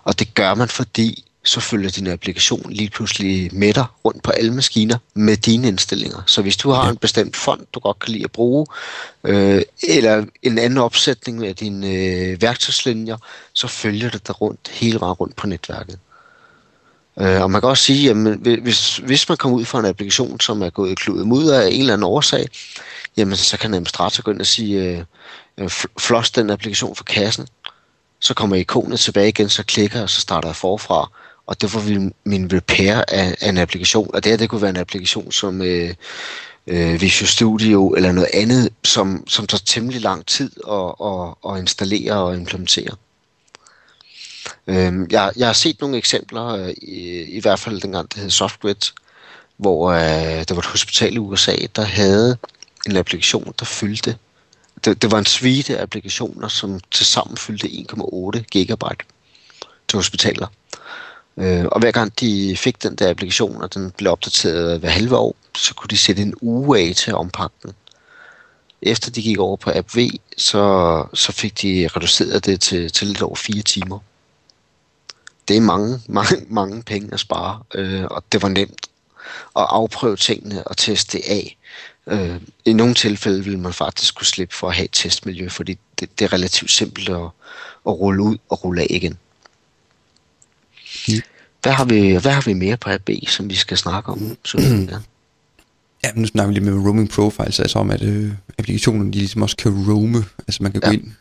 Og 0.04 0.18
det 0.18 0.34
gør 0.34 0.54
man, 0.54 0.68
fordi 0.68 1.24
så 1.44 1.60
følger 1.60 1.90
din 1.90 2.06
applikation 2.06 2.72
lige 2.72 2.90
pludselig 2.90 3.54
med 3.54 3.74
dig 3.74 3.84
rundt 4.04 4.22
på 4.22 4.30
alle 4.30 4.54
maskiner 4.54 4.98
med 5.14 5.36
dine 5.36 5.68
indstillinger. 5.68 6.22
Så 6.26 6.42
hvis 6.42 6.56
du 6.56 6.70
har 6.70 6.90
en 6.90 6.96
bestemt 6.96 7.36
fond, 7.36 7.66
du 7.74 7.80
godt 7.80 7.98
kan 7.98 8.12
lide 8.12 8.24
at 8.24 8.32
bruge, 8.32 8.66
øh, 9.24 9.62
eller 9.82 10.24
en 10.42 10.58
anden 10.58 10.78
opsætning 10.78 11.46
af 11.46 11.56
dine 11.56 11.86
øh, 11.86 12.42
værktøjslinjer, 12.42 13.16
så 13.52 13.68
følger 13.68 14.10
det 14.10 14.26
dig 14.26 14.40
rundt 14.40 14.68
hele 14.72 15.00
vejen 15.00 15.12
rundt 15.12 15.36
på 15.36 15.46
netværket. 15.46 15.98
Øh, 17.20 17.42
og 17.42 17.50
man 17.50 17.60
kan 17.60 17.70
også 17.70 17.84
sige, 17.84 18.10
at 18.10 18.16
hvis, 18.62 18.96
hvis 18.96 19.28
man 19.28 19.38
kommer 19.38 19.58
ud 19.58 19.64
fra 19.64 19.78
en 19.78 19.86
applikation, 19.86 20.40
som 20.40 20.62
er 20.62 20.70
gået 20.70 20.90
i 20.90 20.94
kludet 20.94 21.26
mod 21.26 21.50
af 21.50 21.68
en 21.68 21.80
eller 21.80 21.92
anden 21.92 22.04
årsag, 22.04 22.46
jamen 23.16 23.36
så 23.36 23.58
kan 23.58 23.74
administrator 23.74 24.22
gå 24.22 24.30
ind 24.30 24.40
og 24.40 24.46
sige, 24.46 24.82
øh, 24.82 25.04
øh, 25.58 25.66
fl- 25.66 25.94
floss 25.98 26.30
den 26.30 26.50
applikation 26.50 26.96
fra 26.96 27.04
kassen, 27.04 27.46
så 28.20 28.34
kommer 28.34 28.56
ikonet 28.56 29.00
tilbage 29.00 29.28
igen, 29.28 29.48
så 29.48 29.62
klikker 29.62 29.96
jeg, 29.96 30.02
og 30.02 30.10
så 30.10 30.20
starter 30.20 30.48
jeg 30.48 30.56
forfra. 30.56 31.10
Og 31.50 31.60
det 31.60 31.74
var 31.74 31.82
min, 31.82 32.14
min 32.24 32.52
repair 32.52 33.04
af, 33.08 33.36
af 33.40 33.48
en 33.48 33.58
applikation. 33.58 34.10
Og 34.14 34.24
det 34.24 34.32
her, 34.32 34.36
det 34.36 34.48
kunne 34.50 34.62
være 34.62 34.70
en 34.70 34.76
applikation 34.76 35.32
som 35.32 35.62
øh, 35.62 35.94
øh, 36.66 37.00
Visual 37.00 37.28
Studio 37.28 37.88
eller 37.94 38.12
noget 38.12 38.28
andet, 38.34 38.68
som, 38.84 39.24
som 39.26 39.46
tager 39.46 39.62
temmelig 39.66 40.00
lang 40.00 40.26
tid 40.26 40.50
at, 40.70 40.94
at, 41.04 41.52
at 41.52 41.60
installere 41.60 42.12
og 42.12 42.34
implementere. 42.34 42.96
Øh, 44.66 44.92
jeg, 45.10 45.32
jeg 45.36 45.48
har 45.48 45.52
set 45.52 45.80
nogle 45.80 45.96
eksempler, 45.96 46.46
øh, 46.46 46.70
i, 46.82 47.22
i 47.22 47.40
hvert 47.40 47.58
fald 47.58 47.80
dengang 47.80 48.14
det 48.14 48.22
hed 48.22 48.30
Softgrid, 48.30 48.92
hvor 49.56 49.90
øh, 49.90 50.44
der 50.48 50.54
var 50.54 50.58
et 50.58 50.66
hospital 50.66 51.14
i 51.14 51.18
USA, 51.18 51.56
der 51.76 51.82
havde 51.82 52.38
en 52.86 52.96
applikation, 52.96 53.54
der 53.58 53.64
fyldte. 53.64 54.16
Det, 54.84 55.02
det 55.02 55.10
var 55.10 55.18
en 55.18 55.26
suite 55.26 55.78
af 55.78 55.82
applikationer, 55.82 56.48
som 56.48 56.80
tilsammen 56.90 57.36
fyldte 57.36 57.66
1,8 57.66 58.40
gigabyte 58.40 59.04
til 59.88 59.96
hospitaler. 59.96 60.46
Øh, 61.36 61.64
og 61.64 61.80
hver 61.80 61.90
gang 61.90 62.20
de 62.20 62.56
fik 62.56 62.82
den 62.82 62.94
der 62.94 63.10
applikation, 63.10 63.62
og 63.62 63.74
den 63.74 63.90
blev 63.90 64.12
opdateret 64.12 64.80
hver 64.80 64.88
halve 64.88 65.16
år, 65.16 65.36
så 65.54 65.74
kunne 65.74 65.88
de 65.88 65.96
sætte 65.96 66.22
en 66.22 66.34
uge 66.40 66.78
af 66.78 66.94
til 66.94 67.10
at 67.10 67.16
ompakke 67.16 67.56
den. 67.62 67.72
Efter 68.82 69.10
de 69.10 69.22
gik 69.22 69.38
over 69.38 69.56
på 69.56 69.70
App 69.74 69.96
V, 69.96 70.08
så, 70.36 71.04
så 71.14 71.32
fik 71.32 71.62
de 71.62 71.88
reduceret 71.96 72.46
det 72.46 72.60
til, 72.60 72.92
til 72.92 73.06
lidt 73.06 73.22
over 73.22 73.34
fire 73.34 73.62
timer. 73.62 73.98
Det 75.48 75.56
er 75.56 75.60
mange, 75.60 76.00
mange, 76.08 76.36
mange 76.48 76.82
penge 76.82 77.08
at 77.12 77.20
spare, 77.20 77.62
øh, 77.74 78.04
og 78.04 78.24
det 78.32 78.42
var 78.42 78.48
nemt 78.48 78.86
at 79.56 79.66
afprøve 79.68 80.16
tingene 80.16 80.64
og 80.68 80.76
teste 80.76 81.18
det 81.18 81.24
af. 81.28 81.56
Øh, 82.06 82.40
I 82.64 82.72
nogle 82.72 82.94
tilfælde 82.94 83.44
vil 83.44 83.58
man 83.58 83.72
faktisk 83.72 84.14
kunne 84.14 84.26
slippe 84.26 84.54
for 84.54 84.68
at 84.68 84.74
have 84.74 84.84
et 84.84 84.92
testmiljø, 84.92 85.48
fordi 85.48 85.78
det, 86.00 86.18
det 86.18 86.24
er 86.24 86.32
relativt 86.32 86.70
simpelt 86.70 87.08
at, 87.08 87.28
at 87.86 87.92
rulle 88.00 88.22
ud 88.22 88.38
og 88.48 88.64
rulle 88.64 88.82
af 88.82 88.86
igen. 88.90 89.18
Ja. 91.08 91.20
Hvad 91.62 91.72
har 91.72 91.84
vi, 91.84 92.12
hvad 92.12 92.32
har 92.32 92.42
vi 92.46 92.52
mere 92.52 92.76
på 92.76 92.90
AB, 92.90 93.10
som 93.28 93.50
vi 93.50 93.54
skal 93.54 93.76
snakke 93.76 94.12
om? 94.12 94.36
Så, 94.44 94.58
ja. 94.90 94.98
Ja, 96.04 96.10
nu 96.14 96.26
snakker 96.26 96.48
vi 96.48 96.54
lige 96.54 96.64
med 96.70 96.86
roaming 96.86 97.10
profiles, 97.10 97.60
altså 97.60 97.78
om, 97.78 97.90
at 97.90 98.02
øh, 98.02 98.32
applikationen 98.58 99.12
de 99.12 99.18
ligesom 99.18 99.42
også 99.42 99.56
kan 99.56 99.72
roame. 99.88 100.24
Altså 100.38 100.62
man 100.62 100.72
kan 100.72 100.80
ja. 100.84 100.88
gå 100.88 100.92
ind, 100.92 101.12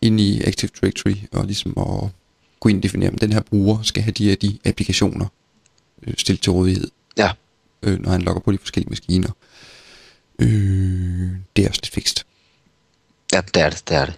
ind 0.00 0.20
i 0.20 0.42
Active 0.42 0.70
Directory 0.80 1.14
og 1.32 1.44
ligesom 1.44 1.70
at 1.78 2.10
gå 2.60 2.68
ind 2.68 2.78
og 2.78 2.82
definere, 2.82 3.10
om 3.10 3.18
den 3.18 3.32
her 3.32 3.40
bruger 3.40 3.82
skal 3.82 4.02
have 4.02 4.12
de 4.12 4.28
her 4.28 4.36
de 4.36 4.58
applikationer 4.64 5.26
øh, 6.02 6.14
stillet 6.18 6.42
til 6.42 6.52
rådighed, 6.52 6.90
ja. 7.16 7.30
øh, 7.82 7.98
når 8.02 8.10
han 8.10 8.22
logger 8.22 8.40
på 8.40 8.52
de 8.52 8.58
forskellige 8.58 8.90
maskiner. 8.90 9.30
Øh, 10.38 11.30
det 11.56 11.64
er 11.64 11.68
også 11.68 11.80
lidt 11.82 11.94
fikst. 11.94 12.26
ja, 13.32 13.40
det 13.54 13.62
er 13.62 13.70
det, 13.70 13.88
det 13.88 13.96
er 13.96 14.04
det. 14.04 14.14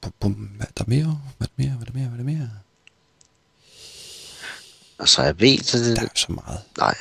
Bum, 0.00 0.12
bum, 0.20 0.32
hvad 0.32 0.66
er 0.66 0.72
der 0.76 0.84
mere? 0.86 1.20
Hvad 1.38 1.48
er 1.48 1.50
der 1.56 1.62
mere? 1.64 1.76
Hvad 1.76 1.86
er 1.86 1.92
der 1.92 1.98
mere? 1.98 2.08
Hvad 2.08 2.18
er 2.18 2.24
der 2.24 2.38
mere? 2.38 2.50
Altså 4.98 5.22
AB, 5.22 5.42
så 5.62 5.78
det, 5.78 5.96
Der 5.96 6.02
er 6.02 6.08
så 6.14 6.32
meget. 6.32 6.58
nej, 6.78 6.94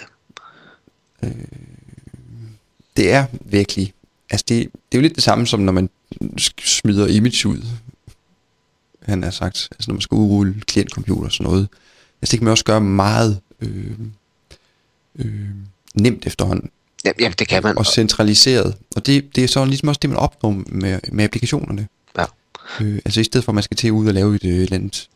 det 2.98 3.12
er 3.12 3.26
virkelig, 3.42 3.94
altså 4.30 4.46
det, 4.50 4.58
det 4.58 4.98
er 4.98 4.98
jo 4.98 5.02
lidt 5.02 5.16
det 5.16 5.24
samme 5.24 5.48
som 5.48 5.60
når 5.60 5.72
man 5.72 5.90
smider 6.60 7.08
image 7.08 7.48
ud, 7.48 7.62
han 9.02 9.24
har 9.24 9.32
sagt, 9.32 9.68
altså 9.72 9.90
når 9.92 9.94
man 9.94 10.02
skal 10.02 10.16
udrulle 10.16 10.62
klientcomputer 10.62 11.26
og 11.26 11.32
sådan 11.32 11.44
noget. 11.44 11.68
Altså 12.22 12.32
det 12.32 12.40
kan 12.40 12.44
man 12.44 12.52
også 12.52 12.66
gøre 12.66 12.82
meget 12.82 13.42
øh, 13.62 14.00
øh, 15.16 15.50
nemt 15.96 16.26
efterhånden, 16.26 16.70
ja, 17.06 17.12
jamen, 17.20 17.36
det 17.40 17.48
kan 17.48 17.64
man. 17.64 17.78
og 17.78 17.86
centraliseret. 17.86 18.76
Og 18.96 19.06
det, 19.06 19.36
det 19.36 19.44
er 19.44 19.48
så 19.48 19.66
ligesom 19.66 19.88
også 19.88 20.00
det, 20.02 20.10
man 20.10 20.20
opnår 20.20 20.64
med, 20.68 21.00
med 21.12 21.24
applikationerne. 21.26 21.88
Ja. 22.18 22.26
Øh, 22.82 23.00
altså 23.06 23.22
i 23.22 23.24
stedet 23.24 23.46
for, 23.46 23.52
at 23.52 23.56
man 23.56 23.64
skal 23.64 23.78
til 23.78 23.92
ud 23.92 24.08
og 24.08 24.14
lave 24.14 24.36
et 24.36 24.46
øh, 24.46 24.56
eller 24.62 24.76
andet 24.76 25.10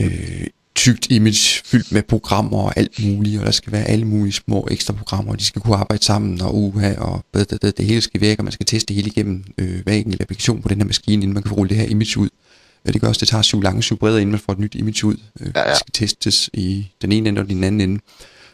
øh, 0.00 0.46
tykt 0.74 1.10
image 1.10 1.62
fyldt 1.64 1.92
med 1.92 2.02
programmer 2.02 2.58
og 2.58 2.72
alt 2.76 3.04
muligt, 3.04 3.40
og 3.40 3.46
der 3.46 3.52
skal 3.52 3.72
være 3.72 3.84
alle 3.84 4.04
mulige 4.04 4.32
små 4.32 4.68
ekstra 4.70 4.92
programmer, 4.92 5.32
og 5.32 5.38
de 5.38 5.44
skal 5.44 5.62
kunne 5.62 5.76
arbejde 5.76 6.04
sammen, 6.04 6.40
og 6.40 6.54
uha, 6.54 6.94
og 6.98 7.24
det, 7.34 7.50
det, 7.50 7.78
det, 7.78 7.86
hele 7.86 8.00
skal 8.00 8.20
virke, 8.20 8.40
og 8.40 8.44
man 8.44 8.52
skal 8.52 8.66
teste 8.66 8.88
det 8.88 8.96
hele 8.96 9.08
igennem 9.08 9.44
øh, 9.58 9.82
hver 9.82 9.92
enkelt 9.92 10.22
applikation 10.22 10.62
på 10.62 10.68
den 10.68 10.78
her 10.78 10.84
maskine, 10.84 11.22
inden 11.22 11.34
man 11.34 11.42
kan 11.42 11.48
få 11.48 11.54
rullet 11.54 11.70
det 11.70 11.78
her 11.78 11.86
image 11.86 12.18
ud. 12.18 12.28
Det 12.86 13.00
gør 13.00 13.08
også, 13.08 13.18
det 13.18 13.28
tager 13.28 13.42
syv 13.42 13.62
lange, 13.62 13.82
syv 13.82 13.98
brede, 13.98 14.20
inden 14.20 14.30
man 14.30 14.40
får 14.40 14.52
et 14.52 14.58
nyt 14.58 14.74
image 14.74 15.06
ud. 15.06 15.16
Øh, 15.40 15.52
Ja, 15.54 15.60
ja. 15.60 15.68
Det 15.70 15.76
skal 15.78 15.92
testes 15.92 16.50
i 16.52 16.86
den 17.02 17.12
ene 17.12 17.28
ende 17.28 17.40
og 17.40 17.48
den 17.48 17.64
anden 17.64 17.80
ende. 17.80 18.00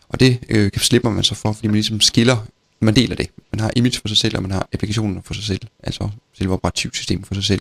Og 0.08 0.20
det 0.20 0.38
øh, 0.48 0.72
kan 0.72 0.80
slipper 0.82 1.10
man 1.10 1.24
så 1.24 1.34
for, 1.34 1.52
fordi 1.52 1.66
man 1.68 1.74
ligesom 1.74 2.00
skiller, 2.00 2.46
man 2.80 2.96
deler 2.96 3.16
det. 3.16 3.30
Man 3.52 3.60
har 3.60 3.70
image 3.76 4.00
for 4.00 4.08
sig 4.08 4.16
selv, 4.16 4.36
og 4.36 4.42
man 4.42 4.50
har 4.50 4.68
applikationen 4.72 5.22
for 5.22 5.34
sig 5.34 5.44
selv. 5.44 5.60
Altså 5.82 6.08
selve 6.38 6.52
operativsystemet 6.52 7.26
for 7.26 7.34
sig 7.34 7.44
selv. 7.44 7.60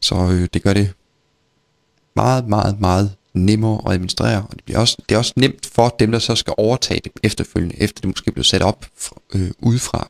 Så 0.00 0.14
øh, 0.14 0.48
det 0.54 0.62
gør 0.62 0.72
det 0.72 0.92
meget, 2.16 2.48
meget, 2.48 2.80
meget 2.80 3.12
nemmere 3.34 3.80
at 3.86 3.92
administrere. 3.92 4.42
Og 4.42 4.56
det, 4.56 4.64
bliver 4.64 4.78
også, 4.78 4.96
det 5.08 5.14
er 5.14 5.18
også 5.18 5.32
nemt 5.36 5.66
for 5.74 5.96
dem, 5.98 6.12
der 6.12 6.18
så 6.18 6.34
skal 6.34 6.54
overtage 6.56 7.00
det 7.04 7.12
efterfølgende, 7.22 7.74
efter 7.78 8.00
det 8.00 8.08
måske 8.08 8.32
blev 8.32 8.44
sat 8.44 8.62
op 8.62 8.86
øh, 9.34 9.50
udefra. 9.58 10.08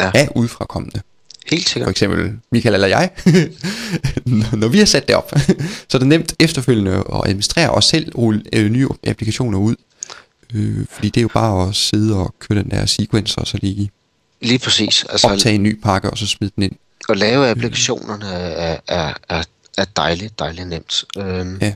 Ja. 0.00 0.10
Af 0.14 0.28
udefrakommende. 0.34 1.00
Helt 1.46 1.64
For 1.64 1.72
sikkert. 1.72 1.90
eksempel 1.90 2.32
Michael 2.52 2.74
eller 2.74 2.88
jeg. 2.88 3.10
når, 4.26 4.56
når 4.56 4.68
vi 4.68 4.78
har 4.78 4.84
sat 4.84 5.08
det 5.08 5.16
op, 5.16 5.32
så 5.88 5.96
er 5.96 5.98
det 5.98 6.08
nemt 6.08 6.34
efterfølgende 6.40 6.92
at 6.92 7.20
administrere 7.24 7.70
og 7.70 7.82
selv 7.82 8.12
rulle 8.16 8.42
øh, 8.52 8.70
nye 8.70 8.88
applikationer 9.06 9.58
ud. 9.58 9.76
Øh, 10.54 10.86
fordi 10.90 11.08
det 11.08 11.20
er 11.20 11.22
jo 11.22 11.28
bare 11.28 11.68
at 11.68 11.74
sidde 11.74 12.16
og 12.16 12.34
køre 12.38 12.58
den 12.58 12.70
der 12.70 12.86
sequencer, 12.86 13.40
og 13.40 13.46
så 13.46 13.58
lige 13.62 13.90
Lige 14.40 14.58
præcis. 14.58 15.04
Altså, 15.10 15.26
optage 15.28 15.54
en 15.54 15.62
ny 15.62 15.80
pakke, 15.80 16.10
og 16.10 16.18
så 16.18 16.26
smide 16.26 16.50
den 16.56 16.62
ind. 16.62 16.72
at 17.08 17.16
lave 17.16 17.48
applikationerne 17.48 18.26
er, 18.26 18.76
er, 18.88 19.12
er, 19.28 19.42
er 19.78 19.84
dejligt, 19.96 20.38
dejligt 20.38 20.68
nemt. 20.68 21.04
Øhm, 21.18 21.58
Ja. 21.60 21.74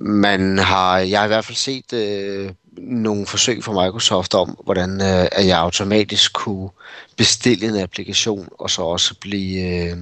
Man 0.00 0.58
har, 0.58 0.98
jeg 0.98 1.18
har 1.18 1.24
i 1.24 1.28
hvert 1.28 1.44
fald 1.44 1.56
set 1.56 1.92
øh, 1.92 2.50
nogle 2.78 3.26
forsøg 3.26 3.64
fra 3.64 3.84
Microsoft 3.84 4.34
om, 4.34 4.58
hvordan 4.64 5.00
øh, 5.00 5.28
at 5.32 5.46
jeg 5.46 5.58
automatisk 5.58 6.32
kunne 6.32 6.68
bestille 7.16 7.68
en 7.68 7.80
applikation, 7.80 8.48
og 8.58 8.70
så 8.70 8.82
også 8.82 9.14
blive 9.20 9.60
øh, 9.60 9.96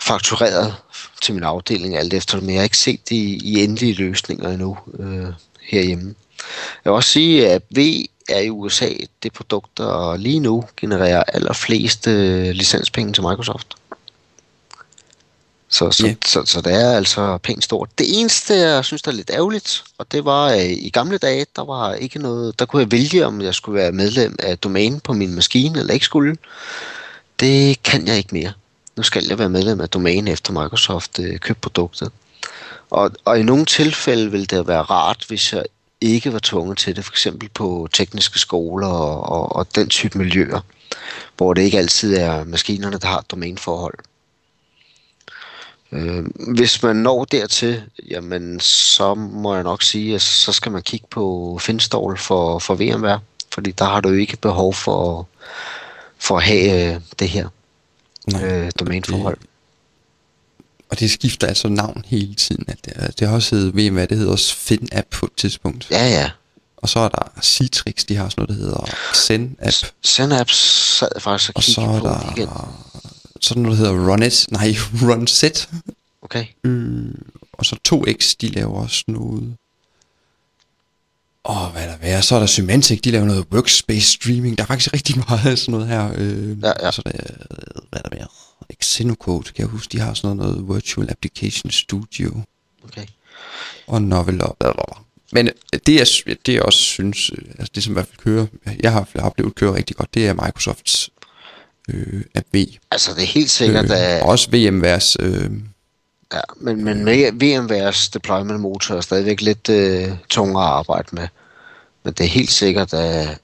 faktureret 0.00 0.74
til 1.22 1.34
min 1.34 1.42
afdeling, 1.42 1.96
alt 1.96 2.14
efter 2.14 2.40
men 2.40 2.50
jeg 2.50 2.58
har 2.58 2.64
ikke 2.64 2.78
set 2.78 3.08
det 3.08 3.16
i, 3.16 3.40
i 3.44 3.64
endelige 3.64 3.94
løsninger 3.94 4.50
endnu 4.50 4.78
øh, 4.98 5.26
herhjemme. 5.62 6.14
Jeg 6.84 6.90
vil 6.90 6.96
også 6.96 7.10
sige, 7.10 7.50
at 7.50 7.62
V 7.76 7.78
er 8.28 8.40
i 8.40 8.50
USA 8.50 8.88
det 9.22 9.32
produkt, 9.32 9.78
der 9.78 10.16
lige 10.16 10.40
nu 10.40 10.64
genererer 10.76 11.22
allerflest 11.22 12.06
øh, 12.06 12.48
licenspenge 12.48 13.12
til 13.12 13.22
Microsoft. 13.22 13.66
Så, 15.74 15.90
så, 15.90 16.06
yeah. 16.06 16.16
så, 16.26 16.42
så 16.44 16.60
det 16.60 16.72
er 16.72 16.96
altså 16.96 17.38
pænt 17.38 17.64
stort. 17.64 17.88
Det 17.98 18.20
eneste, 18.20 18.54
jeg 18.54 18.84
synes, 18.84 19.02
der 19.02 19.10
er 19.10 19.16
lidt 19.16 19.30
ærgerligt, 19.30 19.84
og 19.98 20.12
det 20.12 20.24
var, 20.24 20.46
at 20.46 20.70
i 20.70 20.90
gamle 20.90 21.18
dage, 21.18 21.46
der 21.56 21.64
var 21.64 21.94
ikke 21.94 22.18
noget, 22.18 22.58
der 22.58 22.66
kunne 22.66 22.82
jeg 22.82 22.92
vælge, 22.92 23.26
om 23.26 23.40
jeg 23.40 23.54
skulle 23.54 23.76
være 23.80 23.92
medlem 23.92 24.36
af 24.38 24.58
domæne 24.58 25.00
på 25.00 25.12
min 25.12 25.34
maskine, 25.34 25.78
eller 25.78 25.94
ikke 25.94 26.06
skulle. 26.06 26.36
Det 27.40 27.82
kan 27.82 28.06
jeg 28.06 28.16
ikke 28.16 28.28
mere. 28.32 28.52
Nu 28.96 29.02
skal 29.02 29.24
jeg 29.28 29.38
være 29.38 29.48
medlem 29.48 29.80
af 29.80 29.88
domæne, 29.88 30.30
efter 30.30 30.52
Microsoft 30.52 31.18
øh, 31.18 31.38
købte 31.38 31.60
produktet. 31.60 32.12
Og, 32.90 33.10
og 33.24 33.40
i 33.40 33.42
nogle 33.42 33.64
tilfælde 33.64 34.30
vil 34.30 34.50
det 34.50 34.68
være 34.68 34.82
rart, 34.82 35.24
hvis 35.28 35.52
jeg 35.52 35.64
ikke 36.00 36.32
var 36.32 36.40
tvunget 36.42 36.78
til 36.78 36.96
det, 36.96 37.04
for 37.04 37.12
eksempel 37.12 37.48
på 37.54 37.88
tekniske 37.92 38.38
skoler 38.38 38.88
og, 38.88 39.22
og, 39.22 39.56
og 39.56 39.74
den 39.74 39.88
type 39.88 40.18
miljøer, 40.18 40.60
hvor 41.36 41.54
det 41.54 41.62
ikke 41.62 41.78
altid 41.78 42.16
er 42.16 42.44
maskinerne, 42.44 42.98
der 42.98 43.06
har 43.06 43.24
domæneforhold. 43.30 43.94
Øh, 45.94 46.24
hvis 46.54 46.82
man 46.82 46.96
når 46.96 47.24
dertil, 47.24 47.82
jamen 48.10 48.60
så 48.60 49.14
må 49.14 49.54
jeg 49.54 49.62
nok 49.62 49.82
sige, 49.82 50.14
at 50.14 50.22
så 50.22 50.52
skal 50.52 50.72
man 50.72 50.82
kigge 50.82 51.06
på 51.10 51.58
Finstall 51.62 52.18
for, 52.18 52.58
for 52.58 52.74
VMware. 52.74 53.20
Fordi 53.54 53.70
der 53.70 53.84
har 53.84 54.00
du 54.00 54.08
jo 54.08 54.14
ikke 54.14 54.36
behov 54.36 54.74
for, 54.74 55.28
for 56.18 56.36
at 56.36 56.42
have 56.42 56.94
øh, 56.94 57.00
det 57.18 57.28
her 57.28 57.48
Nej, 58.26 58.44
øh, 58.44 58.70
domæneforhold. 58.78 59.38
Og 60.90 61.00
det 61.00 61.10
skifter 61.10 61.46
altså 61.46 61.68
navn 61.68 62.04
hele 62.06 62.34
tiden. 62.34 62.64
At 62.68 62.78
det, 62.84 63.20
det 63.20 63.28
har 63.28 63.34
også 63.34 63.54
heddet, 63.56 63.92
hvad, 63.92 64.06
det 64.06 64.18
hedder 64.18 64.32
også 64.32 64.54
FinApp 64.56 65.10
på 65.10 65.26
et 65.26 65.32
tidspunkt. 65.36 65.90
Ja, 65.90 66.08
ja. 66.08 66.30
Og 66.76 66.88
så 66.88 66.98
er 66.98 67.08
der 67.08 67.40
Citrix, 67.42 68.04
de 68.04 68.16
har 68.16 68.28
sådan 68.28 68.42
noget, 68.42 68.60
der 68.60 68.64
hedder 68.64 68.94
ZenApp. 69.14 69.76
Synapse 70.02 70.56
sad 70.98 71.08
jeg 71.14 71.22
faktisk 71.22 71.50
og 71.50 71.56
Og 71.56 71.62
kiggede 71.62 72.00
på 72.00 72.06
der 72.06 72.32
igen. 72.36 72.48
Sådan 73.44 73.62
noget, 73.62 73.78
der 73.78 73.84
hedder 73.86 74.10
Runit, 74.10 74.46
nej, 74.50 74.74
Runset. 75.08 75.68
Okay. 76.22 76.46
Øh, 76.64 77.14
og 77.52 77.66
så 77.66 77.76
2X, 77.88 78.34
de 78.40 78.48
laver 78.48 78.80
også 78.82 79.04
noget. 79.08 79.56
Og 81.44 81.70
hvad 81.70 81.82
er 81.82 81.86
der 81.86 81.96
være? 81.96 82.22
Så 82.22 82.34
er 82.34 82.38
der 82.38 82.46
Symantec, 82.46 83.00
de 83.00 83.10
laver 83.10 83.24
noget 83.26 83.46
workspace 83.52 84.12
streaming. 84.12 84.58
Der 84.58 84.62
er 84.64 84.66
faktisk 84.66 84.92
rigtig 84.92 85.16
meget 85.28 85.46
af 85.46 85.58
sådan 85.58 85.72
noget 85.72 85.88
her. 85.88 86.12
Øh, 86.16 86.62
Ja, 86.62 86.68
ja. 86.80 86.86
Og 86.86 86.94
så 86.94 87.02
er 87.06 87.10
der, 87.10 87.18
hvad 87.90 88.00
er 88.04 88.08
der 88.08 88.16
mere? 88.16 88.26
Xenocode, 88.84 89.44
kan 89.44 89.54
jeg 89.58 89.66
huske, 89.66 89.92
de 89.92 90.00
har 90.00 90.14
sådan 90.14 90.36
noget, 90.36 90.56
noget 90.56 90.74
Virtual 90.74 91.10
Application 91.10 91.70
Studio. 91.70 92.42
okay. 92.84 93.06
og 93.86 94.02
novel 94.02 94.42
og. 94.42 94.98
Men 95.32 95.48
øh, 95.48 95.80
det 95.86 95.94
jeg, 95.94 96.36
det 96.46 96.54
jeg 96.54 96.62
også 96.62 96.78
synes, 96.78 97.30
øh, 97.30 97.44
altså 97.58 97.72
det 97.74 97.82
som 97.82 97.92
i 97.92 97.94
hvert 97.94 98.06
fald 98.06 98.18
kører, 98.18 98.46
jeg 98.82 98.92
har 98.92 99.08
jeg 99.14 99.22
har 99.22 99.30
oplevet 99.30 99.54
kører 99.54 99.74
rigtig 99.74 99.96
godt, 99.96 100.14
det 100.14 100.26
er 100.26 100.32
Microsofts 100.32 101.10
øh, 101.88 102.22
App 102.34 102.46
V. 102.54 102.66
Altså 102.90 103.14
det 103.14 103.22
er 103.22 103.26
helt 103.26 103.50
sikkert, 103.50 103.84
Øh, 103.84 103.98
at... 103.98 104.22
og 104.22 104.28
også 104.28 104.50
VMwares, 104.50 105.16
øh, 105.20 105.50
Ja, 106.32 106.40
men, 106.56 106.84
men 106.84 107.04
med 107.04 107.32
VMwares 107.32 108.08
deployment 108.08 108.60
motor 108.60 108.94
er 108.94 109.00
stadigvæk 109.00 109.40
lidt 109.40 109.68
øh, 109.68 110.12
tungere 110.30 110.64
at 110.64 110.70
arbejde 110.70 111.08
med. 111.12 111.28
Men 112.02 112.12
det 112.12 112.24
er 112.24 112.28
helt 112.28 112.50
sikkert, 112.50 112.94
at, 112.94 113.38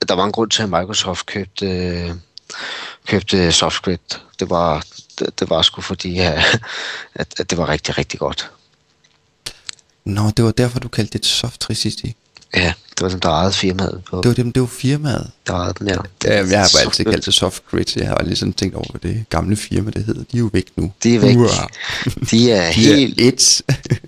at 0.00 0.08
der 0.08 0.14
var 0.14 0.24
en 0.24 0.32
grund 0.32 0.50
til, 0.50 0.62
at 0.62 0.68
Microsoft 0.68 1.26
købte, 1.26 1.66
øh, 1.66 2.10
købte 3.06 3.52
SoftScript. 3.52 4.22
Det 4.40 4.50
var, 4.50 4.86
det, 5.18 5.40
det 5.40 5.50
var 5.50 5.62
sgu 5.62 5.80
fordi, 5.80 6.18
at, 6.18 7.34
at 7.38 7.50
det 7.50 7.58
var 7.58 7.68
rigtig, 7.68 7.98
rigtig 7.98 8.20
godt. 8.20 8.50
Nå, 10.04 10.30
det 10.30 10.44
var 10.44 10.50
derfor, 10.50 10.78
du 10.78 10.88
kaldte 10.88 11.18
det 11.18 11.26
Soft 11.26 11.60
360. 11.60 12.14
Ja, 12.56 12.72
det 12.90 13.00
var 13.00 13.08
dem, 13.08 13.20
der 13.20 13.28
ejede 13.28 13.52
firmaet 13.52 14.02
på. 14.10 14.16
Det 14.22 14.28
var 14.28 14.34
dem, 14.34 14.52
det 14.52 14.60
var 14.60 14.66
firmaet. 14.66 15.30
Der 15.46 15.54
ejede 15.54 15.74
den, 15.78 15.88
ja. 15.88 15.96
Ja, 16.24 16.34
jeg 16.34 16.60
har 16.60 16.70
bare 16.74 16.82
altid 16.84 17.04
kaldt 17.04 17.26
det 17.26 17.34
Soft 17.34 17.62
Grid. 17.70 17.84
Jeg 17.96 18.08
har 18.08 18.14
aldrig 18.14 18.38
sådan 18.38 18.52
tænkt 18.52 18.74
over, 18.74 18.86
hvad 18.90 19.10
det 19.12 19.24
gamle 19.28 19.56
firma, 19.56 19.90
det 19.90 20.04
hedder. 20.04 20.22
De 20.32 20.36
er 20.36 20.38
jo 20.38 20.50
væk 20.52 20.66
nu. 20.76 20.92
De 21.02 21.14
er 21.14 21.18
væk. 21.20 21.34
Hurra. 21.36 21.68
De 22.30 22.52
er 22.52 22.72
De 22.72 22.90
er 22.90 22.94
helt 22.96 23.20
et. 23.20 23.62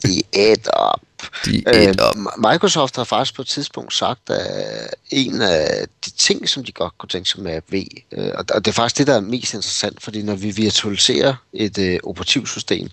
de 0.05 0.23
er 0.33 0.53
et 0.53 0.69
op. 0.69 1.01
De 1.45 1.57
et 1.89 2.01
op. 2.01 2.17
Øh, 2.17 2.53
Microsoft 2.53 2.97
har 2.97 3.05
faktisk 3.05 3.35
på 3.35 3.43
et 3.43 3.49
tidspunkt 3.49 3.95
sagt, 3.95 4.31
at 4.31 4.95
en 5.11 5.43
af 5.43 5.87
de 6.05 6.11
ting, 6.11 6.49
som 6.49 6.65
de 6.65 6.73
godt 6.73 6.99
kunne 6.99 7.09
tænke 7.09 7.29
sig 7.29 7.41
med 7.41 7.61
V, 7.69 7.85
øh, 8.13 8.31
og 8.39 8.65
det 8.65 8.69
er 8.69 8.73
faktisk 8.73 8.99
det, 8.99 9.07
der 9.07 9.15
er 9.15 9.21
mest 9.21 9.55
interessant, 9.55 10.03
fordi 10.03 10.23
når 10.23 10.35
vi 10.35 10.51
virtualiserer 10.51 11.35
et 11.53 11.79
øh, 11.79 11.99
operativsystem, 12.03 12.91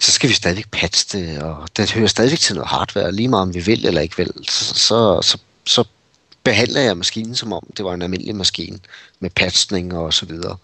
så 0.00 0.12
skal 0.12 0.28
vi 0.28 0.34
stadigvæk 0.34 0.70
patche 0.70 1.20
det, 1.20 1.42
og 1.42 1.68
det 1.76 1.90
hører 1.90 2.06
stadigvæk 2.06 2.38
til 2.38 2.54
noget 2.54 2.70
hardware, 2.70 3.12
lige 3.12 3.28
meget 3.28 3.42
om 3.42 3.54
vi 3.54 3.60
vil 3.60 3.86
eller 3.86 4.00
ikke 4.00 4.16
vil, 4.16 4.32
så, 4.48 4.74
så, 4.74 5.20
så, 5.22 5.38
så 5.64 5.84
behandler 6.44 6.80
jeg 6.80 6.96
maskinen 6.96 7.34
som 7.34 7.52
om 7.52 7.66
det 7.76 7.84
var 7.84 7.94
en 7.94 8.02
almindelig 8.02 8.36
maskine 8.36 8.78
med 9.20 9.30
patchning 9.30 9.94
og 9.94 10.14
så 10.14 10.26
videre. 10.26 10.56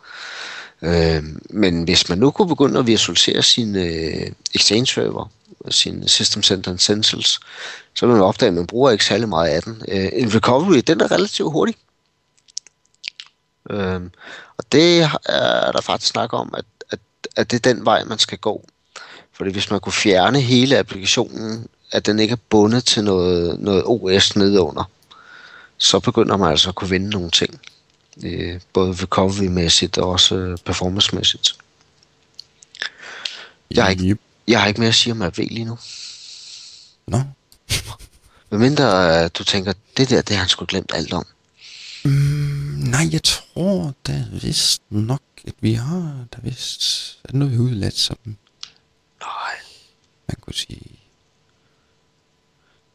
Øh, 0.82 1.22
men 1.50 1.84
hvis 1.84 2.08
man 2.08 2.18
nu 2.18 2.30
kunne 2.30 2.48
begynde 2.48 2.78
at 2.78 2.86
visualisere 2.86 3.42
sin 3.42 3.76
øh, 3.76 4.32
Exchange 4.54 4.86
server, 4.86 5.30
sin 5.68 6.08
System 6.08 6.42
Center 6.42 6.74
Essentials, 6.74 7.40
så 7.94 8.06
vil 8.06 8.14
man 8.14 8.24
opdage, 8.24 8.48
at 8.48 8.54
man 8.54 8.66
bruger 8.66 8.90
ikke 8.90 9.04
særlig 9.04 9.28
meget 9.28 9.48
af 9.48 9.62
den. 9.62 9.82
Øh, 9.88 10.08
en 10.12 10.34
recovery, 10.34 10.82
den 10.86 11.00
er 11.00 11.10
relativt 11.10 11.52
hurtig. 11.52 11.74
Øh, 13.70 14.00
og 14.56 14.64
det 14.72 15.02
er 15.26 15.72
der 15.72 15.80
faktisk 15.80 16.10
snak 16.10 16.32
om, 16.32 16.54
at, 16.56 16.64
at, 16.90 16.98
at 17.36 17.50
det 17.50 17.66
er 17.66 17.74
den 17.74 17.84
vej, 17.84 18.04
man 18.04 18.18
skal 18.18 18.38
gå. 18.38 18.64
Fordi 19.32 19.50
hvis 19.50 19.70
man 19.70 19.80
kunne 19.80 19.92
fjerne 19.92 20.40
hele 20.40 20.78
applikationen, 20.78 21.66
at 21.92 22.06
den 22.06 22.18
ikke 22.18 22.32
er 22.32 22.46
bundet 22.50 22.84
til 22.84 23.04
noget, 23.04 23.60
noget 23.60 23.84
OS 23.86 24.36
nedunder, 24.36 24.90
så 25.78 26.00
begynder 26.00 26.36
man 26.36 26.50
altså 26.50 26.68
at 26.68 26.74
kunne 26.74 26.90
vinde 26.90 27.10
nogle 27.10 27.30
ting. 27.30 27.60
Øh, 28.24 28.60
både 28.72 28.92
recovery-mæssigt 28.92 29.98
og 29.98 30.08
også 30.08 30.34
øh, 30.34 30.58
performance-mæssigt. 30.64 31.56
Jeg 33.70 33.84
har, 33.84 33.90
ikke, 33.90 34.04
Yep 34.04 34.20
jeg 34.48 34.60
har 34.60 34.66
ikke 34.68 34.80
mere 34.80 34.88
at 34.88 34.94
sige 34.94 35.12
om 35.12 35.22
AV 35.22 35.32
lige 35.36 35.64
nu. 35.64 35.78
Nå. 37.06 37.22
Medmindre 38.50 39.24
øh, 39.24 39.30
du 39.38 39.44
tænker, 39.44 39.72
det 39.96 40.10
der, 40.10 40.22
det 40.22 40.36
har 40.36 40.40
han 40.42 40.48
sgu 40.48 40.64
glemt 40.68 40.90
alt 40.94 41.12
om. 41.12 41.26
Mm, 42.04 42.10
nej, 42.90 43.08
jeg 43.12 43.22
tror 43.22 43.94
da 44.06 44.24
vist 44.42 44.82
nok, 44.90 45.22
at 45.46 45.54
vi 45.60 45.72
har 45.74 46.24
der 46.34 46.40
vist 46.42 47.18
er 47.24 47.28
der 47.30 47.38
noget 47.38 47.58
udladt, 47.58 47.96
som 47.98 48.16
Nej. 49.20 49.54
man 50.28 50.36
kunne 50.40 50.54
sige. 50.54 50.82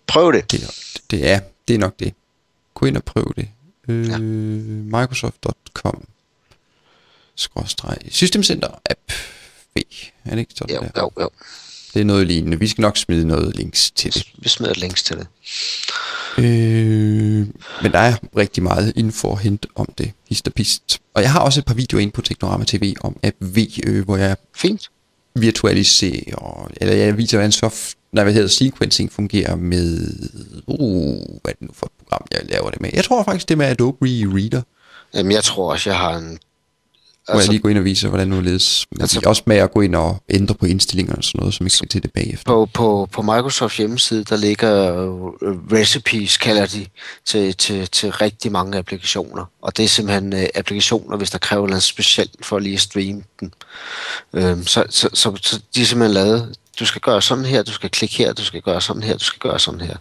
Prøv 0.07 0.33
det. 0.33 0.51
Det, 0.51 0.63
er- 0.63 1.01
det 1.09 1.29
er, 1.31 1.39
det 1.67 1.73
er 1.73 1.77
nok 1.79 1.99
det. 1.99 2.13
Gå 2.73 2.85
ind 2.85 2.97
og 2.97 3.03
prøv 3.03 3.33
det. 3.35 3.49
Øh, 3.87 4.07
Ja. 4.07 4.17
Microsoft.com 4.17 6.07
skråstreg 7.35 7.97
System 8.09 8.43
Center 8.43 8.67
app 8.89 9.11
V. 9.75 9.79
Er 10.25 10.29
det 10.29 10.39
ikke 10.39 10.53
sådan 10.57 10.75
Jo, 10.75 10.81
der? 10.81 11.01
jo, 11.01 11.11
jo. 11.21 11.29
Det 11.93 12.01
er 12.01 12.05
noget 12.05 12.27
lignende. 12.27 12.59
Vi 12.59 12.67
skal 12.67 12.81
nok 12.81 12.97
smide 12.97 13.27
noget 13.27 13.55
links 13.55 13.91
til 13.91 14.13
det. 14.13 14.23
Vi 14.37 14.49
smider 14.49 14.73
links 14.73 15.03
til 15.03 15.17
det. 15.17 15.27
Øh, 16.37 17.47
men 17.83 17.91
der 17.91 17.99
er 17.99 18.13
rigtig 18.37 18.63
meget 18.63 18.93
info 18.95 19.31
at 19.31 19.39
hente 19.39 19.67
om 19.75 19.93
det, 19.97 20.11
hist 20.29 20.47
og 20.47 20.53
pist. 20.53 20.99
Og 21.13 21.21
jeg 21.21 21.31
har 21.31 21.39
også 21.39 21.59
et 21.59 21.65
par 21.65 21.73
videoer 21.73 22.01
inde 22.01 22.11
på 22.11 22.21
Teknorama 22.21 22.65
TV 22.65 22.95
om 23.01 23.17
App 23.23 23.35
V, 23.41 23.57
øh, 23.87 24.05
hvor 24.05 24.17
jeg 24.17 24.35
Fint. 24.55 24.89
virtualiserer, 25.35 26.71
eller 26.81 26.95
jeg 26.95 27.17
viser, 27.17 27.37
hvordan 27.37 27.51
soft, 27.51 27.95
nej, 28.11 28.23
hvad 28.23 28.33
hedder 28.33 28.47
sequencing 28.47 29.11
fungerer 29.11 29.55
med, 29.55 30.07
uh, 30.67 31.15
hvad 31.41 31.51
er 31.51 31.55
det 31.59 31.61
nu 31.61 31.69
for 31.73 31.85
et 31.85 31.91
program, 31.99 32.25
jeg 32.31 32.41
laver 32.45 32.69
det 32.69 32.81
med. 32.81 32.89
Jeg 32.93 33.03
tror 33.03 33.23
faktisk, 33.23 33.47
det 33.49 33.53
er 33.53 33.57
med 33.57 33.65
Adobe 33.65 34.05
Reader, 34.05 34.61
Jamen, 35.13 35.31
jeg 35.31 35.43
tror 35.43 35.71
også, 35.71 35.89
jeg 35.89 35.99
har 35.99 36.17
en... 36.17 36.39
hvor 37.25 37.33
jeg 37.33 37.39
Altså, 37.39 37.51
lige 37.51 37.61
går 37.61 37.69
ind 37.69 37.77
og 37.77 37.83
viser, 37.83 38.09
hvordan 38.09 38.27
nu 38.27 38.41
ledes. 38.41 38.85
Altså- 38.99 39.17
altså, 39.17 39.29
også 39.29 39.43
med 39.45 39.55
at 39.57 39.71
gå 39.71 39.81
ind 39.81 39.95
og 39.95 40.23
ændre 40.29 40.55
på 40.55 40.65
indstillingerne 40.65 41.17
og 41.17 41.23
sådan 41.23 41.39
noget, 41.39 41.53
som 41.53 41.65
ikke 41.65 41.75
skal 41.77 41.89
til 41.89 42.03
det 42.03 42.13
bagefter. 42.13 42.45
på, 42.45 42.69
på, 42.73 43.09
på 43.11 43.21
Microsofts 43.21 43.77
hjemmeside, 43.77 44.23
der 44.23 44.37
ligger 44.37 44.91
øh, 45.41 45.55
recipes, 45.79 46.37
kalder 46.37 46.65
de, 46.65 46.85
til, 47.25 47.55
til, 47.55 47.87
til 47.87 48.11
rigtig 48.11 48.51
mange 48.51 48.77
applikationer. 48.77 49.45
Og 49.61 49.77
det 49.77 49.85
er 49.85 49.89
simpelthen 49.89 50.33
øh, 50.33 50.45
applikationer, 50.55 51.17
hvis 51.17 51.31
der 51.31 51.37
kræver 51.37 51.67
noget 51.67 51.83
specielt 51.83 52.45
for 52.45 52.59
lige 52.59 52.73
at 52.73 52.79
streame 52.81 53.23
den. 53.39 53.53
Øhm, 54.33 54.67
så, 54.67 54.83
så, 54.89 55.09
så, 55.13 55.35
så 55.41 55.61
de 55.75 55.81
er 55.81 55.85
simpelthen 55.85 56.13
lavet, 56.13 56.55
du 56.79 56.85
skal 56.85 57.01
gøre 57.01 57.21
sådan 57.21 57.45
her, 57.45 57.63
du 57.63 57.71
skal 57.71 57.89
klikke 57.89 58.15
her, 58.15 58.33
du 58.33 58.43
skal 58.43 58.61
gøre 58.61 58.81
sådan 58.81 59.03
her, 59.03 59.17
du 59.17 59.23
skal 59.23 59.39
gøre 59.39 59.59
sådan 59.59 59.81
her. 59.81 59.95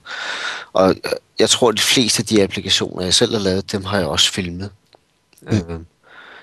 Og 0.72 0.91
øh, 0.91 0.97
jeg 1.39 1.51
tror, 1.51 1.68
at 1.68 1.77
de 1.77 1.83
fleste 1.83 2.20
af 2.20 2.27
de 2.27 2.43
applikationer, 2.43 3.05
jeg 3.05 3.14
selv 3.14 3.33
har 3.33 3.41
lavet, 3.43 3.72
dem 3.72 3.85
har 3.85 3.99
jeg 3.99 4.07
også 4.07 4.33
filmet. 4.33 4.70
Ja. 5.53 5.57
Øhm, 5.57 5.87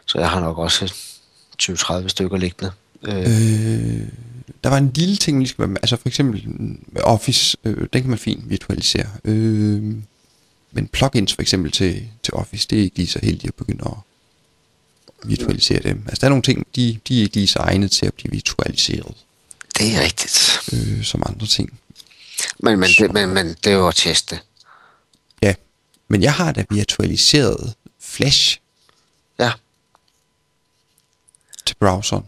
så 0.06 0.20
jeg 0.20 0.30
har 0.30 0.40
nok 0.40 0.58
også 0.58 0.94
20-30 1.62 2.08
stykker 2.08 2.38
liggende. 2.38 2.72
Øh, 3.04 3.18
Øh, 3.18 4.08
der 4.64 4.70
var 4.70 4.78
en 4.78 4.92
lille 4.96 5.16
ting, 5.18 5.40
vi 5.40 5.46
skal 5.48 5.60
være 5.60 5.68
med. 5.68 5.78
Altså 5.82 5.96
for 5.96 6.08
eksempel 6.10 6.44
med 6.88 7.02
Office, 7.04 7.58
øh, 7.64 7.88
den 7.94 8.02
kan 8.02 8.10
man 8.10 8.20
fint 8.20 8.50
virtualisere. 8.50 9.08
Øh, 9.24 9.96
men 10.72 10.88
plugins 10.88 11.34
for 11.34 11.42
eksempel 11.42 11.72
til, 11.72 12.08
til 12.24 12.34
Office, 12.34 12.68
det 12.70 12.80
er 12.80 12.84
ikke 12.84 12.98
lige 12.98 13.08
så 13.08 13.20
heldigt 13.24 13.48
at 13.48 13.56
begynde 13.56 13.84
at 13.86 13.98
virtualisere 15.30 15.80
dem. 15.84 16.04
Altså 16.08 16.22
der 16.22 16.28
er 16.28 16.30
nogle 16.30 16.44
ting, 16.44 16.68
de, 16.76 17.00
de 17.08 17.18
er 17.18 17.22
ikke 17.24 17.36
lige 17.36 17.48
så 17.48 17.60
egnet 17.60 17.92
til 17.92 18.06
at 18.06 18.14
blive 18.14 18.32
virtualiseret 18.32 19.16
det 19.78 19.96
er 19.96 20.02
rigtigt. 20.02 20.60
øh, 20.74 21.04
som 21.04 21.24
andre 21.26 21.48
ting. 21.48 21.80
Men, 22.60 22.80
men, 22.80 22.90
det, 22.90 23.14
men, 23.14 23.30
men 23.30 23.48
det 23.48 23.68
er 23.68 23.72
jo 23.72 23.88
at 23.88 23.96
teste. 23.96 24.40
Ja, 25.42 25.54
men 26.08 26.24
jeg 26.24 26.34
har 26.34 26.52
da 26.52 26.66
virtualiseret 26.70 27.74
Flash 28.00 28.60
Ja, 29.40 29.52
til 31.66 31.76
browseren, 31.80 32.26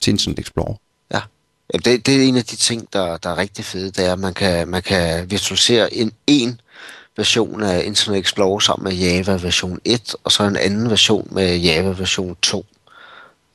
til 0.00 0.10
Internet 0.10 0.38
Explorer. 0.38 0.74
ja. 1.12 1.20
Jamen, 1.72 1.82
det, 1.84 2.06
det 2.06 2.16
er 2.16 2.28
en 2.28 2.36
af 2.36 2.44
de 2.44 2.56
ting, 2.56 2.88
der, 2.92 3.16
der 3.16 3.30
er 3.30 3.38
rigtig 3.38 3.64
fede, 3.64 3.90
det 3.90 4.06
er, 4.06 4.12
at 4.12 4.18
man 4.18 4.34
kan, 4.34 4.68
man 4.68 4.82
kan 4.82 5.30
virtualisere 5.30 5.94
en, 5.94 6.12
en 6.26 6.60
version 7.16 7.62
af 7.62 7.82
Internet 7.84 8.20
Explorer 8.20 8.58
sammen 8.58 8.84
med 8.84 8.92
Java 8.92 9.32
version 9.32 9.78
1, 9.84 10.14
og 10.24 10.32
så 10.32 10.42
en 10.42 10.56
anden 10.56 10.90
version 10.90 11.28
med 11.30 11.56
Java 11.56 11.88
version 11.88 12.36
2, 12.42 12.66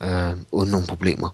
øh, 0.04 0.32
uden 0.52 0.72
nogen 0.72 0.88
problemer. 0.88 1.30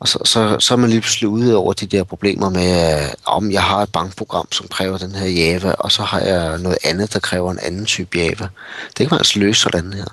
Og 0.00 0.08
så, 0.08 0.18
så, 0.24 0.56
så 0.60 0.74
er 0.74 0.78
man 0.78 0.90
lige 0.90 1.00
pludselig 1.00 1.28
ude 1.28 1.56
over 1.56 1.72
de 1.72 1.86
der 1.86 2.04
problemer 2.04 2.50
med, 2.50 3.02
øh, 3.02 3.08
om 3.24 3.52
jeg 3.52 3.62
har 3.62 3.82
et 3.82 3.92
bankprogram, 3.92 4.52
som 4.52 4.68
kræver 4.68 4.98
den 4.98 5.14
her 5.14 5.26
Java, 5.26 5.70
og 5.70 5.92
så 5.92 6.02
har 6.02 6.20
jeg 6.20 6.58
noget 6.58 6.78
andet, 6.84 7.12
der 7.12 7.20
kræver 7.20 7.52
en 7.52 7.58
anden 7.62 7.86
type 7.86 8.18
Java. 8.18 8.48
Det 8.88 8.96
kan 8.96 9.08
man 9.10 9.18
altså 9.18 9.38
løse 9.38 9.60
sådan 9.60 9.92
her. 9.92 10.04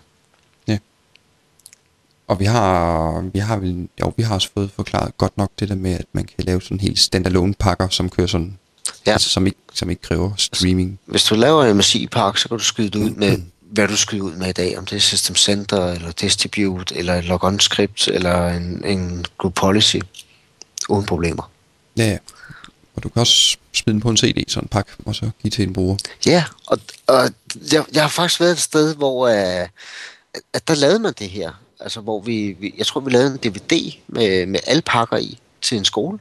Og 2.33 2.39
vi 2.39 2.45
har, 2.45 3.21
vi 3.33 3.39
har 3.39 3.57
vel, 3.57 3.87
jo, 4.01 4.13
vi 4.17 4.23
har 4.23 4.35
også 4.35 4.49
fået 4.53 4.71
forklaret 4.71 5.17
godt 5.17 5.37
nok 5.37 5.51
det 5.59 5.69
der 5.69 5.75
med, 5.75 5.91
at 5.91 6.05
man 6.13 6.23
kan 6.23 6.43
lave 6.45 6.61
sådan 6.61 6.79
helt 6.79 6.99
standalone 6.99 7.53
pakker, 7.53 7.89
som 7.89 8.09
kører 8.09 8.27
sådan 8.27 8.57
Ja. 9.05 9.11
Altså, 9.11 9.29
som 9.29 9.47
ikke, 9.47 9.59
som 9.73 9.89
ikke 9.89 10.01
kræver 10.01 10.31
streaming. 10.37 10.99
Hvis 11.05 11.23
du 11.23 11.35
laver 11.35 11.63
en 11.63 11.77
MSI-pakke, 11.77 12.39
så 12.39 12.49
kan 12.49 12.57
du 12.57 12.63
skyde 12.63 12.89
det 12.89 12.99
ud 12.99 13.09
med, 13.09 13.41
hvad 13.59 13.87
du 13.87 13.97
skyder 13.97 14.23
ud 14.23 14.35
med 14.35 14.47
i 14.47 14.51
dag. 14.51 14.77
Om 14.77 14.85
det 14.85 14.95
er 14.95 14.99
System 14.99 15.35
Center, 15.35 15.85
eller 15.85 16.11
Distribute, 16.11 16.95
eller 16.95 17.15
et 17.15 17.25
logon 17.25 17.59
script, 17.59 18.07
eller 18.07 18.47
en, 18.47 18.85
en 18.85 19.25
group 19.37 19.53
policy. 19.53 19.97
Uden 20.89 21.05
problemer. 21.05 21.51
Ja, 21.97 22.09
ja. 22.09 22.17
Og 22.95 23.03
du 23.03 23.09
kan 23.09 23.19
også 23.19 23.57
smide 23.73 23.93
den 23.93 24.01
på 24.01 24.09
en 24.09 24.17
CD, 24.17 24.43
sådan 24.47 24.63
en 24.63 24.67
pakke, 24.67 24.91
og 25.05 25.15
så 25.15 25.29
give 25.41 25.51
til 25.51 25.67
en 25.67 25.73
bruger. 25.73 25.97
Ja, 26.25 26.43
og, 26.67 26.79
og 27.07 27.29
jeg, 27.71 27.85
jeg 27.93 28.03
har 28.03 28.09
faktisk 28.09 28.39
været 28.39 28.51
et 28.51 28.59
sted, 28.59 28.95
hvor 28.95 29.27
uh, 29.27 29.67
at 30.53 30.67
der 30.67 30.75
lavede 30.75 30.99
man 30.99 31.13
det 31.19 31.29
her. 31.29 31.51
Altså, 31.83 32.01
hvor 32.01 32.21
vi, 32.21 32.55
vi 32.59 32.73
jeg 32.77 32.85
tror, 32.87 33.01
vi 33.01 33.11
lavede 33.11 33.31
en 33.31 33.37
DVD 33.51 33.93
med, 34.07 34.45
med 34.45 34.59
alle 34.67 34.81
pakker 34.81 35.17
i 35.17 35.39
til 35.61 35.77
en 35.77 35.85
skole. 35.85 36.19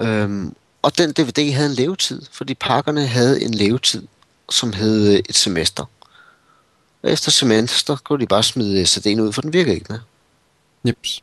Øhm, 0.00 0.54
og 0.82 0.98
den 0.98 1.12
DVD 1.12 1.52
havde 1.52 1.68
en 1.68 1.74
levetid, 1.74 2.22
fordi 2.32 2.54
pakkerne 2.54 3.06
havde 3.06 3.42
en 3.42 3.54
levetid, 3.54 4.02
som 4.50 4.72
hed 4.72 5.12
øh, 5.12 5.18
et 5.28 5.34
semester. 5.36 5.84
Og 7.02 7.10
efter 7.10 7.30
semester 7.30 7.96
kunne 8.04 8.20
de 8.20 8.26
bare 8.26 8.42
smide 8.42 8.82
CD'en 8.82 9.20
ud, 9.20 9.32
for 9.32 9.42
den 9.42 9.52
virkede 9.52 9.74
ikke 9.74 9.86
mere. 9.88 10.00
Jeps. 10.86 11.22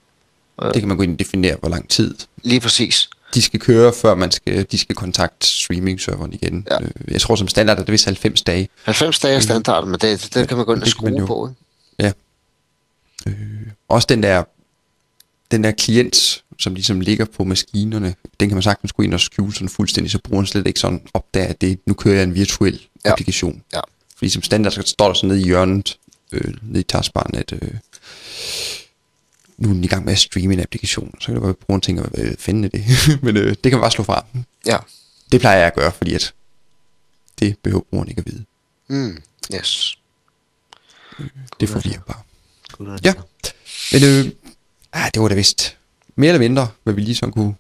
Det 0.61 0.74
kan 0.82 0.88
man 0.88 0.97
gå 0.97 1.03
ind 1.03 1.13
og 1.13 1.19
definere, 1.19 1.55
hvor 1.59 1.69
lang 1.69 1.89
tid 1.89 2.15
Lige 2.43 2.59
præcis. 2.59 3.09
de 3.34 3.41
skal 3.41 3.59
køre, 3.59 3.93
før 3.93 4.15
man 4.15 4.32
skal, 4.32 4.65
de 4.71 4.78
skal 4.78 4.95
kontakte 4.95 5.47
streaming-serveren 5.47 6.34
igen. 6.34 6.67
Ja. 6.71 6.82
Øh, 6.82 6.89
Jeg 7.11 7.21
tror 7.21 7.36
som 7.36 7.47
standard 7.47 7.80
er 7.80 7.84
det 7.84 7.91
vist 7.91 8.05
90 8.05 8.41
dage. 8.41 8.69
90 8.84 9.19
dage 9.19 9.36
er 9.36 9.39
standard, 9.39 9.88
men 9.88 9.99
det, 9.99 10.30
det 10.34 10.47
kan 10.47 10.57
man 10.57 10.65
gå 10.65 10.74
ind 10.74 10.82
og 10.82 10.88
skrue 10.88 11.19
jo. 11.19 11.26
på. 11.26 11.47
Ikke? 11.47 11.61
Ja. 11.99 12.11
Øh, 13.28 13.34
også 13.88 14.05
den 14.09 14.24
der, 14.24 14.43
den 15.51 15.63
der 15.63 15.71
klient, 15.71 16.43
som 16.59 16.74
ligesom 16.74 17.01
ligger 17.01 17.26
på 17.26 17.43
maskinerne, 17.43 18.15
den 18.39 18.49
kan 18.49 18.55
man 18.55 18.63
sagtens 18.63 18.93
gå 18.93 19.03
ind 19.03 19.13
og 19.13 19.19
skjule 19.19 19.53
sådan 19.53 19.69
fuldstændig, 19.69 20.11
så 20.11 20.19
brugeren 20.19 20.45
slet 20.45 20.67
ikke 20.67 20.80
sådan 20.80 21.01
opdager, 21.13 21.47
at 21.47 21.61
det, 21.61 21.80
nu 21.86 21.93
kører 21.93 22.15
jeg 22.15 22.24
en 22.24 22.36
virtuel 22.36 22.82
Ja. 23.05 23.11
applikation. 23.11 23.63
Ja. 23.74 23.80
Fordi 24.17 24.30
som 24.30 24.43
standard, 24.43 24.71
så 24.71 24.82
står 24.82 25.07
der 25.07 25.13
sådan 25.13 25.28
nede 25.28 25.41
i 25.41 25.43
hjørnet, 25.45 25.97
øh, 26.32 26.53
nede 26.61 26.80
i 26.80 26.84
taskbaren, 26.84 27.36
at 27.36 27.53
øh, 27.53 27.71
nu 29.57 29.69
er 29.69 29.74
den 29.74 29.84
i 29.84 29.88
gang 29.88 30.05
med 30.05 30.13
at 30.13 30.19
streame 30.19 30.53
en 30.53 30.59
applikation. 30.59 31.15
Så 31.19 31.26
kan 31.26 31.36
det 31.36 31.41
være, 31.41 31.49
at 31.49 31.57
brugeren 31.57 31.82
tænker, 31.82 32.03
hvad 32.09 32.36
fanden 32.39 32.63
er 32.63 32.67
det? 32.69 32.84
Men 33.24 33.38
øh, 33.38 33.49
det 33.49 33.61
kan 33.63 33.71
man 33.71 33.82
bare 33.82 33.91
slå 33.91 34.03
fra. 34.03 34.26
Ja. 34.65 34.78
Det 35.32 35.39
plejer 35.41 35.57
jeg 35.57 35.67
at 35.67 35.76
gøre, 35.76 35.91
fordi 35.91 36.13
at 36.13 36.34
det 37.39 37.57
behøver 37.63 37.84
brugeren 37.89 38.09
ikke 38.09 38.19
at 38.19 38.26
vide. 38.34 38.43
Mm. 38.88 39.21
Yes. 39.55 39.97
Det 41.59 41.69
forvirrer 41.69 41.99
bare. 42.07 42.21
Gud, 42.78 42.99
Ja. 43.03 43.13
Men 43.91 44.03
øh, 44.03 44.32
ah, 44.93 45.11
det 45.13 45.21
var 45.21 45.28
da 45.28 45.36
vist 45.36 45.78
mere 46.15 46.30
eller 46.30 46.39
mindre, 46.39 46.67
hvad 46.84 46.93
vi 46.93 47.01
lige 47.01 47.15
sådan 47.15 47.34
kunne 47.34 47.55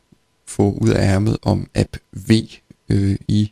få 0.45 0.71
ud 0.71 0.89
af 0.89 1.03
ærmet 1.13 1.37
om 1.41 1.69
app 1.75 1.97
V 2.11 2.31
øh, 2.89 3.15
i 3.27 3.51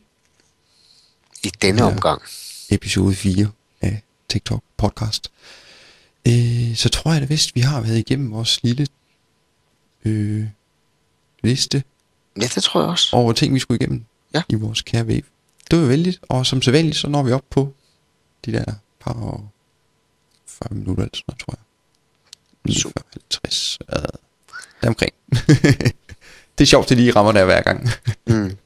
I 1.42 1.48
denne 1.62 1.84
omgang. 1.84 2.22
episode 2.70 3.14
4 3.14 3.50
af 3.80 4.02
TikTok 4.28 4.62
podcast. 4.76 5.30
Øh, 6.28 6.76
så 6.76 6.88
tror 6.88 7.12
jeg 7.12 7.20
da 7.20 7.26
vist, 7.26 7.54
vi 7.54 7.60
har 7.60 7.80
været 7.80 7.98
igennem 7.98 8.30
vores 8.32 8.62
lille 8.62 8.86
øh, 10.04 10.44
liste 11.42 11.82
Ja, 12.40 12.46
det 12.54 12.62
tror 12.62 12.80
jeg 12.80 12.90
også. 12.90 13.16
over 13.16 13.32
ting, 13.32 13.54
vi 13.54 13.58
skulle 13.58 13.78
igennem 13.80 14.04
Ja. 14.34 14.42
i 14.48 14.54
vores 14.54 14.82
kære 14.82 15.06
væv. 15.06 15.20
Det 15.70 15.78
var 15.80 15.86
vældigt, 15.86 16.20
og 16.22 16.46
som 16.46 16.62
sædvanligt, 16.62 16.96
så 16.96 17.08
når 17.08 17.22
vi 17.22 17.32
op 17.32 17.44
på 17.50 17.74
de 18.44 18.52
der 18.52 18.64
par 19.00 19.12
og 19.12 19.48
40 20.58 20.74
minutter 20.74 21.02
eller 21.02 21.14
sådan 21.14 21.24
noget, 21.28 21.40
tror 21.40 21.54
jeg. 21.56 21.64
49, 22.64 22.92
50, 23.12 23.78
øh, 23.92 24.02
deromkring. 24.82 25.12
det 26.58 26.64
er 26.64 26.66
sjovt, 26.66 26.88
det 26.88 26.96
lige 26.96 27.10
rammer 27.10 27.32
der 27.32 27.44
hver 27.44 27.62
gang. 27.62 27.88
Mm. 28.26 28.56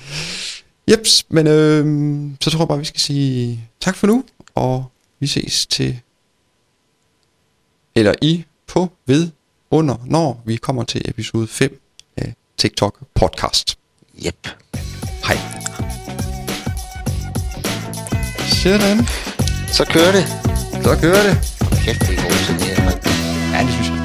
Jeps, 0.90 1.26
men 1.28 1.46
øh, 1.46 2.30
så 2.40 2.50
tror 2.50 2.60
jeg 2.60 2.68
bare, 2.68 2.78
vi 2.78 2.84
skal 2.84 3.00
sige 3.00 3.68
tak 3.80 3.96
for 3.96 4.06
nu, 4.06 4.24
og 4.54 4.84
vi 5.20 5.26
ses 5.26 5.66
til, 5.66 6.00
eller 7.94 8.14
i, 8.22 8.44
på, 8.66 8.92
ved, 9.06 9.30
under, 9.70 9.96
når 10.04 10.42
vi 10.46 10.56
kommer 10.56 10.84
til 10.84 11.02
episode 11.04 11.46
5 11.48 11.80
af 12.16 12.34
TikTok 12.56 12.98
podcast. 13.14 13.78
Yep. 14.26 14.48
Hej. 15.24 15.36
Sådan. 18.62 19.06
Så 19.72 19.84
kører 19.84 20.12
det. 20.12 20.55
Så 20.86 20.96
kører 21.00 21.22
det. 21.22 21.38
Kæft, 21.84 22.00
det 22.00 22.18
er 22.18 22.22
god 22.22 22.30
til 22.46 22.54
det 22.54 22.62
her. 22.62 22.90
Ja, 23.52 23.62
det 23.62 23.72
synes 23.72 23.88
jeg. 23.88 23.95